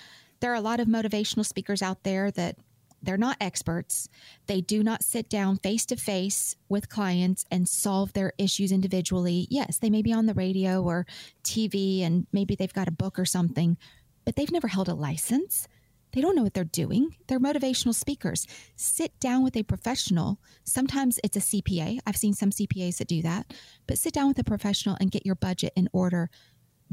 There 0.40 0.52
are 0.52 0.56
a 0.56 0.60
lot 0.60 0.80
of 0.80 0.88
motivational 0.88 1.44
speakers 1.44 1.82
out 1.82 2.04
there 2.04 2.30
that 2.32 2.56
they're 3.02 3.16
not 3.16 3.36
experts. 3.40 4.08
They 4.46 4.60
do 4.60 4.82
not 4.82 5.04
sit 5.04 5.28
down 5.28 5.58
face 5.58 5.86
to 5.86 5.96
face 5.96 6.56
with 6.68 6.88
clients 6.88 7.44
and 7.50 7.68
solve 7.68 8.12
their 8.12 8.32
issues 8.38 8.72
individually. 8.72 9.46
Yes, 9.50 9.78
they 9.78 9.90
may 9.90 10.02
be 10.02 10.12
on 10.12 10.26
the 10.26 10.34
radio 10.34 10.82
or 10.82 11.06
TV 11.44 12.02
and 12.02 12.26
maybe 12.32 12.56
they've 12.56 12.72
got 12.72 12.88
a 12.88 12.92
book 12.92 13.18
or 13.18 13.24
something, 13.24 13.76
but 14.24 14.36
they've 14.36 14.50
never 14.50 14.68
held 14.68 14.88
a 14.88 14.94
license. 14.94 15.68
They 16.12 16.20
don't 16.20 16.34
know 16.34 16.42
what 16.42 16.54
they're 16.54 16.64
doing. 16.64 17.16
They're 17.26 17.40
motivational 17.40 17.94
speakers. 17.94 18.46
Sit 18.76 19.18
down 19.20 19.44
with 19.44 19.56
a 19.56 19.62
professional. 19.62 20.38
Sometimes 20.64 21.20
it's 21.22 21.36
a 21.36 21.40
CPA. 21.40 21.98
I've 22.06 22.16
seen 22.16 22.34
some 22.34 22.50
CPAs 22.50 22.98
that 22.98 23.08
do 23.08 23.22
that, 23.22 23.52
but 23.86 23.98
sit 23.98 24.14
down 24.14 24.28
with 24.28 24.38
a 24.38 24.44
professional 24.44 24.96
and 25.00 25.10
get 25.10 25.26
your 25.26 25.34
budget 25.34 25.72
in 25.76 25.88
order. 25.92 26.30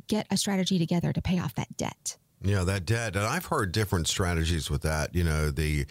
Get 0.08 0.28
a 0.30 0.38
strategy 0.38 0.78
together 0.78 1.14
to 1.14 1.22
pay 1.22 1.40
off 1.40 1.56
that 1.56 1.78
debt. 1.78 2.18
Yeah, 2.42 2.64
that 2.64 2.86
debt. 2.86 3.16
And 3.16 3.26
I've 3.26 3.46
heard 3.46 3.72
different 3.72 4.08
strategies 4.08 4.70
with 4.70 4.84
that. 4.84 5.16
You 5.16 5.24
know, 5.24 5.50
the 5.50 5.86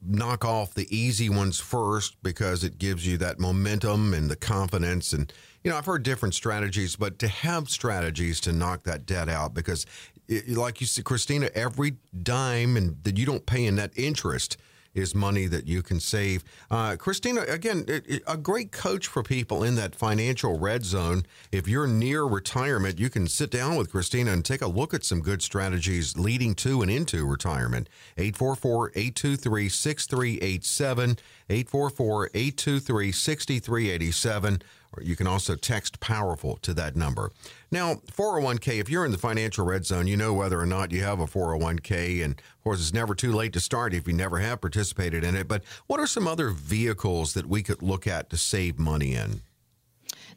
knock 0.00 0.44
off 0.44 0.74
the 0.74 0.86
easy 0.94 1.28
ones 1.28 1.58
first 1.58 2.22
because 2.22 2.62
it 2.62 2.78
gives 2.78 3.06
you 3.06 3.16
that 3.18 3.40
momentum 3.40 4.14
and 4.14 4.30
the 4.30 4.36
confidence. 4.36 5.12
And, 5.12 5.32
you 5.64 5.70
know, 5.70 5.76
I've 5.76 5.86
heard 5.86 6.04
different 6.04 6.34
strategies, 6.34 6.94
but 6.94 7.18
to 7.20 7.28
have 7.28 7.68
strategies 7.68 8.40
to 8.42 8.52
knock 8.52 8.84
that 8.84 9.06
debt 9.06 9.28
out 9.28 9.54
because, 9.54 9.84
it, 10.28 10.48
like 10.56 10.80
you 10.80 10.86
said, 10.86 11.04
Kristina, 11.04 11.50
every 11.54 11.96
dime 12.22 12.76
and 12.76 13.02
that 13.04 13.16
you 13.16 13.26
don't 13.26 13.46
pay 13.46 13.64
in 13.64 13.76
net 13.76 13.92
interest 13.96 14.56
is 14.96 15.14
money 15.14 15.46
that 15.46 15.66
you 15.66 15.82
can 15.82 16.00
save. 16.00 16.42
Uh, 16.70 16.96
Kristina, 16.96 17.48
again, 17.48 17.84
it, 17.86 18.04
it, 18.08 18.22
a 18.26 18.36
great 18.36 18.72
coach 18.72 19.06
for 19.06 19.22
people 19.22 19.62
in 19.62 19.74
that 19.74 19.94
financial 19.94 20.58
red 20.58 20.84
zone. 20.84 21.24
If 21.52 21.68
you're 21.68 21.86
near 21.86 22.24
retirement, 22.24 22.98
you 22.98 23.10
can 23.10 23.28
sit 23.28 23.50
down 23.50 23.76
with 23.76 23.92
Kristina 23.92 24.32
and 24.32 24.44
take 24.44 24.62
a 24.62 24.66
look 24.66 24.94
at 24.94 25.04
some 25.04 25.20
good 25.20 25.42
strategies 25.42 26.16
leading 26.16 26.54
to 26.56 26.80
and 26.80 26.90
into 26.90 27.26
retirement. 27.26 27.88
844 28.16 28.92
823 28.94 29.68
6387. 29.68 31.10
844 31.48 32.30
823 32.34 33.12
6387 33.12 34.54
or 34.54 34.62
you 35.04 35.16
can 35.16 35.26
also 35.26 35.54
text 35.54 36.00
powerful 36.00 36.56
to 36.62 36.74
that 36.74 36.96
number. 36.96 37.30
Now, 37.70 37.96
401k, 38.12 38.80
if 38.80 38.88
you're 38.88 39.04
in 39.04 39.12
the 39.12 39.18
financial 39.18 39.64
red 39.64 39.84
zone, 39.84 40.06
you 40.06 40.16
know 40.16 40.32
whether 40.32 40.60
or 40.60 40.66
not 40.66 40.92
you 40.92 41.02
have 41.02 41.20
a 41.20 41.26
401k. 41.26 42.24
And 42.24 42.34
of 42.38 42.64
course, 42.64 42.80
it's 42.80 42.94
never 42.94 43.14
too 43.14 43.32
late 43.32 43.52
to 43.54 43.60
start 43.60 43.94
if 43.94 44.06
you 44.06 44.12
never 44.12 44.38
have 44.38 44.60
participated 44.60 45.24
in 45.24 45.34
it. 45.34 45.48
But 45.48 45.64
what 45.86 46.00
are 46.00 46.06
some 46.06 46.26
other 46.26 46.50
vehicles 46.50 47.34
that 47.34 47.46
we 47.46 47.62
could 47.62 47.82
look 47.82 48.06
at 48.06 48.30
to 48.30 48.36
save 48.36 48.78
money 48.78 49.14
in? 49.14 49.42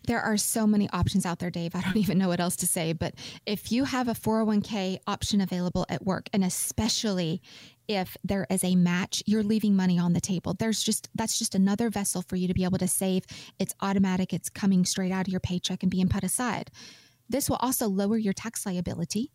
There 0.08 0.22
are 0.22 0.38
so 0.38 0.66
many 0.66 0.90
options 0.90 1.26
out 1.26 1.40
there, 1.40 1.52
Dave. 1.52 1.76
I 1.76 1.82
don't 1.82 1.98
even 2.06 2.18
know 2.18 2.28
what 2.28 2.40
else 2.40 2.56
to 2.58 2.68
say. 2.68 2.94
But 2.94 3.16
if 3.46 3.72
you 3.72 3.84
have 3.84 4.08
a 4.08 4.14
401k 4.14 5.00
option 5.08 5.42
available 5.42 5.86
at 5.90 6.06
work, 6.06 6.30
and 6.34 6.44
especially 6.44 7.42
if 7.88 8.16
there 8.24 8.46
is 8.52 8.64
a 8.64 8.76
match, 8.76 9.24
you're 9.26 9.44
leaving 9.44 9.76
money 9.76 9.98
on 9.98 10.14
the 10.14 10.22
table. 10.22 10.54
There's 10.54 10.84
just 10.84 11.10
that's 11.16 11.40
just 11.40 11.56
another 11.56 11.90
vessel 11.90 12.22
for 12.22 12.36
you 12.36 12.48
to 12.48 12.54
be 12.54 12.64
able 12.64 12.78
to 12.78 12.88
save. 12.88 13.26
It's 13.58 13.74
automatic, 13.82 14.32
it's 14.32 14.50
coming 14.50 14.86
straight 14.86 15.12
out 15.12 15.28
of 15.28 15.32
your 15.32 15.40
paycheck 15.40 15.82
and 15.82 15.92
being 15.92 16.08
put 16.08 16.24
aside. 16.24 16.70
This 17.28 17.50
will 17.50 17.58
also 17.58 17.88
lower 17.88 18.18
your 18.18 18.34
tax 18.34 18.66
liability. 18.66 19.32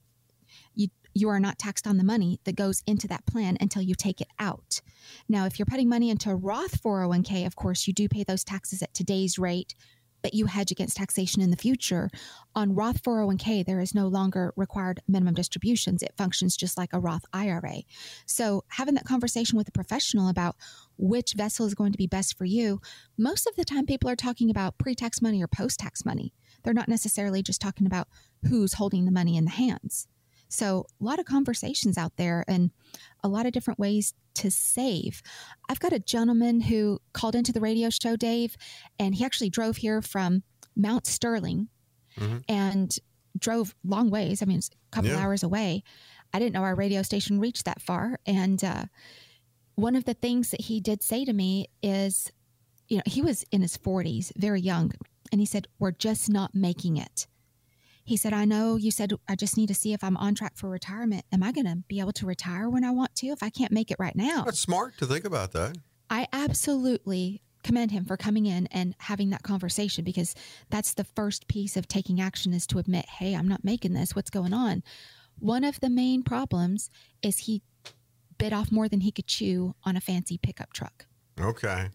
You 0.75 0.89
you 1.15 1.29
are 1.29 1.41
not 1.41 1.59
taxed 1.59 1.87
on 1.87 1.97
the 1.97 2.05
money 2.05 2.41
that 2.45 2.57
goes 2.57 2.83
into 2.87 3.07
that 3.09 3.27
plan 3.27 3.57
until 3.61 3.83
you 3.83 3.95
take 3.95 4.21
it 4.21 4.29
out. 4.39 4.81
Now, 5.29 5.47
if 5.47 5.59
you're 5.59 5.67
putting 5.67 5.89
money 5.89 6.11
into 6.11 6.31
a 6.31 6.35
Roth 6.35 6.83
401k, 6.83 7.47
of 7.47 7.55
course, 7.55 7.87
you 7.87 7.93
do 7.93 8.09
pay 8.09 8.25
those 8.25 8.43
taxes 8.43 8.83
at 8.83 8.95
today's 8.95 9.39
rate 9.39 9.75
but 10.25 10.33
you 10.33 10.47
hedge 10.47 10.72
against 10.72 10.97
taxation 10.97 11.43
in 11.43 11.51
the 11.51 11.57
future. 11.57 12.09
On 12.55 12.75
Roth 12.75 13.03
401k, 13.03 13.62
there 13.64 13.79
is 13.79 13.95
no 13.95 14.09
longer 14.09 14.55
required 14.57 15.03
minimum 15.07 15.35
distributions. 15.35 16.03
It 16.03 16.14
functions 16.16 16.57
just 16.57 16.79
like 16.79 16.95
a 16.95 16.99
Roth 16.99 17.27
IRA. 17.35 17.83
So, 18.25 18.64
having 18.68 18.95
that 18.95 19.05
conversation 19.05 19.59
with 19.59 19.68
a 19.68 19.72
professional 19.72 20.31
about 20.31 20.57
which 20.97 21.35
vessel 21.35 21.66
is 21.66 21.75
going 21.75 21.93
to 21.93 21.99
be 21.99 22.07
best 22.07 22.39
for 22.39 22.47
you, 22.47 22.81
most 23.18 23.47
of 23.47 23.55
the 23.55 23.66
time 23.66 23.85
people 23.85 24.09
are 24.09 24.16
talking 24.16 24.49
about 24.49 24.79
pre 24.79 24.95
tax 24.95 25.20
money 25.20 25.43
or 25.43 25.47
post 25.47 25.79
tax 25.79 26.07
money. 26.07 26.33
They're 26.62 26.72
not 26.72 26.89
necessarily 26.89 27.43
just 27.43 27.61
talking 27.61 27.87
about 27.87 28.09
who's 28.49 28.72
holding 28.72 29.05
the 29.05 29.12
money 29.12 29.37
in 29.37 29.45
the 29.45 29.51
hands. 29.51 30.09
So, 30.49 30.87
a 30.99 31.05
lot 31.05 31.18
of 31.18 31.27
conversations 31.27 31.99
out 31.99 32.12
there 32.16 32.47
and 32.49 32.70
a 33.22 33.29
lot 33.29 33.45
of 33.45 33.53
different 33.53 33.79
ways 33.79 34.14
to 34.35 34.51
save. 34.51 35.22
I've 35.68 35.80
got 35.80 35.93
a 35.93 35.99
gentleman 35.99 36.61
who 36.61 37.01
called 37.12 37.35
into 37.35 37.53
the 37.53 37.61
radio 37.61 37.91
show, 37.91 38.16
Dave, 38.16 38.57
and 38.99 39.14
he 39.14 39.24
actually 39.24 39.51
drove 39.51 39.78
here 39.78 40.03
from 40.03 40.43
Mount 40.76 41.07
Sterling 41.07 41.68
mm-hmm. 42.18 42.39
and 42.49 42.97
drove 43.39 43.74
long 43.85 44.11
ways. 44.11 44.43
I 44.43 44.47
mean, 44.47 44.59
it's 44.59 44.70
a 44.70 44.95
couple 44.95 45.11
yeah. 45.11 45.18
hours 45.18 45.43
away. 45.43 45.82
I 46.32 46.39
didn't 46.39 46.55
know 46.55 46.62
our 46.62 46.74
radio 46.74 47.03
station 47.03 47.41
reached 47.41 47.64
that 47.64 47.80
far. 47.80 48.18
And 48.26 48.62
uh, 48.62 48.85
one 49.76 49.97
of 49.97 50.05
the 50.05 50.14
things 50.14 50.51
that 50.51 50.62
he 50.62 50.80
did 50.80 51.03
say 51.03 51.24
to 51.24 51.32
me 51.32 51.68
is, 51.82 52.30
you 52.89 52.97
know, 52.99 53.03
he 53.07 53.22
was 53.22 53.45
in 53.51 53.62
his 53.62 53.78
40s, 53.78 54.32
very 54.37 54.61
young, 54.61 54.93
and 55.32 55.41
he 55.41 55.47
said, 55.47 55.68
We're 55.78 55.93
just 55.93 56.28
not 56.28 56.55
making 56.55 56.97
it. 56.97 57.26
He 58.05 58.16
said, 58.16 58.32
I 58.32 58.44
know 58.44 58.76
you 58.76 58.90
said 58.90 59.12
I 59.28 59.34
just 59.34 59.57
need 59.57 59.68
to 59.68 59.74
see 59.74 59.92
if 59.94 60.05
I'm 60.05 60.16
on 60.18 60.34
track 60.34 60.57
for 60.57 60.68
retirement. 60.68 61.24
Am 61.32 61.42
I 61.42 61.52
going 61.52 61.66
to 61.66 61.76
be 61.88 62.00
able 62.00 62.12
to 62.12 62.26
retire 62.26 62.68
when 62.68 62.84
I 62.84 62.90
want 62.90 63.14
to 63.16 63.28
if 63.28 63.42
I 63.42 63.50
can't 63.50 63.72
make 63.72 63.90
it 63.90 63.96
right 63.98 64.14
now? 64.14 64.42
That's 64.44 64.59
smart 64.59 64.98
to 64.98 65.07
think 65.07 65.24
about 65.24 65.52
that. 65.52 65.76
I 66.11 66.28
absolutely 66.32 67.42
commend 67.62 67.90
him 67.90 68.05
for 68.05 68.18
coming 68.18 68.44
in 68.44 68.66
and 68.66 68.94
having 68.98 69.30
that 69.30 69.42
conversation 69.42 70.05
because 70.05 70.34
that's 70.68 70.94
the 70.94 71.05
first 71.05 71.48
piece 71.48 71.76
of 71.78 71.88
taking 71.88 72.20
action 72.20 72.52
is 72.52 72.66
to 72.68 72.78
admit, 72.78 73.07
hey, 73.07 73.34
I'm 73.34 73.48
not 73.48 73.64
making 73.64 73.94
this. 73.94 74.14
What's 74.14 74.30
going 74.30 74.52
on? 74.52 74.82
One 75.38 75.64
of 75.64 75.80
the 75.80 75.88
main 75.88 76.22
problems 76.22 76.90
is 77.22 77.38
he 77.38 77.62
bit 78.36 78.52
off 78.52 78.70
more 78.70 78.88
than 78.88 79.00
he 79.00 79.12
could 79.12 79.26
chew 79.26 79.74
on 79.84 79.96
a 79.96 80.00
fancy 80.00 80.38
pickup 80.38 80.72
truck. 80.72 81.07
Okay. 81.40 81.88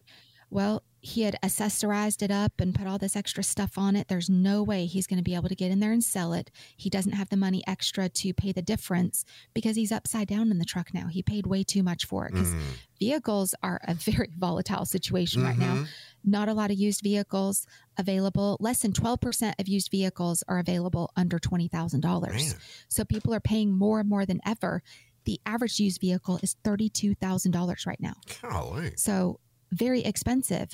Well, 0.50 0.84
he 1.02 1.22
had 1.22 1.38
accessorized 1.42 2.22
it 2.22 2.32
up 2.32 2.60
and 2.60 2.76
put 2.76 2.88
all 2.88 2.98
this 2.98 3.16
extra 3.16 3.44
stuff 3.44 3.78
on 3.78 3.96
it. 3.96 4.08
There's 4.08 4.30
no 4.30 4.62
way 4.64 4.86
he's 4.86 5.08
going 5.08 5.18
to 5.18 5.24
be 5.24 5.36
able 5.36 5.48
to 5.50 5.56
get 5.56 5.72
in 5.72 5.80
there 5.80 5.94
and 5.94 6.04
sell 6.04 6.34
it. 6.34 6.52
He 6.76 6.90
doesn't 6.90 7.14
have 7.14 7.30
the 7.30 7.38
money 7.38 7.64
extra 7.68 8.10
to 8.10 8.34
pay 8.34 8.52
the 8.52 8.62
difference 8.62 9.24
because 9.54 9.76
he's 9.76 9.92
upside 9.92 10.28
down 10.28 10.52
in 10.52 10.60
the 10.60 10.66
truck 10.66 10.94
now. 10.94 11.08
He 11.08 11.24
paid 11.24 11.48
way 11.48 11.64
too 11.64 11.84
much 11.84 12.06
for 12.06 12.26
it 12.26 12.34
because 12.34 12.54
mm. 12.54 12.60
vehicles 13.00 13.56
are 13.64 13.80
a 13.88 13.94
very 13.96 14.30
volatile 14.38 14.86
situation 14.86 15.42
mm-hmm. 15.42 15.50
right 15.50 15.58
now. 15.58 15.76
Mm-hmm. 15.76 16.32
Not 16.32 16.50
a 16.50 16.54
lot 16.54 16.70
of 16.70 16.78
used 16.78 17.02
vehicles 17.02 17.66
available. 17.98 18.58
Less 18.60 18.82
than 18.82 18.92
12% 18.92 19.54
of 19.58 19.68
used 19.70 19.90
vehicles 19.90 20.44
are 20.50 20.60
available 20.60 21.12
under 21.16 21.40
$20,000. 21.40 22.56
So 22.90 23.06
people 23.06 23.34
are 23.34 23.40
paying 23.40 23.72
more 23.72 24.02
and 24.02 24.10
more 24.10 24.26
than 24.26 24.42
ever. 24.46 24.84
The 25.24 25.40
average 25.46 25.80
used 25.80 26.02
vehicle 26.02 26.40
is 26.44 26.58
$32,000 26.66 27.88
right 27.88 28.02
now. 28.02 28.14
Golly. 28.42 28.94
So 28.98 29.40
very 29.72 30.02
expensive. 30.02 30.74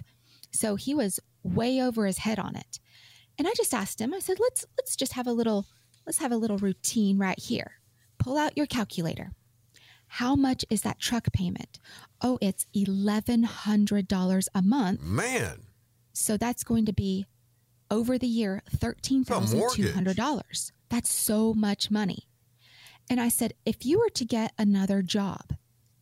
So 0.52 0.76
he 0.76 0.94
was 0.96 1.20
way 1.44 1.82
over 1.82 2.06
his 2.06 2.20
head 2.20 2.40
on 2.40 2.56
it. 2.56 2.80
And 3.38 3.48
I 3.48 3.52
just 3.56 3.74
asked 3.74 4.00
him, 4.00 4.14
I 4.14 4.20
said, 4.20 4.40
let's 4.40 4.66
let's 4.78 4.96
just 4.96 5.14
have 5.14 5.28
a 5.28 5.34
little 5.34 5.66
let's 6.06 6.20
have 6.20 6.32
a 6.32 6.38
little 6.38 6.58
routine 6.58 7.18
right 7.18 7.40
here. 7.40 7.80
Pull 8.18 8.38
out 8.38 8.58
your 8.58 8.66
calculator. 8.66 9.32
How 10.08 10.36
much 10.36 10.64
is 10.70 10.82
that 10.84 11.00
truck 11.00 11.32
payment? 11.34 11.80
Oh, 12.22 12.38
it's 12.42 12.66
$1,100 12.76 14.48
a 14.54 14.62
month. 14.62 15.02
Man. 15.02 15.64
So 16.14 16.38
that's 16.38 16.64
going 16.64 16.86
to 16.86 16.94
be 16.94 17.26
over 17.92 18.18
the 18.18 18.28
year 18.28 18.62
$13,200. 18.78 20.72
That's 20.90 21.12
so 21.12 21.54
much 21.54 21.92
money. 21.92 22.28
And 23.10 23.20
I 23.20 23.30
said, 23.30 23.54
if 23.66 23.86
you 23.86 24.00
were 24.00 24.10
to 24.12 24.26
get 24.26 24.54
another 24.58 25.02
job, 25.02 25.56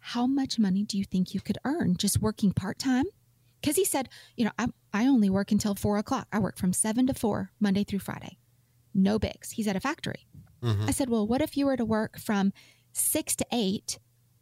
how 0.05 0.27
much 0.27 0.59
money 0.59 0.83
do 0.83 0.97
you 0.97 1.05
think 1.05 1.33
you 1.33 1.39
could 1.39 1.57
earn 1.63 1.95
just 1.95 2.21
working 2.21 2.51
part 2.51 2.77
time? 2.77 3.05
Because 3.61 3.77
he 3.77 3.85
said, 3.85 4.09
you 4.35 4.43
know, 4.43 4.51
I, 4.59 4.67
I 4.91 5.07
only 5.07 5.29
work 5.29 5.53
until 5.53 5.75
four 5.75 5.97
o'clock. 5.97 6.27
I 6.33 6.39
work 6.39 6.57
from 6.57 6.73
seven 6.73 7.07
to 7.07 7.13
four, 7.13 7.51
Monday 7.61 7.85
through 7.85 7.99
Friday. 7.99 8.37
No 8.93 9.17
bigs. 9.17 9.51
He's 9.51 9.65
at 9.65 9.77
a 9.77 9.79
factory. 9.79 10.27
Mm-hmm. 10.61 10.89
I 10.89 10.91
said, 10.91 11.09
well, 11.09 11.25
what 11.25 11.41
if 11.41 11.55
you 11.55 11.67
were 11.67 11.77
to 11.77 11.85
work 11.85 12.19
from 12.19 12.51
six 12.91 13.33
to 13.37 13.45
eight, 13.53 13.97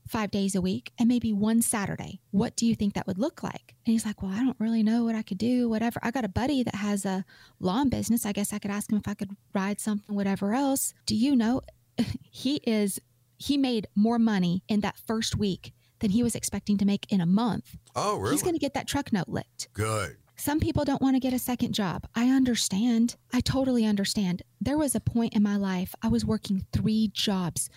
five 0.07 0.31
days 0.31 0.55
a 0.55 0.61
week, 0.61 0.93
and 0.97 1.07
maybe 1.07 1.31
one 1.31 1.61
Saturday? 1.61 2.21
What 2.31 2.55
do 2.55 2.65
you 2.65 2.73
think 2.73 2.95
that 2.95 3.05
would 3.05 3.19
look 3.19 3.43
like? 3.43 3.75
And 3.85 3.93
he's 3.93 4.05
like, 4.05 4.23
well, 4.23 4.31
I 4.31 4.43
don't 4.43 4.59
really 4.59 4.81
know 4.81 5.03
what 5.03 5.13
I 5.13 5.21
could 5.21 5.37
do, 5.37 5.69
whatever. 5.69 5.99
I 6.01 6.09
got 6.09 6.25
a 6.25 6.29
buddy 6.29 6.63
that 6.63 6.75
has 6.75 7.05
a 7.05 7.23
lawn 7.59 7.89
business. 7.89 8.25
I 8.25 8.31
guess 8.31 8.51
I 8.51 8.57
could 8.57 8.71
ask 8.71 8.91
him 8.91 8.97
if 8.97 9.07
I 9.07 9.13
could 9.13 9.37
ride 9.53 9.79
something, 9.79 10.15
whatever 10.15 10.55
else. 10.55 10.95
Do 11.05 11.15
you 11.15 11.35
know? 11.35 11.61
he 12.31 12.55
is 12.65 12.99
he 13.41 13.57
made 13.57 13.87
more 13.95 14.19
money 14.19 14.63
in 14.67 14.81
that 14.81 14.97
first 14.97 15.35
week 15.35 15.73
than 15.99 16.11
he 16.11 16.23
was 16.23 16.35
expecting 16.35 16.77
to 16.77 16.85
make 16.85 17.11
in 17.11 17.21
a 17.21 17.25
month. 17.25 17.77
Oh, 17.95 18.17
really? 18.17 18.33
He's 18.33 18.43
going 18.43 18.53
to 18.55 18.59
get 18.59 18.73
that 18.75 18.87
truck 18.87 19.11
note 19.11 19.27
licked. 19.27 19.67
Good. 19.73 20.17
Some 20.35 20.59
people 20.59 20.85
don't 20.85 21.01
want 21.01 21.15
to 21.15 21.19
get 21.19 21.33
a 21.33 21.39
second 21.39 21.73
job. 21.73 22.07
I 22.15 22.29
understand. 22.29 23.15
I 23.33 23.41
totally 23.41 23.85
understand. 23.85 24.43
There 24.59 24.77
was 24.77 24.95
a 24.95 24.99
point 24.99 25.35
in 25.35 25.43
my 25.43 25.55
life 25.55 25.93
I 26.01 26.07
was 26.07 26.25
working 26.25 26.65
three 26.71 27.09
jobs 27.13 27.69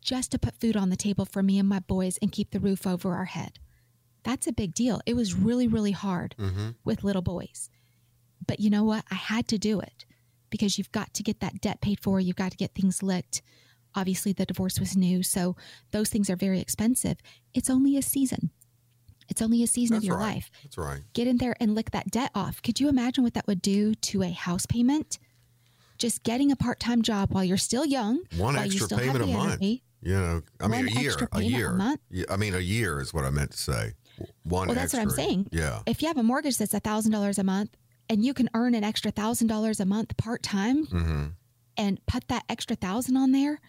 just 0.00 0.30
to 0.32 0.38
put 0.38 0.60
food 0.60 0.76
on 0.76 0.90
the 0.90 0.96
table 0.96 1.24
for 1.24 1.42
me 1.42 1.58
and 1.58 1.68
my 1.68 1.80
boys 1.80 2.18
and 2.22 2.32
keep 2.32 2.50
the 2.50 2.60
roof 2.60 2.86
over 2.86 3.14
our 3.14 3.24
head. 3.24 3.58
That's 4.22 4.46
a 4.46 4.52
big 4.52 4.74
deal. 4.74 5.00
It 5.06 5.14
was 5.14 5.34
really, 5.34 5.66
really 5.66 5.92
hard 5.92 6.34
mm-hmm. 6.38 6.70
with 6.84 7.04
little 7.04 7.22
boys. 7.22 7.70
But 8.46 8.60
you 8.60 8.70
know 8.70 8.84
what? 8.84 9.04
I 9.10 9.14
had 9.14 9.48
to 9.48 9.58
do 9.58 9.80
it 9.80 10.04
because 10.50 10.78
you've 10.78 10.92
got 10.92 11.12
to 11.14 11.22
get 11.22 11.40
that 11.40 11.60
debt 11.60 11.80
paid 11.80 12.00
for. 12.00 12.20
You've 12.20 12.36
got 12.36 12.52
to 12.52 12.56
get 12.56 12.74
things 12.74 13.02
licked. 13.02 13.42
Obviously, 13.96 14.32
the 14.32 14.46
divorce 14.46 14.78
was 14.78 14.96
new, 14.96 15.22
so 15.22 15.56
those 15.90 16.10
things 16.10 16.30
are 16.30 16.36
very 16.36 16.60
expensive. 16.60 17.16
It's 17.54 17.70
only 17.70 17.96
a 17.96 18.02
season. 18.02 18.50
It's 19.28 19.42
only 19.42 19.62
a 19.62 19.66
season 19.66 19.94
That's 19.94 20.04
of 20.04 20.08
your 20.08 20.18
right. 20.18 20.34
life. 20.34 20.50
That's 20.62 20.78
right. 20.78 21.00
Get 21.12 21.26
in 21.26 21.38
there 21.38 21.56
and 21.58 21.74
lick 21.74 21.90
that 21.90 22.10
debt 22.10 22.30
off. 22.34 22.62
Could 22.62 22.78
you 22.78 22.88
imagine 22.88 23.24
what 23.24 23.34
that 23.34 23.46
would 23.46 23.62
do 23.62 23.94
to 23.94 24.22
a 24.22 24.30
house 24.30 24.66
payment? 24.66 25.18
Just 25.98 26.22
getting 26.22 26.52
a 26.52 26.56
part 26.56 26.78
time 26.78 27.02
job 27.02 27.32
while 27.32 27.42
you're 27.42 27.56
still 27.56 27.84
young. 27.84 28.20
One 28.36 28.56
extra 28.56 28.86
payment 28.86 29.24
a 29.24 29.26
month. 29.26 29.52
Energy, 29.54 29.82
you 30.02 30.14
know, 30.14 30.42
I 30.60 30.68
mean, 30.68 30.88
a 30.88 31.00
year. 31.00 31.28
A 31.32 31.42
year. 31.42 31.70
A 31.70 31.74
month. 31.74 32.00
I 32.30 32.36
mean, 32.36 32.54
a 32.54 32.60
year 32.60 33.00
is 33.00 33.12
what 33.12 33.24
I 33.24 33.30
meant 33.30 33.52
to 33.52 33.58
say. 33.58 33.92
One. 34.44 34.68
Well, 34.68 34.74
that's 34.74 34.94
extra. 34.94 35.00
what 35.00 35.04
I'm 35.04 35.10
saying. 35.10 35.48
Yeah. 35.52 35.80
If 35.86 36.02
you 36.02 36.08
have 36.08 36.18
a 36.18 36.22
mortgage 36.22 36.58
that's 36.58 36.74
a 36.74 36.80
thousand 36.80 37.12
dollars 37.12 37.38
a 37.38 37.44
month, 37.44 37.70
and 38.08 38.24
you 38.24 38.34
can 38.34 38.48
earn 38.54 38.74
an 38.74 38.84
extra 38.84 39.10
thousand 39.10 39.48
dollars 39.48 39.80
a 39.80 39.84
month 39.84 40.16
part 40.16 40.42
time, 40.42 40.86
mm-hmm. 40.86 41.24
and 41.76 42.06
put 42.06 42.28
that 42.28 42.44
extra 42.48 42.76
thousand 42.76 43.16
on 43.16 43.32
there, 43.32 43.60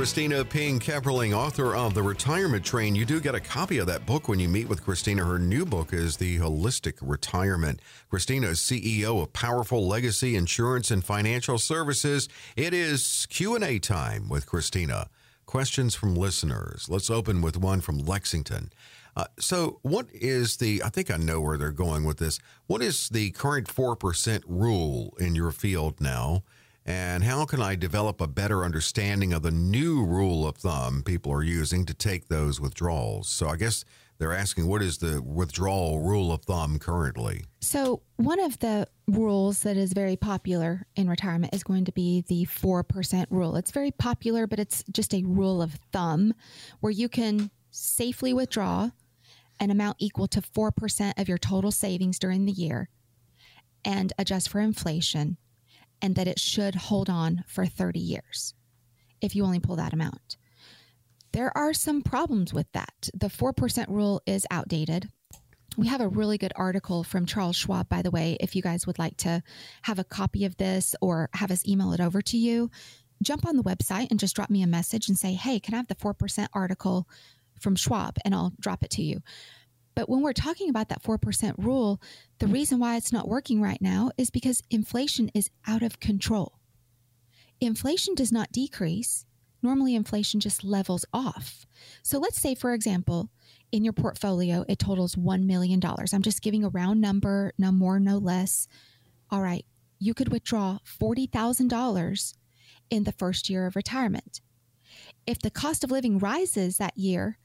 Kristina 0.00 0.48
Ping 0.48 0.80
Kepperling, 0.80 1.36
author 1.36 1.76
of 1.76 1.92
The 1.92 2.02
Retirement 2.02 2.64
Train. 2.64 2.94
You 2.94 3.04
do 3.04 3.20
get 3.20 3.34
a 3.34 3.40
copy 3.40 3.76
of 3.76 3.86
that 3.88 4.06
book 4.06 4.28
when 4.28 4.40
you 4.40 4.48
meet 4.48 4.66
with 4.66 4.82
Kristina. 4.82 5.26
Her 5.26 5.38
new 5.38 5.66
book 5.66 5.92
is 5.92 6.16
The 6.16 6.38
Holistic 6.38 6.94
Retirement. 7.02 7.80
Kristina 8.10 8.46
is 8.46 8.60
CEO 8.60 9.22
of 9.22 9.34
Powerful 9.34 9.86
Legacy 9.86 10.36
Insurance 10.36 10.90
and 10.90 11.04
Financial 11.04 11.58
Services. 11.58 12.30
It 12.56 12.72
is 12.72 13.26
Q&A 13.28 13.78
time 13.78 14.30
with 14.30 14.46
Kristina. 14.46 15.08
Questions 15.44 15.94
from 15.94 16.16
listeners. 16.16 16.88
Let's 16.88 17.10
open 17.10 17.42
with 17.42 17.58
one 17.58 17.82
from 17.82 17.98
Lexington. 17.98 18.72
Uh, 19.14 19.26
so, 19.38 19.80
what 19.82 20.06
is 20.14 20.56
the? 20.56 20.82
I 20.82 20.88
think 20.88 21.10
I 21.10 21.18
know 21.18 21.42
where 21.42 21.58
they're 21.58 21.72
going 21.72 22.04
with 22.04 22.16
this. 22.16 22.38
What 22.68 22.80
is 22.80 23.10
the 23.10 23.32
current 23.32 23.68
four 23.68 23.96
percent 23.96 24.44
rule 24.46 25.14
in 25.20 25.34
your 25.34 25.50
field 25.50 26.00
now? 26.00 26.42
And 26.86 27.22
how 27.22 27.44
can 27.44 27.60
I 27.60 27.76
develop 27.76 28.20
a 28.20 28.26
better 28.26 28.64
understanding 28.64 29.32
of 29.32 29.42
the 29.42 29.50
new 29.50 30.04
rule 30.04 30.46
of 30.46 30.56
thumb 30.56 31.02
people 31.04 31.32
are 31.32 31.42
using 31.42 31.84
to 31.86 31.94
take 31.94 32.28
those 32.28 32.60
withdrawals? 32.60 33.28
So 33.28 33.48
I 33.48 33.56
guess 33.56 33.84
they're 34.20 34.34
asking 34.34 34.66
what 34.66 34.82
is 34.82 34.98
the 34.98 35.22
withdrawal 35.22 36.00
rule 36.00 36.30
of 36.30 36.42
thumb 36.42 36.78
currently? 36.78 37.44
So, 37.60 38.02
one 38.16 38.38
of 38.38 38.58
the 38.58 38.86
rules 39.08 39.62
that 39.62 39.78
is 39.78 39.94
very 39.94 40.16
popular 40.16 40.86
in 40.94 41.08
retirement 41.08 41.54
is 41.54 41.64
going 41.64 41.86
to 41.86 41.92
be 41.92 42.22
the 42.28 42.44
4% 42.44 43.26
rule. 43.30 43.56
It's 43.56 43.70
very 43.70 43.90
popular, 43.90 44.46
but 44.46 44.58
it's 44.58 44.84
just 44.92 45.14
a 45.14 45.22
rule 45.22 45.62
of 45.62 45.78
thumb 45.90 46.34
where 46.80 46.92
you 46.92 47.08
can 47.08 47.50
safely 47.70 48.34
withdraw 48.34 48.90
an 49.58 49.70
amount 49.70 49.96
equal 50.00 50.28
to 50.28 50.42
4% 50.42 51.18
of 51.18 51.28
your 51.28 51.38
total 51.38 51.70
savings 51.70 52.18
during 52.18 52.44
the 52.44 52.52
year 52.52 52.90
and 53.86 54.12
adjust 54.18 54.50
for 54.50 54.60
inflation, 54.60 55.38
and 56.02 56.14
that 56.14 56.28
it 56.28 56.38
should 56.38 56.74
hold 56.74 57.10
on 57.10 57.44
for 57.46 57.66
30 57.66 57.98
years 57.98 58.54
if 59.20 59.34
you 59.34 59.44
only 59.44 59.60
pull 59.60 59.76
that 59.76 59.92
amount. 59.92 60.36
There 61.32 61.56
are 61.56 61.72
some 61.72 62.02
problems 62.02 62.52
with 62.52 62.66
that. 62.72 63.08
The 63.14 63.28
4% 63.28 63.88
rule 63.88 64.20
is 64.26 64.46
outdated. 64.50 65.08
We 65.76 65.86
have 65.86 66.00
a 66.00 66.08
really 66.08 66.38
good 66.38 66.52
article 66.56 67.04
from 67.04 67.26
Charles 67.26 67.56
Schwab, 67.56 67.88
by 67.88 68.02
the 68.02 68.10
way. 68.10 68.36
If 68.40 68.56
you 68.56 68.62
guys 68.62 68.86
would 68.86 68.98
like 68.98 69.16
to 69.18 69.42
have 69.82 70.00
a 70.00 70.04
copy 70.04 70.44
of 70.44 70.56
this 70.56 70.96
or 71.00 71.30
have 71.34 71.52
us 71.52 71.66
email 71.66 71.92
it 71.92 72.00
over 72.00 72.20
to 72.22 72.36
you, 72.36 72.70
jump 73.22 73.46
on 73.46 73.56
the 73.56 73.62
website 73.62 74.10
and 74.10 74.18
just 74.18 74.34
drop 74.34 74.50
me 74.50 74.62
a 74.62 74.66
message 74.66 75.08
and 75.08 75.16
say, 75.16 75.34
hey, 75.34 75.60
can 75.60 75.74
I 75.74 75.78
have 75.78 75.86
the 75.86 75.94
4% 75.94 76.48
article 76.52 77.08
from 77.60 77.76
Schwab? 77.76 78.16
And 78.24 78.34
I'll 78.34 78.52
drop 78.58 78.82
it 78.82 78.90
to 78.92 79.02
you. 79.02 79.20
But 80.00 80.08
when 80.08 80.22
we're 80.22 80.32
talking 80.32 80.70
about 80.70 80.88
that 80.88 81.02
4% 81.02 81.56
rule, 81.58 82.00
the 82.38 82.46
mm. 82.46 82.54
reason 82.54 82.78
why 82.78 82.96
it's 82.96 83.12
not 83.12 83.28
working 83.28 83.60
right 83.60 83.82
now 83.82 84.10
is 84.16 84.30
because 84.30 84.62
inflation 84.70 85.30
is 85.34 85.50
out 85.66 85.82
of 85.82 86.00
control. 86.00 86.58
Inflation 87.60 88.14
does 88.14 88.32
not 88.32 88.50
decrease. 88.50 89.26
Normally, 89.62 89.94
inflation 89.94 90.40
just 90.40 90.64
levels 90.64 91.04
off. 91.12 91.66
So 92.02 92.18
let's 92.18 92.40
say, 92.40 92.54
for 92.54 92.72
example, 92.72 93.28
in 93.72 93.84
your 93.84 93.92
portfolio, 93.92 94.64
it 94.70 94.78
totals 94.78 95.16
$1 95.16 95.44
million. 95.44 95.82
I'm 95.84 96.22
just 96.22 96.40
giving 96.40 96.64
a 96.64 96.70
round 96.70 97.02
number, 97.02 97.52
no 97.58 97.70
more, 97.70 98.00
no 98.00 98.16
less. 98.16 98.68
All 99.30 99.42
right, 99.42 99.66
you 99.98 100.14
could 100.14 100.32
withdraw 100.32 100.78
$40,000 100.86 102.34
in 102.88 103.04
the 103.04 103.12
first 103.12 103.50
year 103.50 103.66
of 103.66 103.76
retirement. 103.76 104.40
If 105.26 105.40
the 105.40 105.50
cost 105.50 105.84
of 105.84 105.90
living 105.90 106.18
rises 106.18 106.78
that 106.78 106.96
year 106.96 107.36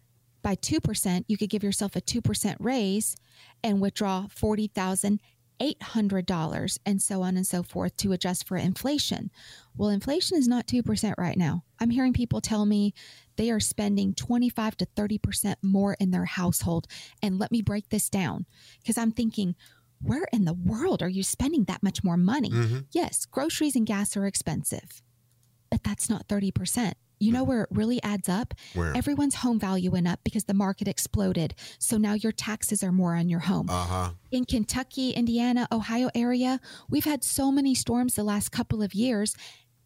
by 0.46 0.56
2%, 0.56 1.26
you 1.28 1.38
could 1.38 1.50
give 1.50 1.64
yourself 1.64 1.96
a 1.96 2.02
2% 2.02 2.56
raise 2.60 3.16
and 3.64 3.82
withdraw 3.82 4.28
$40,800 4.28 6.78
and 6.86 7.02
so 7.02 7.24
on 7.24 7.36
and 7.36 7.48
so 7.48 7.64
forth 7.64 7.98
to 7.98 8.12
adjust 8.12 8.48
for 8.48 8.56
inflation. 8.56 9.32
Well, 9.76 9.90
inflation 9.90 10.38
is 10.38 10.48
not 10.48 10.68
2% 10.68 11.16
right 11.18 11.36
now. 11.36 11.64
I'm 11.80 11.90
hearing 11.90 12.14
people 12.14 12.42
tell 12.42 12.68
me 12.68 12.94
they 13.38 13.50
are 13.50 13.60
spending 13.60 14.14
25 14.14 14.78
to 14.78 14.86
30% 14.86 15.56
more 15.64 15.98
in 16.00 16.12
their 16.12 16.26
household. 16.26 16.86
And 17.24 17.40
let 17.40 17.52
me 17.52 17.64
break 17.64 17.90
this 17.90 18.08
down 18.08 18.46
because 18.84 19.00
I'm 19.00 19.12
thinking, 19.12 19.56
where 20.00 20.28
in 20.32 20.46
the 20.46 20.54
world 20.54 21.02
are 21.02 21.10
you 21.10 21.24
spending 21.24 21.64
that 21.64 21.82
much 21.82 22.04
more 22.04 22.18
money? 22.18 22.52
Mm-hmm. 22.52 22.82
Yes, 22.92 23.26
groceries 23.26 23.76
and 23.76 23.88
gas 23.88 24.16
are 24.16 24.28
expensive, 24.28 25.02
but 25.72 25.84
that's 25.84 26.08
not 26.08 26.28
30%. 26.28 26.94
You 27.26 27.32
know 27.32 27.44
where 27.44 27.64
it 27.64 27.70
really 27.72 28.02
adds 28.04 28.30
up? 28.30 28.54
Where? 28.76 28.96
Everyone's 28.96 29.34
home 29.36 29.60
value 29.60 29.90
went 29.90 30.08
up 30.08 30.20
because 30.24 30.44
the 30.44 30.54
market 30.54 30.88
exploded. 30.88 31.56
So 31.80 31.98
now 31.98 32.14
your 32.14 32.32
taxes 32.32 32.84
are 32.84 32.92
more 32.92 33.16
on 33.16 33.30
your 33.30 33.40
home. 33.40 33.68
Uh 33.68 33.86
huh. 33.86 34.10
In 34.32 34.46
Kentucky, 34.46 35.10
Indiana, 35.10 35.68
Ohio 35.72 36.12
area, 36.14 36.60
we've 36.88 37.04
had 37.04 37.24
so 37.24 37.52
many 37.52 37.74
storms 37.74 38.14
the 38.14 38.24
last 38.24 38.52
couple 38.52 38.84
of 38.84 38.94
years. 38.94 39.36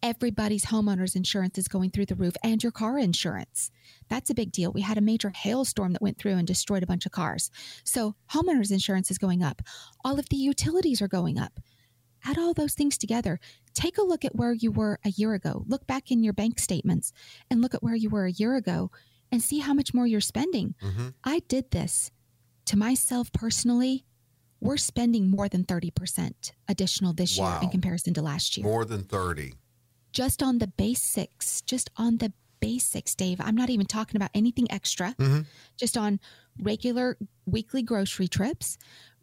Everybody's 0.02 0.66
homeowner's 0.66 1.16
insurance 1.16 1.56
is 1.56 1.66
going 1.66 1.90
through 1.90 2.06
the 2.06 2.14
roof 2.14 2.34
and 2.44 2.62
your 2.62 2.72
car 2.72 2.98
insurance. 2.98 3.70
That's 4.10 4.28
a 4.28 4.34
big 4.34 4.52
deal. 4.52 4.70
We 4.70 4.82
had 4.82 4.98
a 4.98 5.02
major 5.02 5.30
hailstorm 5.30 5.94
that 5.94 6.02
went 6.02 6.18
through 6.18 6.32
and 6.32 6.46
destroyed 6.46 6.82
a 6.82 6.86
bunch 6.86 7.06
of 7.06 7.12
cars. 7.12 7.50
So 7.84 8.16
homeowner's 8.32 8.70
insurance 8.70 9.10
is 9.10 9.16
going 9.16 9.42
up. 9.42 9.62
All 10.04 10.18
of 10.18 10.28
the 10.28 10.36
utilities 10.36 11.00
are 11.00 11.08
going 11.08 11.38
up. 11.38 11.58
Add 12.24 12.38
all 12.38 12.54
those 12.54 12.74
things 12.74 12.98
together. 12.98 13.40
Take 13.74 13.98
a 13.98 14.02
look 14.02 14.24
at 14.24 14.34
where 14.34 14.52
you 14.52 14.70
were 14.70 14.98
a 15.04 15.10
year 15.10 15.34
ago. 15.34 15.64
Look 15.66 15.86
back 15.86 16.10
in 16.10 16.22
your 16.22 16.32
bank 16.32 16.58
statements 16.58 17.12
and 17.50 17.60
look 17.60 17.74
at 17.74 17.82
where 17.82 17.94
you 17.94 18.10
were 18.10 18.26
a 18.26 18.32
year 18.32 18.56
ago 18.56 18.90
and 19.32 19.42
see 19.42 19.60
how 19.60 19.74
much 19.74 19.94
more 19.94 20.06
you're 20.06 20.20
spending. 20.20 20.74
Mm-hmm. 20.82 21.08
I 21.24 21.40
did 21.48 21.70
this 21.70 22.10
to 22.66 22.76
myself 22.76 23.32
personally. 23.32 24.04
We're 24.60 24.76
spending 24.76 25.30
more 25.30 25.48
than 25.48 25.64
30% 25.64 26.52
additional 26.68 27.12
this 27.14 27.38
year 27.38 27.58
in 27.62 27.70
comparison 27.70 28.12
to 28.14 28.22
last 28.22 28.56
year. 28.56 28.66
More 28.66 28.84
than 28.84 29.04
30. 29.04 29.54
Just 30.12 30.42
on 30.42 30.58
the 30.58 30.66
basics, 30.66 31.62
just 31.62 31.88
on 31.96 32.18
the 32.18 32.32
basics, 32.60 33.14
Dave. 33.14 33.40
I'm 33.40 33.56
not 33.56 33.70
even 33.70 33.86
talking 33.86 34.16
about 34.16 34.30
anything 34.34 34.70
extra. 34.70 35.14
Mm-hmm. 35.18 35.40
Just 35.76 35.96
on 35.96 36.20
regular 36.60 37.16
weekly 37.46 37.82
grocery 37.82 38.28
trips, 38.28 38.76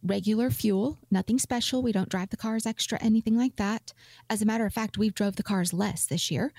regular 0.07 0.49
fuel, 0.49 0.97
nothing 1.11 1.39
special. 1.39 1.81
We 1.81 1.91
don't 1.91 2.09
drive 2.09 2.29
the 2.29 2.37
cars 2.37 2.65
extra, 2.65 2.97
anything 3.01 3.37
like 3.37 3.57
that. 3.57 3.93
As 4.29 4.41
a 4.41 4.45
matter 4.45 4.65
of 4.65 4.73
fact, 4.73 4.97
we've 4.97 5.13
drove 5.13 5.35
the 5.35 5.43
cars 5.43 5.73
less 5.73 6.05
this 6.05 6.31
year. 6.31 6.53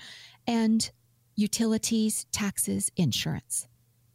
And 0.47 0.89
utilities, 1.35 2.25
taxes, 2.31 2.91
insurance. 2.95 3.67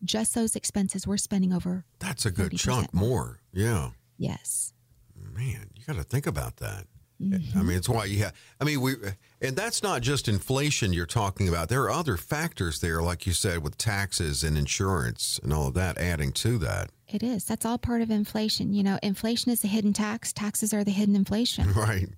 Just 0.02 0.34
those 0.34 0.54
expenses 0.54 1.06
we're 1.06 1.16
spending 1.16 1.52
over. 1.52 1.84
That's 1.98 2.26
a 2.26 2.30
good 2.30 2.52
30% 2.52 2.58
chunk 2.58 2.94
more. 2.94 3.40
Yeah. 3.52 3.90
Yes. 4.18 4.72
Man, 5.16 5.70
you 5.74 5.84
got 5.86 5.96
to 5.96 6.04
think 6.04 6.26
about 6.26 6.58
that. 6.58 6.86
Mm-hmm. 7.22 7.58
I 7.58 7.62
mean, 7.62 7.76
it's 7.76 7.88
why 7.88 8.06
you 8.06 8.24
have. 8.24 8.34
I 8.60 8.64
mean, 8.64 8.80
we, 8.80 8.94
and 9.40 9.54
that's 9.56 9.82
not 9.82 10.02
just 10.02 10.26
inflation 10.28 10.92
you're 10.92 11.06
talking 11.06 11.48
about. 11.48 11.68
There 11.68 11.82
are 11.84 11.90
other 11.90 12.16
factors 12.16 12.80
there, 12.80 13.00
like 13.02 13.26
you 13.26 13.32
said, 13.32 13.62
with 13.62 13.78
taxes 13.78 14.42
and 14.42 14.58
insurance 14.58 15.38
and 15.42 15.52
all 15.52 15.68
of 15.68 15.74
that 15.74 15.96
adding 15.98 16.32
to 16.32 16.58
that. 16.58 16.90
It 17.08 17.22
is. 17.22 17.44
That's 17.44 17.64
all 17.64 17.78
part 17.78 18.02
of 18.02 18.10
inflation. 18.10 18.74
You 18.74 18.82
know, 18.82 18.98
inflation 19.02 19.52
is 19.52 19.60
the 19.62 19.68
hidden 19.68 19.92
tax. 19.92 20.32
Taxes 20.32 20.74
are 20.74 20.82
the 20.82 20.90
hidden 20.90 21.14
inflation. 21.16 21.72
Right. 21.74 22.08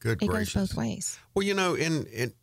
Good 0.00 0.22
It 0.22 0.28
gracious. 0.28 0.54
goes 0.54 0.68
both 0.68 0.76
ways. 0.78 1.18
Well, 1.34 1.44
you 1.44 1.54
know, 1.54 1.74
and, 1.74 2.06
and 2.06 2.30
uh, 2.30 2.34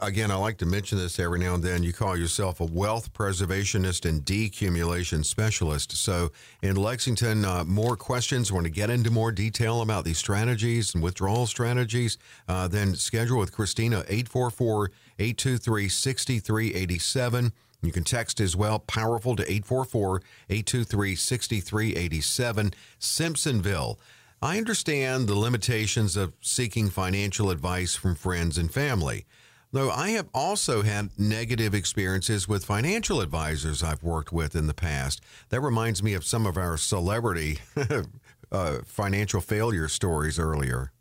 again, 0.00 0.30
I 0.30 0.36
like 0.36 0.58
to 0.58 0.66
mention 0.66 0.98
this 0.98 1.18
every 1.18 1.38
now 1.38 1.54
and 1.54 1.62
then. 1.62 1.82
You 1.82 1.92
call 1.92 2.16
yourself 2.16 2.60
a 2.60 2.64
wealth 2.64 3.12
preservationist 3.12 4.08
and 4.08 4.24
decumulation 4.24 5.24
specialist. 5.24 5.96
So, 5.96 6.30
in 6.62 6.76
Lexington, 6.76 7.44
uh, 7.44 7.64
more 7.64 7.96
questions, 7.96 8.52
want 8.52 8.64
to 8.64 8.70
get 8.70 8.90
into 8.90 9.10
more 9.10 9.32
detail 9.32 9.82
about 9.82 10.04
these 10.04 10.18
strategies 10.18 10.94
and 10.94 11.02
withdrawal 11.02 11.46
strategies, 11.46 12.18
uh, 12.48 12.68
then 12.68 12.94
schedule 12.94 13.38
with 13.38 13.52
Kristina 13.52 14.04
844 14.08 14.90
823 15.18 15.88
6387. 15.88 17.52
You 17.82 17.92
can 17.92 18.04
text 18.04 18.40
as 18.40 18.56
well, 18.56 18.78
powerful 18.78 19.36
to 19.36 19.42
844 19.42 20.22
823 20.48 21.16
6387. 21.16 22.74
Simpsonville. 22.98 23.98
I 24.44 24.58
understand 24.58 25.26
the 25.26 25.38
limitations 25.38 26.18
of 26.18 26.34
seeking 26.42 26.90
financial 26.90 27.48
advice 27.48 27.96
from 27.96 28.14
friends 28.14 28.58
and 28.58 28.70
family. 28.70 29.24
Though 29.72 29.90
I 29.90 30.10
have 30.10 30.28
also 30.34 30.82
had 30.82 31.18
negative 31.18 31.74
experiences 31.74 32.46
with 32.46 32.62
financial 32.62 33.22
advisors 33.22 33.82
I've 33.82 34.02
worked 34.02 34.34
with 34.34 34.54
in 34.54 34.66
the 34.66 34.74
past. 34.74 35.22
That 35.48 35.62
reminds 35.62 36.02
me 36.02 36.12
of 36.12 36.26
some 36.26 36.44
of 36.44 36.58
our 36.58 36.76
celebrity 36.76 37.60
uh, 38.52 38.80
financial 38.84 39.40
failure 39.40 39.88
stories 39.88 40.38
earlier. 40.38 40.92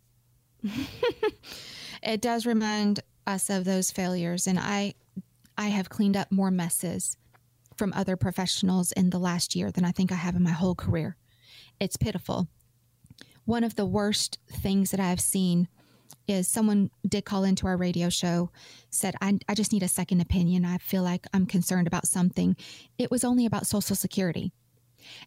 it 2.01 2.21
does 2.21 2.45
remind 2.45 3.01
us 3.27 3.49
of 3.49 3.65
those 3.65 3.91
failures, 3.91 4.47
and 4.47 4.57
I, 4.57 4.93
I 5.57 5.67
have 5.67 5.89
cleaned 5.89 6.15
up 6.15 6.31
more 6.31 6.49
messes 6.49 7.17
from 7.75 7.91
other 7.91 8.15
professionals 8.15 8.93
in 8.93 9.09
the 9.09 9.19
last 9.19 9.53
year 9.53 9.69
than 9.69 9.83
I 9.83 9.91
think 9.91 10.13
I 10.13 10.15
have 10.15 10.37
in 10.37 10.43
my 10.43 10.51
whole 10.51 10.75
career. 10.75 11.17
It's 11.81 11.97
pitiful. 11.97 12.47
One 13.45 13.63
of 13.63 13.75
the 13.75 13.85
worst 13.85 14.39
things 14.49 14.91
that 14.91 14.99
I've 14.99 15.19
seen 15.19 15.67
is 16.27 16.47
someone 16.47 16.89
did 17.07 17.25
call 17.25 17.43
into 17.43 17.67
our 17.67 17.75
radio 17.75 18.09
show, 18.09 18.49
said, 18.89 19.15
I, 19.21 19.39
I 19.47 19.55
just 19.55 19.73
need 19.73 19.83
a 19.83 19.87
second 19.87 20.21
opinion. 20.21 20.65
I 20.65 20.77
feel 20.77 21.03
like 21.03 21.27
I'm 21.33 21.45
concerned 21.45 21.87
about 21.87 22.07
something. 22.07 22.55
It 22.97 23.11
was 23.11 23.23
only 23.23 23.45
about 23.45 23.67
Social 23.67 23.95
Security. 23.95 24.53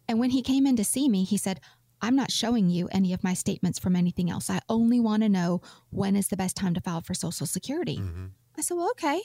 And 0.07 0.19
when 0.19 0.31
he 0.31 0.41
came 0.41 0.65
in 0.65 0.75
to 0.77 0.83
see 0.83 1.07
me, 1.07 1.23
he 1.23 1.37
said, 1.37 1.59
I'm 2.01 2.15
not 2.15 2.31
showing 2.31 2.69
you 2.69 2.87
any 2.91 3.13
of 3.13 3.23
my 3.23 3.33
statements 3.33 3.79
from 3.79 3.95
anything 3.95 4.29
else. 4.29 4.49
I 4.49 4.59
only 4.69 4.99
want 4.99 5.23
to 5.23 5.29
know 5.29 5.61
when 5.89 6.15
is 6.15 6.27
the 6.27 6.37
best 6.37 6.55
time 6.55 6.73
to 6.73 6.81
file 6.81 7.01
for 7.01 7.13
Social 7.13 7.45
Security. 7.45 7.97
Mm-hmm. 7.97 8.25
I 8.57 8.61
said, 8.61 8.77
Well, 8.77 8.89
okay, 8.91 9.21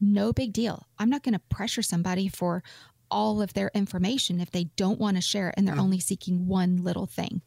no 0.00 0.32
big 0.32 0.52
deal. 0.52 0.86
I'm 0.98 1.10
not 1.10 1.22
going 1.22 1.34
to 1.34 1.38
pressure 1.38 1.82
somebody 1.82 2.28
for 2.28 2.62
all 3.10 3.40
of 3.40 3.54
their 3.54 3.70
information 3.74 4.40
if 4.40 4.50
they 4.50 4.64
don't 4.76 5.00
want 5.00 5.16
to 5.16 5.22
share 5.22 5.48
it 5.48 5.54
and 5.56 5.66
they're 5.66 5.74
mm-hmm. 5.74 5.84
only 5.84 6.00
seeking 6.00 6.46
one 6.46 6.76
little 6.82 7.06
thing. 7.06 7.42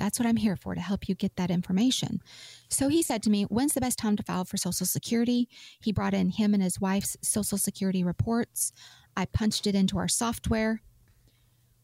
That's 0.00 0.18
what 0.18 0.26
I'm 0.26 0.36
here 0.36 0.56
for 0.56 0.74
to 0.74 0.80
help 0.80 1.10
you 1.10 1.14
get 1.14 1.36
that 1.36 1.50
information. 1.50 2.22
So 2.70 2.88
he 2.88 3.02
said 3.02 3.22
to 3.24 3.30
me, 3.30 3.42
When's 3.44 3.74
the 3.74 3.82
best 3.82 3.98
time 3.98 4.16
to 4.16 4.22
file 4.22 4.46
for 4.46 4.56
Social 4.56 4.86
Security? 4.86 5.46
He 5.78 5.92
brought 5.92 6.14
in 6.14 6.30
him 6.30 6.54
and 6.54 6.62
his 6.62 6.80
wife's 6.80 7.18
Social 7.20 7.58
Security 7.58 8.02
reports. 8.02 8.72
I 9.14 9.26
punched 9.26 9.66
it 9.66 9.74
into 9.74 9.98
our 9.98 10.08
software. 10.08 10.80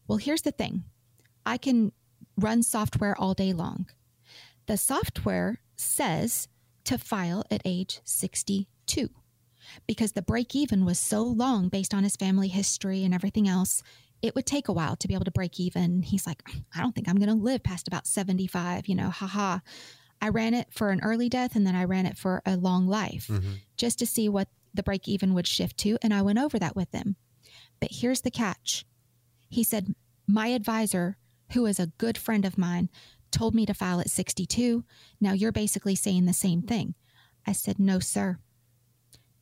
Well, 0.07 0.17
here's 0.17 0.41
the 0.41 0.51
thing 0.51 0.85
I 1.45 1.57
can 1.57 1.91
run 2.35 2.63
software 2.63 3.15
all 3.19 3.35
day 3.35 3.53
long. 3.53 3.85
The 4.65 4.77
software 4.77 5.61
says 5.75 6.47
to 6.85 6.97
file 6.97 7.43
at 7.51 7.61
age 7.65 8.01
62 8.03 9.09
because 9.85 10.13
the 10.13 10.23
break 10.23 10.55
even 10.55 10.85
was 10.85 10.97
so 10.97 11.21
long 11.21 11.69
based 11.69 11.93
on 11.93 12.03
his 12.03 12.15
family 12.15 12.47
history 12.47 13.03
and 13.03 13.13
everything 13.13 13.47
else 13.47 13.83
it 14.21 14.35
would 14.35 14.45
take 14.45 14.67
a 14.67 14.73
while 14.73 14.95
to 14.95 15.07
be 15.07 15.13
able 15.13 15.25
to 15.25 15.31
break 15.31 15.59
even. 15.59 16.01
He's 16.01 16.25
like, 16.25 16.43
I 16.75 16.81
don't 16.81 16.93
think 16.93 17.07
I'm 17.07 17.17
going 17.17 17.29
to 17.29 17.35
live 17.35 17.63
past 17.63 17.87
about 17.87 18.07
75, 18.07 18.87
you 18.87 18.95
know, 18.95 19.09
haha. 19.09 19.59
I 20.21 20.29
ran 20.29 20.53
it 20.53 20.67
for 20.71 20.89
an 20.89 21.01
early 21.03 21.29
death 21.29 21.55
and 21.55 21.67
then 21.67 21.75
I 21.75 21.83
ran 21.83 22.07
it 22.07 22.17
for 22.17 22.41
a 22.45 22.57
long 22.57 22.87
life 22.87 23.27
mm-hmm. 23.27 23.53
just 23.75 23.99
to 23.99 24.07
see 24.07 24.27
what 24.27 24.47
the 24.73 24.83
break 24.83 25.07
even 25.07 25.33
would 25.35 25.45
shift 25.45 25.77
to. 25.79 25.97
And 26.01 26.13
I 26.13 26.23
went 26.23 26.39
over 26.39 26.57
that 26.57 26.75
with 26.75 26.91
him. 26.91 27.15
But 27.79 27.89
here's 27.91 28.21
the 28.21 28.31
catch 28.31 28.85
he 29.49 29.63
said, 29.63 29.93
My 30.27 30.47
advisor, 30.47 31.17
who 31.53 31.65
is 31.65 31.79
a 31.79 31.87
good 31.97 32.17
friend 32.17 32.45
of 32.45 32.57
mine, 32.57 32.89
told 33.31 33.55
me 33.55 33.65
to 33.65 33.73
file 33.73 33.99
at 33.99 34.09
62. 34.09 34.83
Now 35.21 35.33
you're 35.33 35.51
basically 35.51 35.95
saying 35.95 36.25
the 36.25 36.33
same 36.33 36.61
thing. 36.61 36.95
I 37.45 37.51
said, 37.51 37.79
No, 37.79 37.99
sir. 37.99 38.39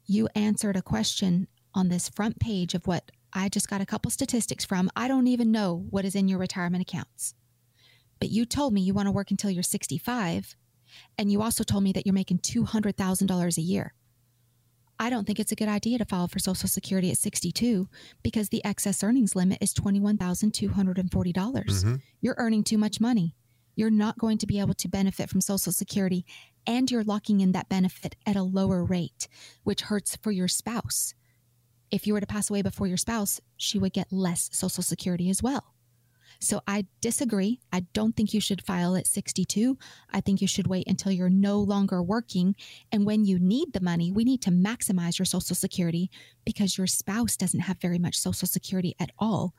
You 0.06 0.28
answered 0.36 0.76
a 0.76 0.82
question 0.82 1.48
on 1.74 1.90
this 1.90 2.10
front 2.10 2.40
page 2.40 2.74
of 2.74 2.86
what 2.86 3.12
I 3.36 3.50
just 3.50 3.70
got 3.70 3.82
a 3.82 3.86
couple 3.86 4.10
statistics 4.10 4.64
from. 4.64 4.90
I 4.96 5.10
don't 5.10 5.28
even 5.28 5.52
know 5.52 5.86
what 5.90 6.06
is 6.06 6.16
in 6.16 6.30
your 6.30 6.40
retirement 6.40 6.82
accounts. 6.82 7.36
But 8.20 8.30
you 8.30 8.46
told 8.46 8.74
me 8.74 8.82
you 8.82 8.94
want 8.94 9.08
to 9.08 9.12
work 9.12 9.30
until 9.30 9.52
you're 9.52 9.62
65. 9.62 10.56
And 11.18 11.30
you 11.30 11.42
also 11.42 11.66
told 11.66 11.84
me 11.84 11.92
that 11.92 12.06
you're 12.06 12.14
making 12.14 12.40
$200,000 12.40 13.58
a 13.58 13.62
year. 13.62 13.94
I 14.98 15.10
don't 15.10 15.28
think 15.28 15.42
it's 15.42 15.52
a 15.52 15.56
good 15.56 15.68
idea 15.68 15.98
to 15.98 16.06
file 16.06 16.30
for 16.30 16.40
Social 16.40 16.70
Security 16.70 17.12
at 17.12 17.18
62 17.18 17.90
because 18.24 18.48
the 18.48 18.64
excess 18.64 19.04
earnings 19.04 19.36
limit 19.36 19.58
is 19.60 19.74
21,240. 19.74 21.34
dollars 21.34 21.84
mm 21.84 21.90
hmm 21.90 21.96
You're 22.22 22.36
earning 22.38 22.64
too 22.64 22.78
much 22.78 23.02
money. 23.02 23.36
You're 23.76 23.90
not 23.90 24.18
going 24.18 24.38
to 24.38 24.48
be 24.48 24.62
able 24.62 24.74
to 24.76 24.88
benefit 24.88 25.30
from 25.30 25.42
Social 25.42 25.74
Security, 25.74 26.26
and 26.66 26.90
you're 26.90 27.04
locking 27.04 27.42
in 27.42 27.52
that 27.52 27.68
benefit 27.68 28.16
at 28.26 28.38
a 28.38 28.42
lower 28.42 28.86
rate, 28.86 29.28
which 29.66 29.82
hurts 29.82 30.16
for 30.16 30.32
your 30.32 30.48
spouse 30.48 31.14
if 31.96 32.06
you 32.06 32.14
were 32.14 32.20
to 32.20 32.28
pass 32.28 32.50
away 32.50 32.62
before 32.62 32.88
your 32.88 32.98
spouse, 32.98 33.40
she 33.56 33.80
would 33.80 33.94
get 33.94 34.12
less 34.12 34.50
Social 34.52 34.84
Security 34.84 35.30
as 35.30 35.42
well. 35.42 35.74
So 36.42 36.62
I 36.68 36.88
disagree. 37.00 37.62
I 37.72 37.86
don't 37.94 38.18
think 38.18 38.34
you 38.34 38.42
should 38.42 38.62
file 38.62 38.98
at 38.98 39.08
62. 39.08 39.78
I 40.12 40.20
think 40.20 40.42
you 40.42 40.48
should 40.48 40.68
wait 40.68 40.90
until 40.90 41.14
you're 41.14 41.30
no 41.30 41.60
longer 41.60 42.04
working. 42.04 42.58
And 42.92 43.06
when 43.06 43.24
you 43.24 43.40
need 43.40 43.72
the 43.72 43.80
money, 43.80 44.12
we 44.12 44.26
need 44.26 44.42
to 44.42 44.52
maximize 44.52 45.18
your 45.18 45.26
Social 45.26 45.56
Security 45.56 46.12
because 46.46 46.78
your 46.78 46.88
spouse 46.88 47.38
doesn't 47.38 47.62
have 47.62 47.80
very 47.80 47.98
much 47.98 48.20
Social 48.20 48.48
Security 48.48 48.94
at 49.00 49.12
all. 49.18 49.54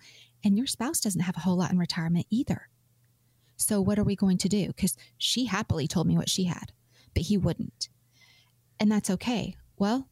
And 0.45 0.59
your 0.59 0.67
spouse 0.67 1.01
doesn't 1.01 1.23
have 1.23 1.39
a 1.39 1.41
whole 1.41 1.57
lot 1.57 1.73
in 1.73 1.79
retirement 1.79 2.27
either. 2.29 2.69
So 3.57 3.81
what 3.81 3.99
are 3.99 4.05
we 4.05 4.15
going 4.15 4.37
to 4.39 4.49
do? 4.51 4.67
Because 4.67 4.99
she 5.17 5.47
happily 5.47 5.89
told 5.89 6.07
me 6.07 6.19
what 6.19 6.29
she 6.29 6.45
had, 6.45 6.73
but 7.15 7.23
he 7.25 7.39
wouldn't. 7.39 7.89
And 8.79 8.93
that's 8.93 9.09
okay. 9.09 9.57
Well, 9.79 10.09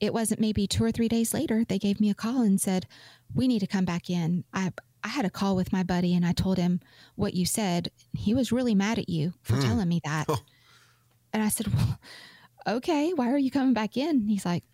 it 0.00 0.12
wasn't 0.12 0.40
maybe 0.40 0.66
two 0.66 0.84
or 0.84 0.92
three 0.92 1.08
days 1.08 1.34
later, 1.34 1.64
they 1.64 1.78
gave 1.78 2.00
me 2.00 2.10
a 2.10 2.14
call 2.14 2.42
and 2.42 2.60
said, 2.60 2.86
We 3.34 3.48
need 3.48 3.60
to 3.60 3.66
come 3.66 3.84
back 3.84 4.10
in. 4.10 4.44
I, 4.52 4.72
I 5.02 5.08
had 5.08 5.24
a 5.24 5.30
call 5.30 5.56
with 5.56 5.72
my 5.72 5.82
buddy 5.82 6.14
and 6.14 6.24
I 6.24 6.32
told 6.32 6.58
him 6.58 6.80
what 7.14 7.34
you 7.34 7.46
said. 7.46 7.90
He 8.12 8.34
was 8.34 8.52
really 8.52 8.74
mad 8.74 8.98
at 8.98 9.08
you 9.08 9.34
for 9.42 9.54
mm. 9.54 9.62
telling 9.62 9.88
me 9.88 10.00
that. 10.04 10.26
Oh. 10.28 10.38
And 11.32 11.42
I 11.42 11.48
said, 11.48 11.68
Well, 11.68 11.98
okay, 12.66 13.12
why 13.12 13.30
are 13.30 13.38
you 13.38 13.50
coming 13.50 13.74
back 13.74 13.96
in? 13.96 14.28
He's 14.28 14.44
like, 14.44 14.64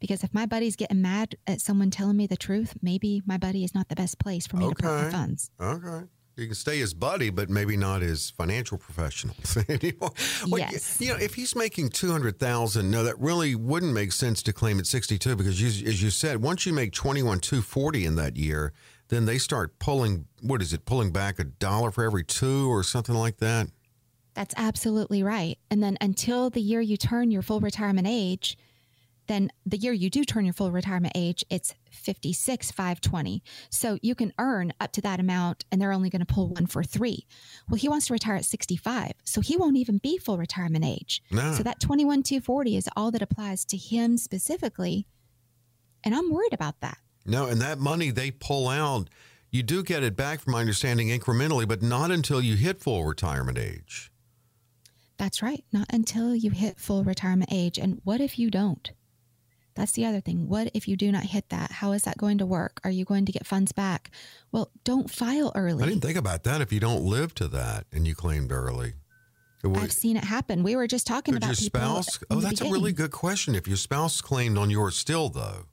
Because 0.00 0.24
if 0.24 0.32
my 0.34 0.46
buddy's 0.46 0.76
getting 0.76 1.02
mad 1.02 1.36
at 1.46 1.60
someone 1.60 1.90
telling 1.90 2.16
me 2.16 2.26
the 2.26 2.36
truth, 2.36 2.74
maybe 2.82 3.22
my 3.26 3.38
buddy 3.38 3.64
is 3.64 3.74
not 3.74 3.88
the 3.88 3.96
best 3.96 4.18
place 4.18 4.46
for 4.46 4.56
me 4.56 4.66
okay. 4.66 4.74
to 4.74 4.82
put 4.82 5.04
my 5.04 5.10
funds. 5.10 5.50
Okay. 5.60 6.06
You 6.36 6.46
can 6.46 6.54
stay 6.54 6.78
his 6.78 6.94
buddy, 6.94 7.30
but 7.30 7.48
maybe 7.48 7.76
not 7.76 8.02
his 8.02 8.30
financial 8.30 8.76
professional 8.76 9.36
anymore. 9.68 10.10
Well, 10.48 10.58
yes. 10.58 11.00
You 11.00 11.10
know, 11.10 11.16
if 11.16 11.34
he's 11.34 11.54
making 11.54 11.90
two 11.90 12.10
hundred 12.10 12.38
thousand, 12.40 12.90
no, 12.90 13.04
that 13.04 13.18
really 13.20 13.54
wouldn't 13.54 13.92
make 13.92 14.10
sense 14.10 14.42
to 14.44 14.52
claim 14.52 14.80
at 14.80 14.86
sixty-two 14.86 15.36
because, 15.36 15.60
you, 15.60 15.88
as 15.88 16.02
you 16.02 16.10
said, 16.10 16.42
once 16.42 16.66
you 16.66 16.72
make 16.72 16.92
twenty-one 16.92 17.38
two 17.38 17.62
forty 17.62 18.04
in 18.04 18.16
that 18.16 18.36
year, 18.36 18.72
then 19.08 19.26
they 19.26 19.38
start 19.38 19.78
pulling. 19.78 20.26
What 20.42 20.60
is 20.60 20.72
it? 20.72 20.84
Pulling 20.84 21.12
back 21.12 21.38
a 21.38 21.44
dollar 21.44 21.92
for 21.92 22.02
every 22.02 22.24
two 22.24 22.68
or 22.68 22.82
something 22.82 23.14
like 23.14 23.38
that. 23.38 23.68
That's 24.34 24.54
absolutely 24.56 25.22
right. 25.22 25.56
And 25.70 25.80
then 25.82 25.96
until 26.00 26.50
the 26.50 26.60
year 26.60 26.80
you 26.80 26.96
turn 26.96 27.30
your 27.30 27.42
full 27.42 27.60
retirement 27.60 28.08
age, 28.10 28.58
then 29.26 29.50
the 29.64 29.76
year 29.76 29.92
you 29.92 30.10
do 30.10 30.24
turn 30.24 30.44
your 30.44 30.54
full 30.54 30.70
retirement 30.70 31.12
age, 31.14 31.44
it's 31.50 31.74
56, 31.90 32.70
520. 32.70 33.42
So 33.70 33.98
you 34.02 34.14
can 34.14 34.32
earn 34.38 34.72
up 34.80 34.92
to 34.92 35.00
that 35.02 35.20
amount 35.20 35.64
and 35.70 35.80
they're 35.80 35.92
only 35.92 36.10
going 36.10 36.24
to 36.24 36.32
pull 36.32 36.48
one 36.48 36.66
for 36.66 36.82
three. 36.82 37.26
Well, 37.68 37.76
he 37.76 37.88
wants 37.88 38.06
to 38.08 38.12
retire 38.12 38.36
at 38.36 38.44
65. 38.44 39.12
So 39.24 39.40
he 39.40 39.56
won't 39.56 39.76
even 39.76 39.98
be 39.98 40.18
full 40.18 40.38
retirement 40.38 40.84
age. 40.84 41.22
No. 41.30 41.52
So 41.52 41.62
that 41.62 41.80
21, 41.80 42.22
240 42.22 42.76
is 42.76 42.88
all 42.96 43.10
that 43.10 43.22
applies 43.22 43.64
to 43.66 43.76
him 43.76 44.16
specifically. 44.16 45.06
And 46.02 46.14
I'm 46.14 46.30
worried 46.30 46.52
about 46.52 46.80
that. 46.80 46.98
No, 47.26 47.46
and 47.46 47.60
that 47.62 47.78
money 47.78 48.10
they 48.10 48.30
pull 48.30 48.68
out, 48.68 49.08
you 49.50 49.62
do 49.62 49.82
get 49.82 50.02
it 50.02 50.16
back 50.16 50.40
from 50.40 50.52
my 50.52 50.60
understanding 50.60 51.08
incrementally, 51.08 51.66
but 51.66 51.80
not 51.80 52.10
until 52.10 52.42
you 52.42 52.56
hit 52.56 52.80
full 52.80 53.04
retirement 53.04 53.56
age. 53.56 54.10
That's 55.16 55.42
right. 55.42 55.64
Not 55.72 55.86
until 55.90 56.34
you 56.34 56.50
hit 56.50 56.78
full 56.78 57.04
retirement 57.04 57.50
age. 57.52 57.78
And 57.78 58.00
what 58.04 58.20
if 58.20 58.38
you 58.38 58.50
don't? 58.50 58.90
That's 59.74 59.92
the 59.92 60.04
other 60.06 60.20
thing. 60.20 60.48
What 60.48 60.70
if 60.72 60.86
you 60.86 60.96
do 60.96 61.10
not 61.10 61.24
hit 61.24 61.48
that? 61.48 61.72
How 61.72 61.92
is 61.92 62.02
that 62.02 62.16
going 62.16 62.38
to 62.38 62.46
work? 62.46 62.80
Are 62.84 62.90
you 62.90 63.04
going 63.04 63.26
to 63.26 63.32
get 63.32 63.46
funds 63.46 63.72
back? 63.72 64.10
Well, 64.52 64.70
don't 64.84 65.10
file 65.10 65.52
early. 65.54 65.82
I 65.82 65.86
didn't 65.86 66.02
think 66.02 66.16
about 66.16 66.44
that. 66.44 66.60
If 66.60 66.72
you 66.72 66.80
don't 66.80 67.02
live 67.02 67.34
to 67.36 67.48
that 67.48 67.86
and 67.92 68.06
you 68.06 68.14
claimed 68.14 68.52
early, 68.52 68.94
I've 69.64 69.92
seen 69.92 70.16
it 70.16 70.24
happen. 70.24 70.62
We 70.62 70.76
were 70.76 70.86
just 70.86 71.06
talking 71.06 71.36
about 71.36 71.46
your 71.46 71.54
spouse. 71.54 72.18
Oh, 72.30 72.40
that's 72.40 72.60
beginning. 72.60 72.72
a 72.72 72.74
really 72.74 72.92
good 72.92 73.10
question. 73.10 73.54
If 73.54 73.66
your 73.66 73.76
spouse 73.76 74.20
claimed 74.20 74.58
on 74.58 74.70
yours 74.70 74.96
still, 74.96 75.28
though, 75.28 75.66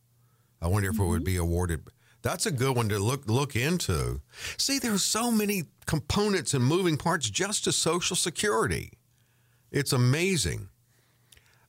I 0.62 0.68
wonder 0.68 0.89
if 0.89 0.95
mm-hmm. 0.95 1.04
it 1.04 1.08
would 1.08 1.20
mm-hmm. 1.20 1.26
be 1.26 1.38
awarded. 1.38 1.82
That's 2.22 2.45
a 2.45 2.52
good 2.52 2.76
one 2.76 2.88
to 2.89 2.99
look 2.99 3.28
look 3.28 3.56
into. 3.56 4.22
See, 4.58 4.80
there's 4.80 5.04
so 5.04 5.32
many 5.32 5.64
components 5.88 6.54
and 6.54 6.64
moving 6.64 6.97
parts 6.97 7.30
just 7.30 7.64
to 7.66 7.72
Social 7.72 8.16
Security. 8.16 8.91
It's 9.72 9.91
amazing. 9.91 10.70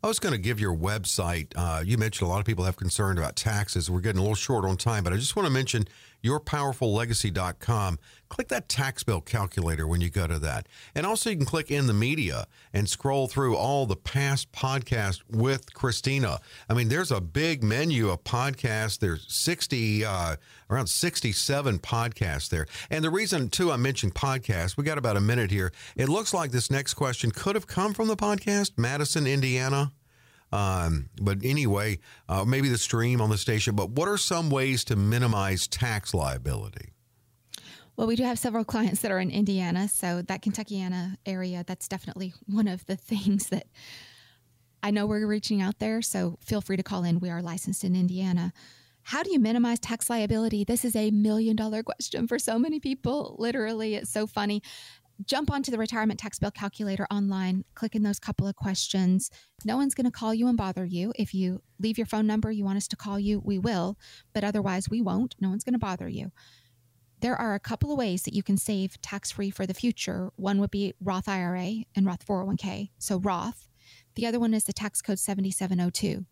I 0.04 0.08
was 0.08 0.18
going 0.18 0.32
to 0.32 0.40
give 0.40 0.58
your 0.58 0.74
website. 0.74 1.52
Uh, 1.54 1.80
you 1.84 1.96
mentioned 1.96 2.26
a 2.26 2.30
lot 2.30 2.40
of 2.40 2.44
people 2.44 2.64
have 2.64 2.76
concern 2.76 3.18
about 3.18 3.36
taxes. 3.36 3.88
We're 3.88 4.00
getting 4.00 4.18
a 4.18 4.22
little 4.22 4.34
short 4.34 4.64
on 4.64 4.76
time, 4.76 5.04
but 5.04 5.12
I 5.12 5.16
just 5.16 5.36
want 5.36 5.46
to 5.46 5.52
mention 5.52 5.86
yourpowerfullegacy.com. 6.24 7.98
Click 8.28 8.48
that 8.48 8.68
tax 8.68 9.02
bill 9.02 9.20
calculator 9.20 9.86
when 9.86 10.00
you 10.00 10.08
go 10.08 10.26
to 10.26 10.38
that. 10.38 10.66
And 10.94 11.04
also, 11.04 11.30
you 11.30 11.36
can 11.36 11.44
click 11.44 11.70
in 11.70 11.86
the 11.86 11.92
media 11.92 12.46
and 12.72 12.88
scroll 12.88 13.28
through 13.28 13.56
all 13.56 13.84
the 13.84 13.96
past 13.96 14.50
podcasts 14.52 15.20
with 15.28 15.74
Kristina. 15.74 16.38
I 16.68 16.74
mean, 16.74 16.88
there's 16.88 17.10
a 17.10 17.20
big 17.20 17.62
menu 17.62 18.08
of 18.08 18.24
podcasts. 18.24 18.98
There's 18.98 19.26
60, 19.28 20.04
uh, 20.04 20.36
around 20.70 20.86
67 20.86 21.78
podcasts 21.80 22.48
there. 22.48 22.66
And 22.90 23.04
the 23.04 23.10
reason, 23.10 23.50
too, 23.50 23.70
I 23.70 23.76
mentioned 23.76 24.14
podcasts, 24.14 24.76
we 24.76 24.84
got 24.84 24.98
about 24.98 25.16
a 25.16 25.20
minute 25.20 25.50
here. 25.50 25.72
It 25.96 26.08
looks 26.08 26.32
like 26.32 26.52
this 26.52 26.70
next 26.70 26.94
question 26.94 27.30
could 27.30 27.54
have 27.54 27.66
come 27.66 27.92
from 27.92 28.08
the 28.08 28.16
podcast, 28.16 28.72
Madison, 28.78 29.26
Indiana. 29.26 29.92
Um, 30.52 31.08
but 31.20 31.38
anyway, 31.42 31.98
uh, 32.28 32.44
maybe 32.44 32.68
the 32.68 32.78
stream 32.78 33.20
on 33.20 33.30
the 33.30 33.38
station. 33.38 33.74
But 33.74 33.90
what 33.90 34.08
are 34.08 34.18
some 34.18 34.50
ways 34.50 34.84
to 34.84 34.96
minimize 34.96 35.66
tax 35.66 36.12
liability? 36.12 36.92
Well, 37.96 38.06
we 38.06 38.16
do 38.16 38.24
have 38.24 38.38
several 38.38 38.64
clients 38.64 39.02
that 39.02 39.10
are 39.10 39.18
in 39.18 39.30
Indiana, 39.30 39.88
so 39.88 40.22
that 40.22 40.42
Kentuckiana 40.42 41.16
area, 41.26 41.64
that's 41.66 41.88
definitely 41.88 42.34
one 42.46 42.68
of 42.68 42.84
the 42.86 42.96
things 42.96 43.48
that 43.48 43.66
I 44.82 44.90
know 44.90 45.06
we're 45.06 45.26
reaching 45.26 45.62
out 45.62 45.78
there. 45.78 46.02
So 46.02 46.38
feel 46.40 46.60
free 46.60 46.76
to 46.76 46.82
call 46.82 47.04
in. 47.04 47.20
We 47.20 47.30
are 47.30 47.42
licensed 47.42 47.84
in 47.84 47.94
Indiana. 47.94 48.52
How 49.04 49.22
do 49.22 49.32
you 49.32 49.40
minimize 49.40 49.78
tax 49.80 50.08
liability? 50.08 50.64
This 50.64 50.84
is 50.84 50.94
a 50.94 51.10
million 51.10 51.56
dollar 51.56 51.82
question 51.82 52.28
for 52.28 52.38
so 52.38 52.58
many 52.58 52.78
people. 52.78 53.36
Literally, 53.38 53.96
it's 53.96 54.10
so 54.10 54.26
funny 54.26 54.62
jump 55.24 55.50
onto 55.50 55.70
the 55.70 55.78
retirement 55.78 56.18
tax 56.18 56.38
bill 56.38 56.50
calculator 56.50 57.06
online, 57.10 57.64
click 57.74 57.94
in 57.94 58.02
those 58.02 58.18
couple 58.18 58.46
of 58.46 58.56
questions. 58.56 59.30
No 59.64 59.76
one's 59.76 59.94
going 59.94 60.06
to 60.06 60.10
call 60.10 60.34
you 60.34 60.48
and 60.48 60.56
bother 60.56 60.84
you. 60.84 61.12
If 61.16 61.34
you 61.34 61.62
leave 61.78 61.98
your 61.98 62.06
phone 62.06 62.26
number, 62.26 62.50
you 62.50 62.64
want 62.64 62.76
us 62.76 62.88
to 62.88 62.96
call 62.96 63.18
you, 63.18 63.40
we 63.44 63.58
will, 63.58 63.98
but 64.32 64.44
otherwise 64.44 64.88
we 64.88 65.00
won't. 65.00 65.34
No 65.40 65.50
one's 65.50 65.64
going 65.64 65.74
to 65.74 65.78
bother 65.78 66.08
you. 66.08 66.32
There 67.20 67.36
are 67.36 67.54
a 67.54 67.60
couple 67.60 67.92
of 67.92 67.98
ways 67.98 68.22
that 68.24 68.34
you 68.34 68.42
can 68.42 68.56
save 68.56 69.00
tax 69.00 69.30
free 69.30 69.50
for 69.50 69.64
the 69.64 69.74
future. 69.74 70.32
One 70.36 70.58
would 70.58 70.72
be 70.72 70.94
Roth 71.00 71.28
IRA 71.28 71.84
and 71.94 72.04
Roth 72.04 72.26
401k. 72.26 72.90
So 72.98 73.18
Roth. 73.18 73.68
The 74.16 74.26
other 74.26 74.40
one 74.40 74.54
is 74.54 74.64
the 74.64 74.72
tax 74.72 75.00
code 75.00 75.20
7702. 75.20 76.24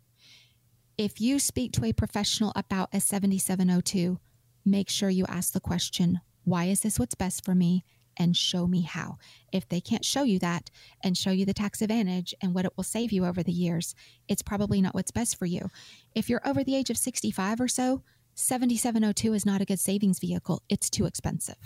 If 0.99 1.21
you 1.21 1.39
speak 1.39 1.73
to 1.73 1.85
a 1.85 1.93
professional 1.93 2.53
about 2.57 2.91
a 2.93 3.01
7702, 3.01 4.19
make 4.65 4.91
sure 4.91 5.09
you 5.09 5.25
ask 5.29 5.53
the 5.53 5.61
question, 5.61 6.21
why 6.45 6.65
is 6.65 6.81
this 6.81 6.99
what's 6.99 7.15
best 7.15 7.45
for 7.45 7.55
me? 7.55 7.85
And 8.21 8.37
show 8.37 8.67
me 8.67 8.83
how. 8.83 9.17
If 9.51 9.67
they 9.67 9.81
can't 9.81 10.05
show 10.05 10.25
you 10.25 10.39
that 10.41 10.71
and 11.03 11.17
show 11.17 11.31
you 11.31 11.47
the 11.47 11.55
tax 11.55 11.81
advantage 11.81 12.35
and 12.43 12.55
what 12.55 12.67
it 12.67 12.73
will 12.77 12.85
save 12.85 13.13
you 13.13 13.25
over 13.25 13.43
the 13.43 13.51
years, 13.51 13.95
it's 14.29 14.43
probably 14.43 14.83
not 14.83 14.95
what's 14.95 15.11
best 15.11 15.37
for 15.37 15.47
you. 15.47 15.71
If 16.15 16.29
you're 16.29 16.47
over 16.47 16.63
the 16.63 16.77
age 16.77 16.91
of 16.91 16.99
65 16.99 17.63
or 17.63 17.69
so, 17.69 18.03
7702 18.35 19.33
is 19.33 19.47
not 19.47 19.63
a 19.63 19.65
good 19.65 19.81
savings 19.81 20.19
vehicle. 20.19 20.63
It's 20.69 20.91
too 20.91 21.07
expensive. 21.07 21.57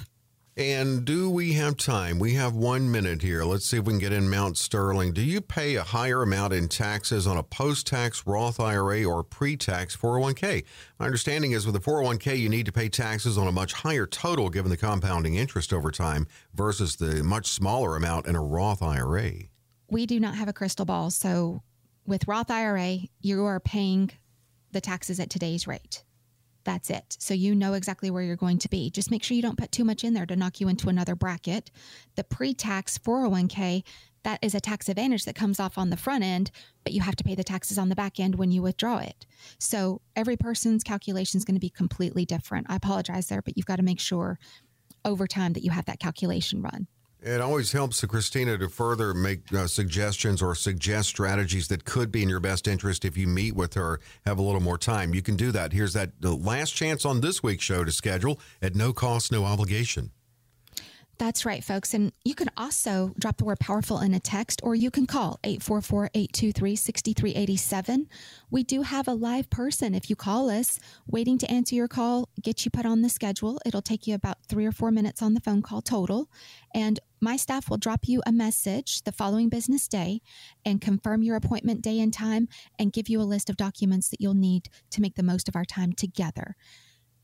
And 0.56 1.04
do 1.04 1.28
we 1.28 1.54
have 1.54 1.76
time? 1.76 2.20
We 2.20 2.34
have 2.34 2.54
one 2.54 2.88
minute 2.88 3.22
here. 3.22 3.42
Let's 3.42 3.66
see 3.66 3.78
if 3.78 3.86
we 3.86 3.94
can 3.94 3.98
get 3.98 4.12
in 4.12 4.30
Mount 4.30 4.56
Sterling. 4.56 5.12
Do 5.12 5.20
you 5.20 5.40
pay 5.40 5.74
a 5.74 5.82
higher 5.82 6.22
amount 6.22 6.52
in 6.52 6.68
taxes 6.68 7.26
on 7.26 7.36
a 7.36 7.42
post 7.42 7.88
tax 7.88 8.24
Roth 8.24 8.60
IRA 8.60 9.02
or 9.02 9.24
pre 9.24 9.56
tax 9.56 9.96
401k? 9.96 10.64
My 11.00 11.06
understanding 11.06 11.50
is 11.50 11.66
with 11.66 11.74
a 11.74 11.80
401k, 11.80 12.38
you 12.38 12.48
need 12.48 12.66
to 12.66 12.72
pay 12.72 12.88
taxes 12.88 13.36
on 13.36 13.48
a 13.48 13.52
much 13.52 13.72
higher 13.72 14.06
total 14.06 14.48
given 14.48 14.70
the 14.70 14.76
compounding 14.76 15.34
interest 15.34 15.72
over 15.72 15.90
time 15.90 16.28
versus 16.54 16.94
the 16.96 17.24
much 17.24 17.48
smaller 17.48 17.96
amount 17.96 18.26
in 18.26 18.36
a 18.36 18.42
Roth 18.42 18.80
IRA. 18.80 19.32
We 19.90 20.06
do 20.06 20.20
not 20.20 20.36
have 20.36 20.46
a 20.46 20.52
crystal 20.52 20.84
ball. 20.84 21.10
So 21.10 21.62
with 22.06 22.28
Roth 22.28 22.52
IRA, 22.52 22.98
you 23.20 23.44
are 23.44 23.58
paying 23.58 24.12
the 24.70 24.80
taxes 24.80 25.18
at 25.18 25.30
today's 25.30 25.66
rate. 25.66 26.04
That's 26.64 26.90
it. 26.90 27.16
So 27.20 27.34
you 27.34 27.54
know 27.54 27.74
exactly 27.74 28.10
where 28.10 28.22
you're 28.22 28.36
going 28.36 28.58
to 28.58 28.68
be. 28.68 28.90
Just 28.90 29.10
make 29.10 29.22
sure 29.22 29.34
you 29.34 29.42
don't 29.42 29.58
put 29.58 29.70
too 29.70 29.84
much 29.84 30.02
in 30.02 30.14
there 30.14 30.26
to 30.26 30.36
knock 30.36 30.60
you 30.60 30.68
into 30.68 30.88
another 30.88 31.14
bracket. 31.14 31.70
The 32.16 32.24
pre 32.24 32.54
tax 32.54 32.98
401k, 32.98 33.84
that 34.22 34.38
is 34.42 34.54
a 34.54 34.60
tax 34.60 34.88
advantage 34.88 35.26
that 35.26 35.34
comes 35.34 35.60
off 35.60 35.76
on 35.76 35.90
the 35.90 35.96
front 35.96 36.24
end, 36.24 36.50
but 36.82 36.94
you 36.94 37.02
have 37.02 37.16
to 37.16 37.24
pay 37.24 37.34
the 37.34 37.44
taxes 37.44 37.76
on 37.76 37.90
the 37.90 37.94
back 37.94 38.18
end 38.18 38.36
when 38.36 38.50
you 38.50 38.62
withdraw 38.62 38.98
it. 38.98 39.26
So 39.58 40.00
every 40.16 40.36
person's 40.36 40.82
calculation 40.82 41.36
is 41.36 41.44
going 41.44 41.56
to 41.56 41.60
be 41.60 41.70
completely 41.70 42.24
different. 42.24 42.66
I 42.70 42.76
apologize 42.76 43.28
there, 43.28 43.42
but 43.42 43.56
you've 43.56 43.66
got 43.66 43.76
to 43.76 43.82
make 43.82 44.00
sure 44.00 44.38
over 45.04 45.26
time 45.26 45.52
that 45.52 45.64
you 45.64 45.70
have 45.70 45.84
that 45.84 46.00
calculation 46.00 46.62
run. 46.62 46.86
It 47.24 47.40
always 47.40 47.72
helps 47.72 48.02
Kristina 48.02 48.58
to 48.58 48.68
further 48.68 49.14
make 49.14 49.50
uh, 49.50 49.66
suggestions 49.66 50.42
or 50.42 50.54
suggest 50.54 51.08
strategies 51.08 51.68
that 51.68 51.86
could 51.86 52.12
be 52.12 52.22
in 52.22 52.28
your 52.28 52.38
best 52.38 52.68
interest 52.68 53.02
if 53.02 53.16
you 53.16 53.26
meet 53.26 53.56
with 53.56 53.72
her, 53.74 53.98
have 54.26 54.38
a 54.38 54.42
little 54.42 54.60
more 54.60 54.76
time. 54.76 55.14
You 55.14 55.22
can 55.22 55.34
do 55.34 55.50
that. 55.52 55.72
Here's 55.72 55.94
that 55.94 56.10
last 56.22 56.72
chance 56.72 57.06
on 57.06 57.22
this 57.22 57.42
week's 57.42 57.64
show 57.64 57.82
to 57.82 57.90
schedule 57.90 58.38
at 58.60 58.74
no 58.74 58.92
cost, 58.92 59.32
no 59.32 59.46
obligation. 59.46 60.10
That's 61.18 61.46
right, 61.46 61.62
folks. 61.62 61.94
And 61.94 62.12
you 62.24 62.34
can 62.34 62.50
also 62.56 63.14
drop 63.18 63.36
the 63.36 63.44
word 63.44 63.60
powerful 63.60 64.00
in 64.00 64.14
a 64.14 64.20
text 64.20 64.60
or 64.64 64.74
you 64.74 64.90
can 64.90 65.06
call 65.06 65.38
844 65.44 66.10
823 66.12 66.76
6387. 66.76 68.08
We 68.50 68.64
do 68.64 68.82
have 68.82 69.06
a 69.06 69.14
live 69.14 69.48
person 69.48 69.94
if 69.94 70.10
you 70.10 70.16
call 70.16 70.50
us 70.50 70.80
waiting 71.06 71.38
to 71.38 71.50
answer 71.50 71.74
your 71.74 71.88
call, 71.88 72.28
get 72.42 72.64
you 72.64 72.70
put 72.70 72.84
on 72.84 73.02
the 73.02 73.08
schedule. 73.08 73.60
It'll 73.64 73.82
take 73.82 74.06
you 74.06 74.14
about 74.14 74.38
three 74.48 74.66
or 74.66 74.72
four 74.72 74.90
minutes 74.90 75.22
on 75.22 75.34
the 75.34 75.40
phone 75.40 75.62
call 75.62 75.82
total. 75.82 76.28
And 76.74 76.98
my 77.24 77.36
staff 77.36 77.70
will 77.70 77.78
drop 77.78 78.06
you 78.06 78.22
a 78.26 78.32
message 78.32 79.00
the 79.02 79.10
following 79.10 79.48
business 79.48 79.88
day 79.88 80.20
and 80.62 80.82
confirm 80.82 81.22
your 81.22 81.36
appointment 81.36 81.80
day 81.80 81.98
and 81.98 82.12
time 82.12 82.46
and 82.78 82.92
give 82.92 83.08
you 83.08 83.18
a 83.18 83.22
list 83.22 83.48
of 83.48 83.56
documents 83.56 84.10
that 84.10 84.20
you'll 84.20 84.34
need 84.34 84.68
to 84.90 85.00
make 85.00 85.14
the 85.14 85.22
most 85.22 85.48
of 85.48 85.56
our 85.56 85.64
time 85.64 85.94
together. 85.94 86.54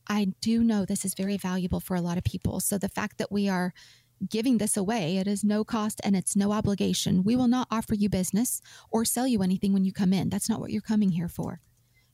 I 0.09 0.29
do 0.41 0.65
know 0.65 0.87
this 0.87 1.05
is 1.05 1.13
very 1.15 1.37
valuable 1.37 1.81
for 1.81 1.97
a 1.97 2.01
lot 2.01 2.17
of 2.17 2.25
people. 2.25 2.61
So 2.61 2.79
the 2.79 2.89
fact 2.89 3.19
that 3.19 3.31
we 3.31 3.47
are 3.47 3.75
giving 4.27 4.57
this 4.57 4.75
away, 4.75 5.19
it 5.19 5.27
is 5.27 5.45
no 5.45 5.65
cost 5.65 6.01
and 6.03 6.17
it's 6.17 6.35
no 6.35 6.53
obligation. 6.53 7.23
We 7.23 7.37
will 7.37 7.49
not 7.49 7.69
offer 7.71 7.95
you 7.95 8.09
business 8.09 8.63
or 8.91 9.05
sell 9.05 9.27
you 9.27 9.43
anything 9.43 9.75
when 9.75 9.85
you 9.85 9.93
come 9.93 10.15
in. 10.15 10.31
That's 10.31 10.49
not 10.49 10.61
what 10.61 10.71
you're 10.71 10.81
coming 10.81 11.11
here 11.11 11.29
for. 11.29 11.61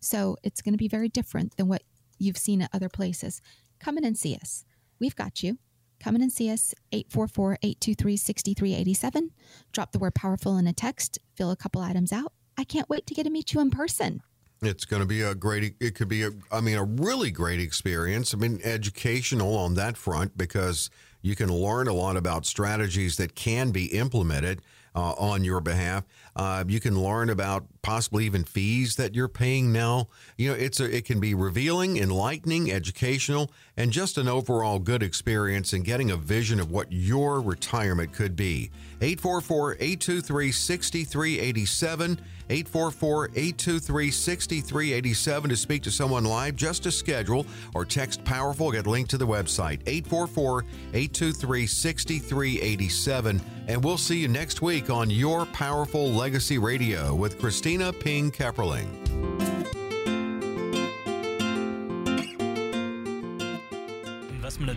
So 0.01 0.37
it's 0.43 0.61
going 0.61 0.75
to 0.75 0.79
be 0.79 0.89
very 0.89 1.09
different 1.09 1.57
than 1.57 1.69
what 1.69 1.85
you've 2.19 2.37
seen 2.37 2.63
at 2.63 2.71
other 2.73 2.89
places. 2.89 3.41
Come 3.79 3.97
in 3.97 4.05
and 4.05 4.19
see 4.19 4.35
us. 4.35 4.65
We've 4.99 5.15
got 5.15 5.45
you. 5.45 5.59
Come 6.01 6.17
in 6.17 6.23
and 6.23 6.33
see 6.33 6.51
us 6.51 6.75
844 6.93 7.59
823 7.63 8.17
6387. 8.17 9.31
Drop 9.73 9.93
the 9.93 9.99
word 9.99 10.15
powerful 10.15 10.57
in 10.57 10.67
a 10.67 10.73
text, 10.73 11.19
fill 11.35 11.51
a 11.51 11.57
couple 11.57 11.81
items 11.81 12.13
out. 12.13 12.33
I 12.59 12.65
can't 12.65 12.89
wait 12.89 13.07
to 13.07 13.15
get 13.15 13.25
to 13.25 13.31
meet 13.31 13.53
you 13.53 13.61
in 13.61 13.71
person. 13.71 14.23
It's 14.63 14.87
going 14.87 15.03
to 15.03 15.07
be 15.07 15.21
a 15.21 15.35
great, 15.35 15.75
it 15.81 15.95
could 15.95 16.09
be, 16.09 16.23
a, 16.23 16.31
I 16.51 16.61
mean, 16.61 16.79
a 16.79 16.85
really 16.85 17.31
great 17.31 17.61
experience. 17.61 18.33
I 18.33 18.39
mean, 18.39 18.61
educational 18.65 19.55
on 19.57 19.75
that 19.75 19.99
front 19.99 20.39
because 20.39 20.89
you 21.27 21.35
can 21.35 21.53
learn 21.53 21.89
a 21.89 21.93
lot 21.93 22.17
about 22.17 22.47
strategies 22.47 23.17
that 23.17 23.35
can 23.35 23.73
be 23.73 23.87
implemented 23.87 24.63
uh, 24.95 25.13
on 25.19 25.43
your 25.43 25.61
behalf. 25.61 26.05
Uh, 26.37 26.63
you 26.69 26.79
can 26.79 26.97
learn 26.97 27.31
about 27.31 27.67
possibly 27.83 28.25
even 28.27 28.45
fees 28.45 28.95
that 28.95 29.13
you're 29.13 29.27
paying 29.27 29.73
now. 29.73 30.07
You 30.39 30.51
know, 30.51 30.55
it's 30.55 30.79
a, 30.79 30.85
it 30.85 31.05
can 31.05 31.19
be 31.19 31.35
revealing, 31.35 31.97
enlightening, 31.97 32.71
educational, 32.71 33.51
and 33.77 33.91
just 33.91 34.19
an 34.19 34.29
overall 34.29 34.79
good 34.79 35.03
experience 35.03 35.73
in 35.73 35.83
getting 35.83 36.13
a 36.13 36.17
vision 36.17 36.61
of 36.61 36.71
what 36.71 36.93
your 36.93 37.41
retirement 37.41 38.13
could 38.13 38.37
be. 38.37 38.71
844 39.01 39.73
823 39.81 40.53
6387. 40.53 42.21
844 42.51 43.27
823 43.35 44.11
6387 44.11 45.51
to 45.51 45.57
speak 45.57 45.83
to 45.83 45.91
someone 45.91 46.25
live, 46.25 46.57
just 46.57 46.83
to 46.85 46.93
schedule, 46.93 47.47
or 47.75 47.85
text 47.85 48.25
Powerful. 48.25 48.71
Get 48.71 48.87
linked 48.87 49.11
to 49.11 49.19
the 49.19 49.27
website 49.27 49.81
844 49.87 50.65
823 50.95 51.67
6387. 51.67 53.41
And 53.69 53.83
we'll 53.85 53.99
see 53.99 54.19
you 54.19 54.29
next 54.29 54.63
week 54.63 54.91
on 54.91 55.11
Your 55.11 55.47
Powerful 55.47 56.11
Legacy 56.11 56.59
Radio 56.59 57.15
with 57.15 57.39
Kristina 57.39 57.99
Ping 57.99 58.31
Kepperling. 58.31 59.36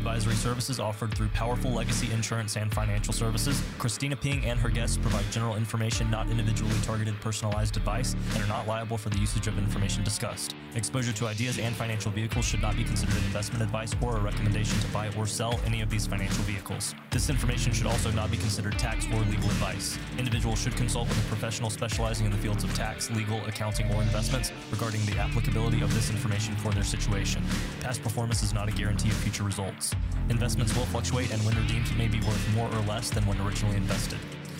Advisory 0.09 0.33
services 0.33 0.79
offered 0.79 1.13
through 1.13 1.27
Powerful 1.29 1.71
Legacy 1.71 2.11
Insurance 2.11 2.57
and 2.57 2.73
Financial 2.73 3.13
Services. 3.13 3.61
Kristina 3.77 4.19
Ping 4.19 4.43
and 4.43 4.59
her 4.59 4.69
guests 4.69 4.97
provide 4.97 5.23
general 5.31 5.55
information, 5.55 6.09
not 6.09 6.27
individually 6.31 6.73
targeted 6.81 7.13
personalized 7.21 7.77
advice, 7.77 8.15
and 8.33 8.43
are 8.43 8.47
not 8.47 8.67
liable 8.67 8.97
for 8.97 9.09
the 9.09 9.19
usage 9.19 9.45
of 9.45 9.59
information 9.59 10.03
discussed. 10.03 10.55
Exposure 10.73 11.13
to 11.13 11.27
ideas 11.27 11.59
and 11.59 11.75
financial 11.75 12.11
vehicles 12.11 12.43
should 12.45 12.61
not 12.61 12.75
be 12.75 12.83
considered 12.83 13.17
investment 13.17 13.61
advice 13.61 13.95
or 14.01 14.17
a 14.17 14.19
recommendation 14.19 14.79
to 14.79 14.87
buy 14.87 15.11
or 15.15 15.27
sell 15.27 15.59
any 15.63 15.81
of 15.81 15.91
these 15.91 16.07
financial 16.07 16.43
vehicles. 16.43 16.95
This 17.11 17.29
information 17.29 17.71
should 17.71 17.87
also 17.87 18.09
not 18.11 18.31
be 18.31 18.37
considered 18.37 18.79
tax 18.79 19.05
or 19.13 19.19
legal 19.29 19.45
advice. 19.45 19.99
Individuals 20.17 20.59
should 20.59 20.75
consult 20.75 21.07
with 21.07 21.23
a 21.23 21.27
professional 21.27 21.69
specializing 21.69 22.25
in 22.25 22.31
the 22.31 22.37
fields 22.39 22.63
of 22.63 22.73
tax, 22.73 23.11
legal, 23.11 23.45
accounting, 23.45 23.85
or 23.93 24.01
investments 24.01 24.51
regarding 24.71 25.05
the 25.05 25.19
applicability 25.19 25.81
of 25.81 25.93
this 25.93 26.09
information 26.09 26.55
for 26.55 26.71
their 26.71 26.83
situation. 26.83 27.43
Past 27.81 28.01
performance 28.01 28.41
is 28.41 28.53
not 28.53 28.67
a 28.67 28.71
guarantee 28.71 29.09
of 29.09 29.15
future 29.15 29.43
results. 29.43 29.93
Investments 30.29 30.75
will 30.75 30.85
fluctuate, 30.85 31.31
and 31.31 31.43
when 31.45 31.55
redeemed 31.55 31.95
may 31.97 32.07
be 32.07 32.19
worth 32.19 32.55
more 32.55 32.67
or 32.67 32.81
less 32.81 33.09
than 33.09 33.25
when 33.25 33.39
originally 33.41 33.75
invested. 33.75 34.19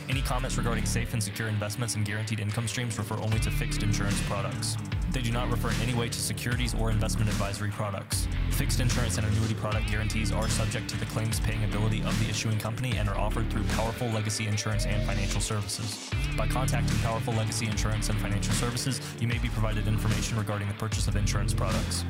Any 0.10 0.24
comments 0.24 0.58
regarding 0.58 0.86
safe 0.86 1.14
and 1.14 1.22
secure 1.22 1.48
investments 1.48 1.96
and 1.96 2.04
guaranteed 2.04 2.40
income 2.40 2.68
streams 2.68 2.98
refer 2.98 3.16
only 3.18 3.40
to 3.42 3.52
fixed 3.52 3.84
insurance 3.84 4.20
products. 4.24 4.76
They 5.12 5.22
do 5.22 5.32
not 5.32 5.52
refer 5.52 5.70
in 5.70 5.82
any 5.82 5.94
way 5.94 6.10
to 6.10 6.20
securities 6.20 6.74
or 6.74 6.90
investment 6.90 7.30
advisory 7.30 7.70
products. 7.70 8.28
Fixed 8.52 8.80
insurance 8.80 9.18
and 9.20 9.28
annuity 9.28 9.54
product 9.54 9.88
guarantees 9.88 10.32
are 10.32 10.50
subject 10.50 10.90
to 10.90 10.98
the 10.98 11.06
claims 11.08 11.40
paying 11.40 11.64
ability 11.64 12.02
of 12.02 12.20
the 12.20 12.30
issuing 12.30 12.58
company 12.58 12.98
and 12.98 13.08
are 13.08 13.18
offered 13.18 13.52
through 13.52 13.64
Powerful 13.76 14.08
Legacy 14.10 14.48
Insurance 14.48 14.88
and 14.88 15.06
Financial 15.06 15.42
Services. 15.42 16.10
By 16.36 16.48
contacting 16.48 16.98
Powerful 17.00 17.36
Legacy 17.36 17.68
Insurance 17.68 18.10
and 18.10 18.20
Financial 18.20 18.54
Services, 18.54 19.00
you 19.20 19.28
may 19.28 19.38
be 19.38 19.50
provided 19.50 19.88
information 19.88 20.40
regarding 20.40 20.68
the 20.68 20.74
purchase 20.76 21.08
of 21.08 21.16
insurance 21.16 21.54
products. 21.54 22.04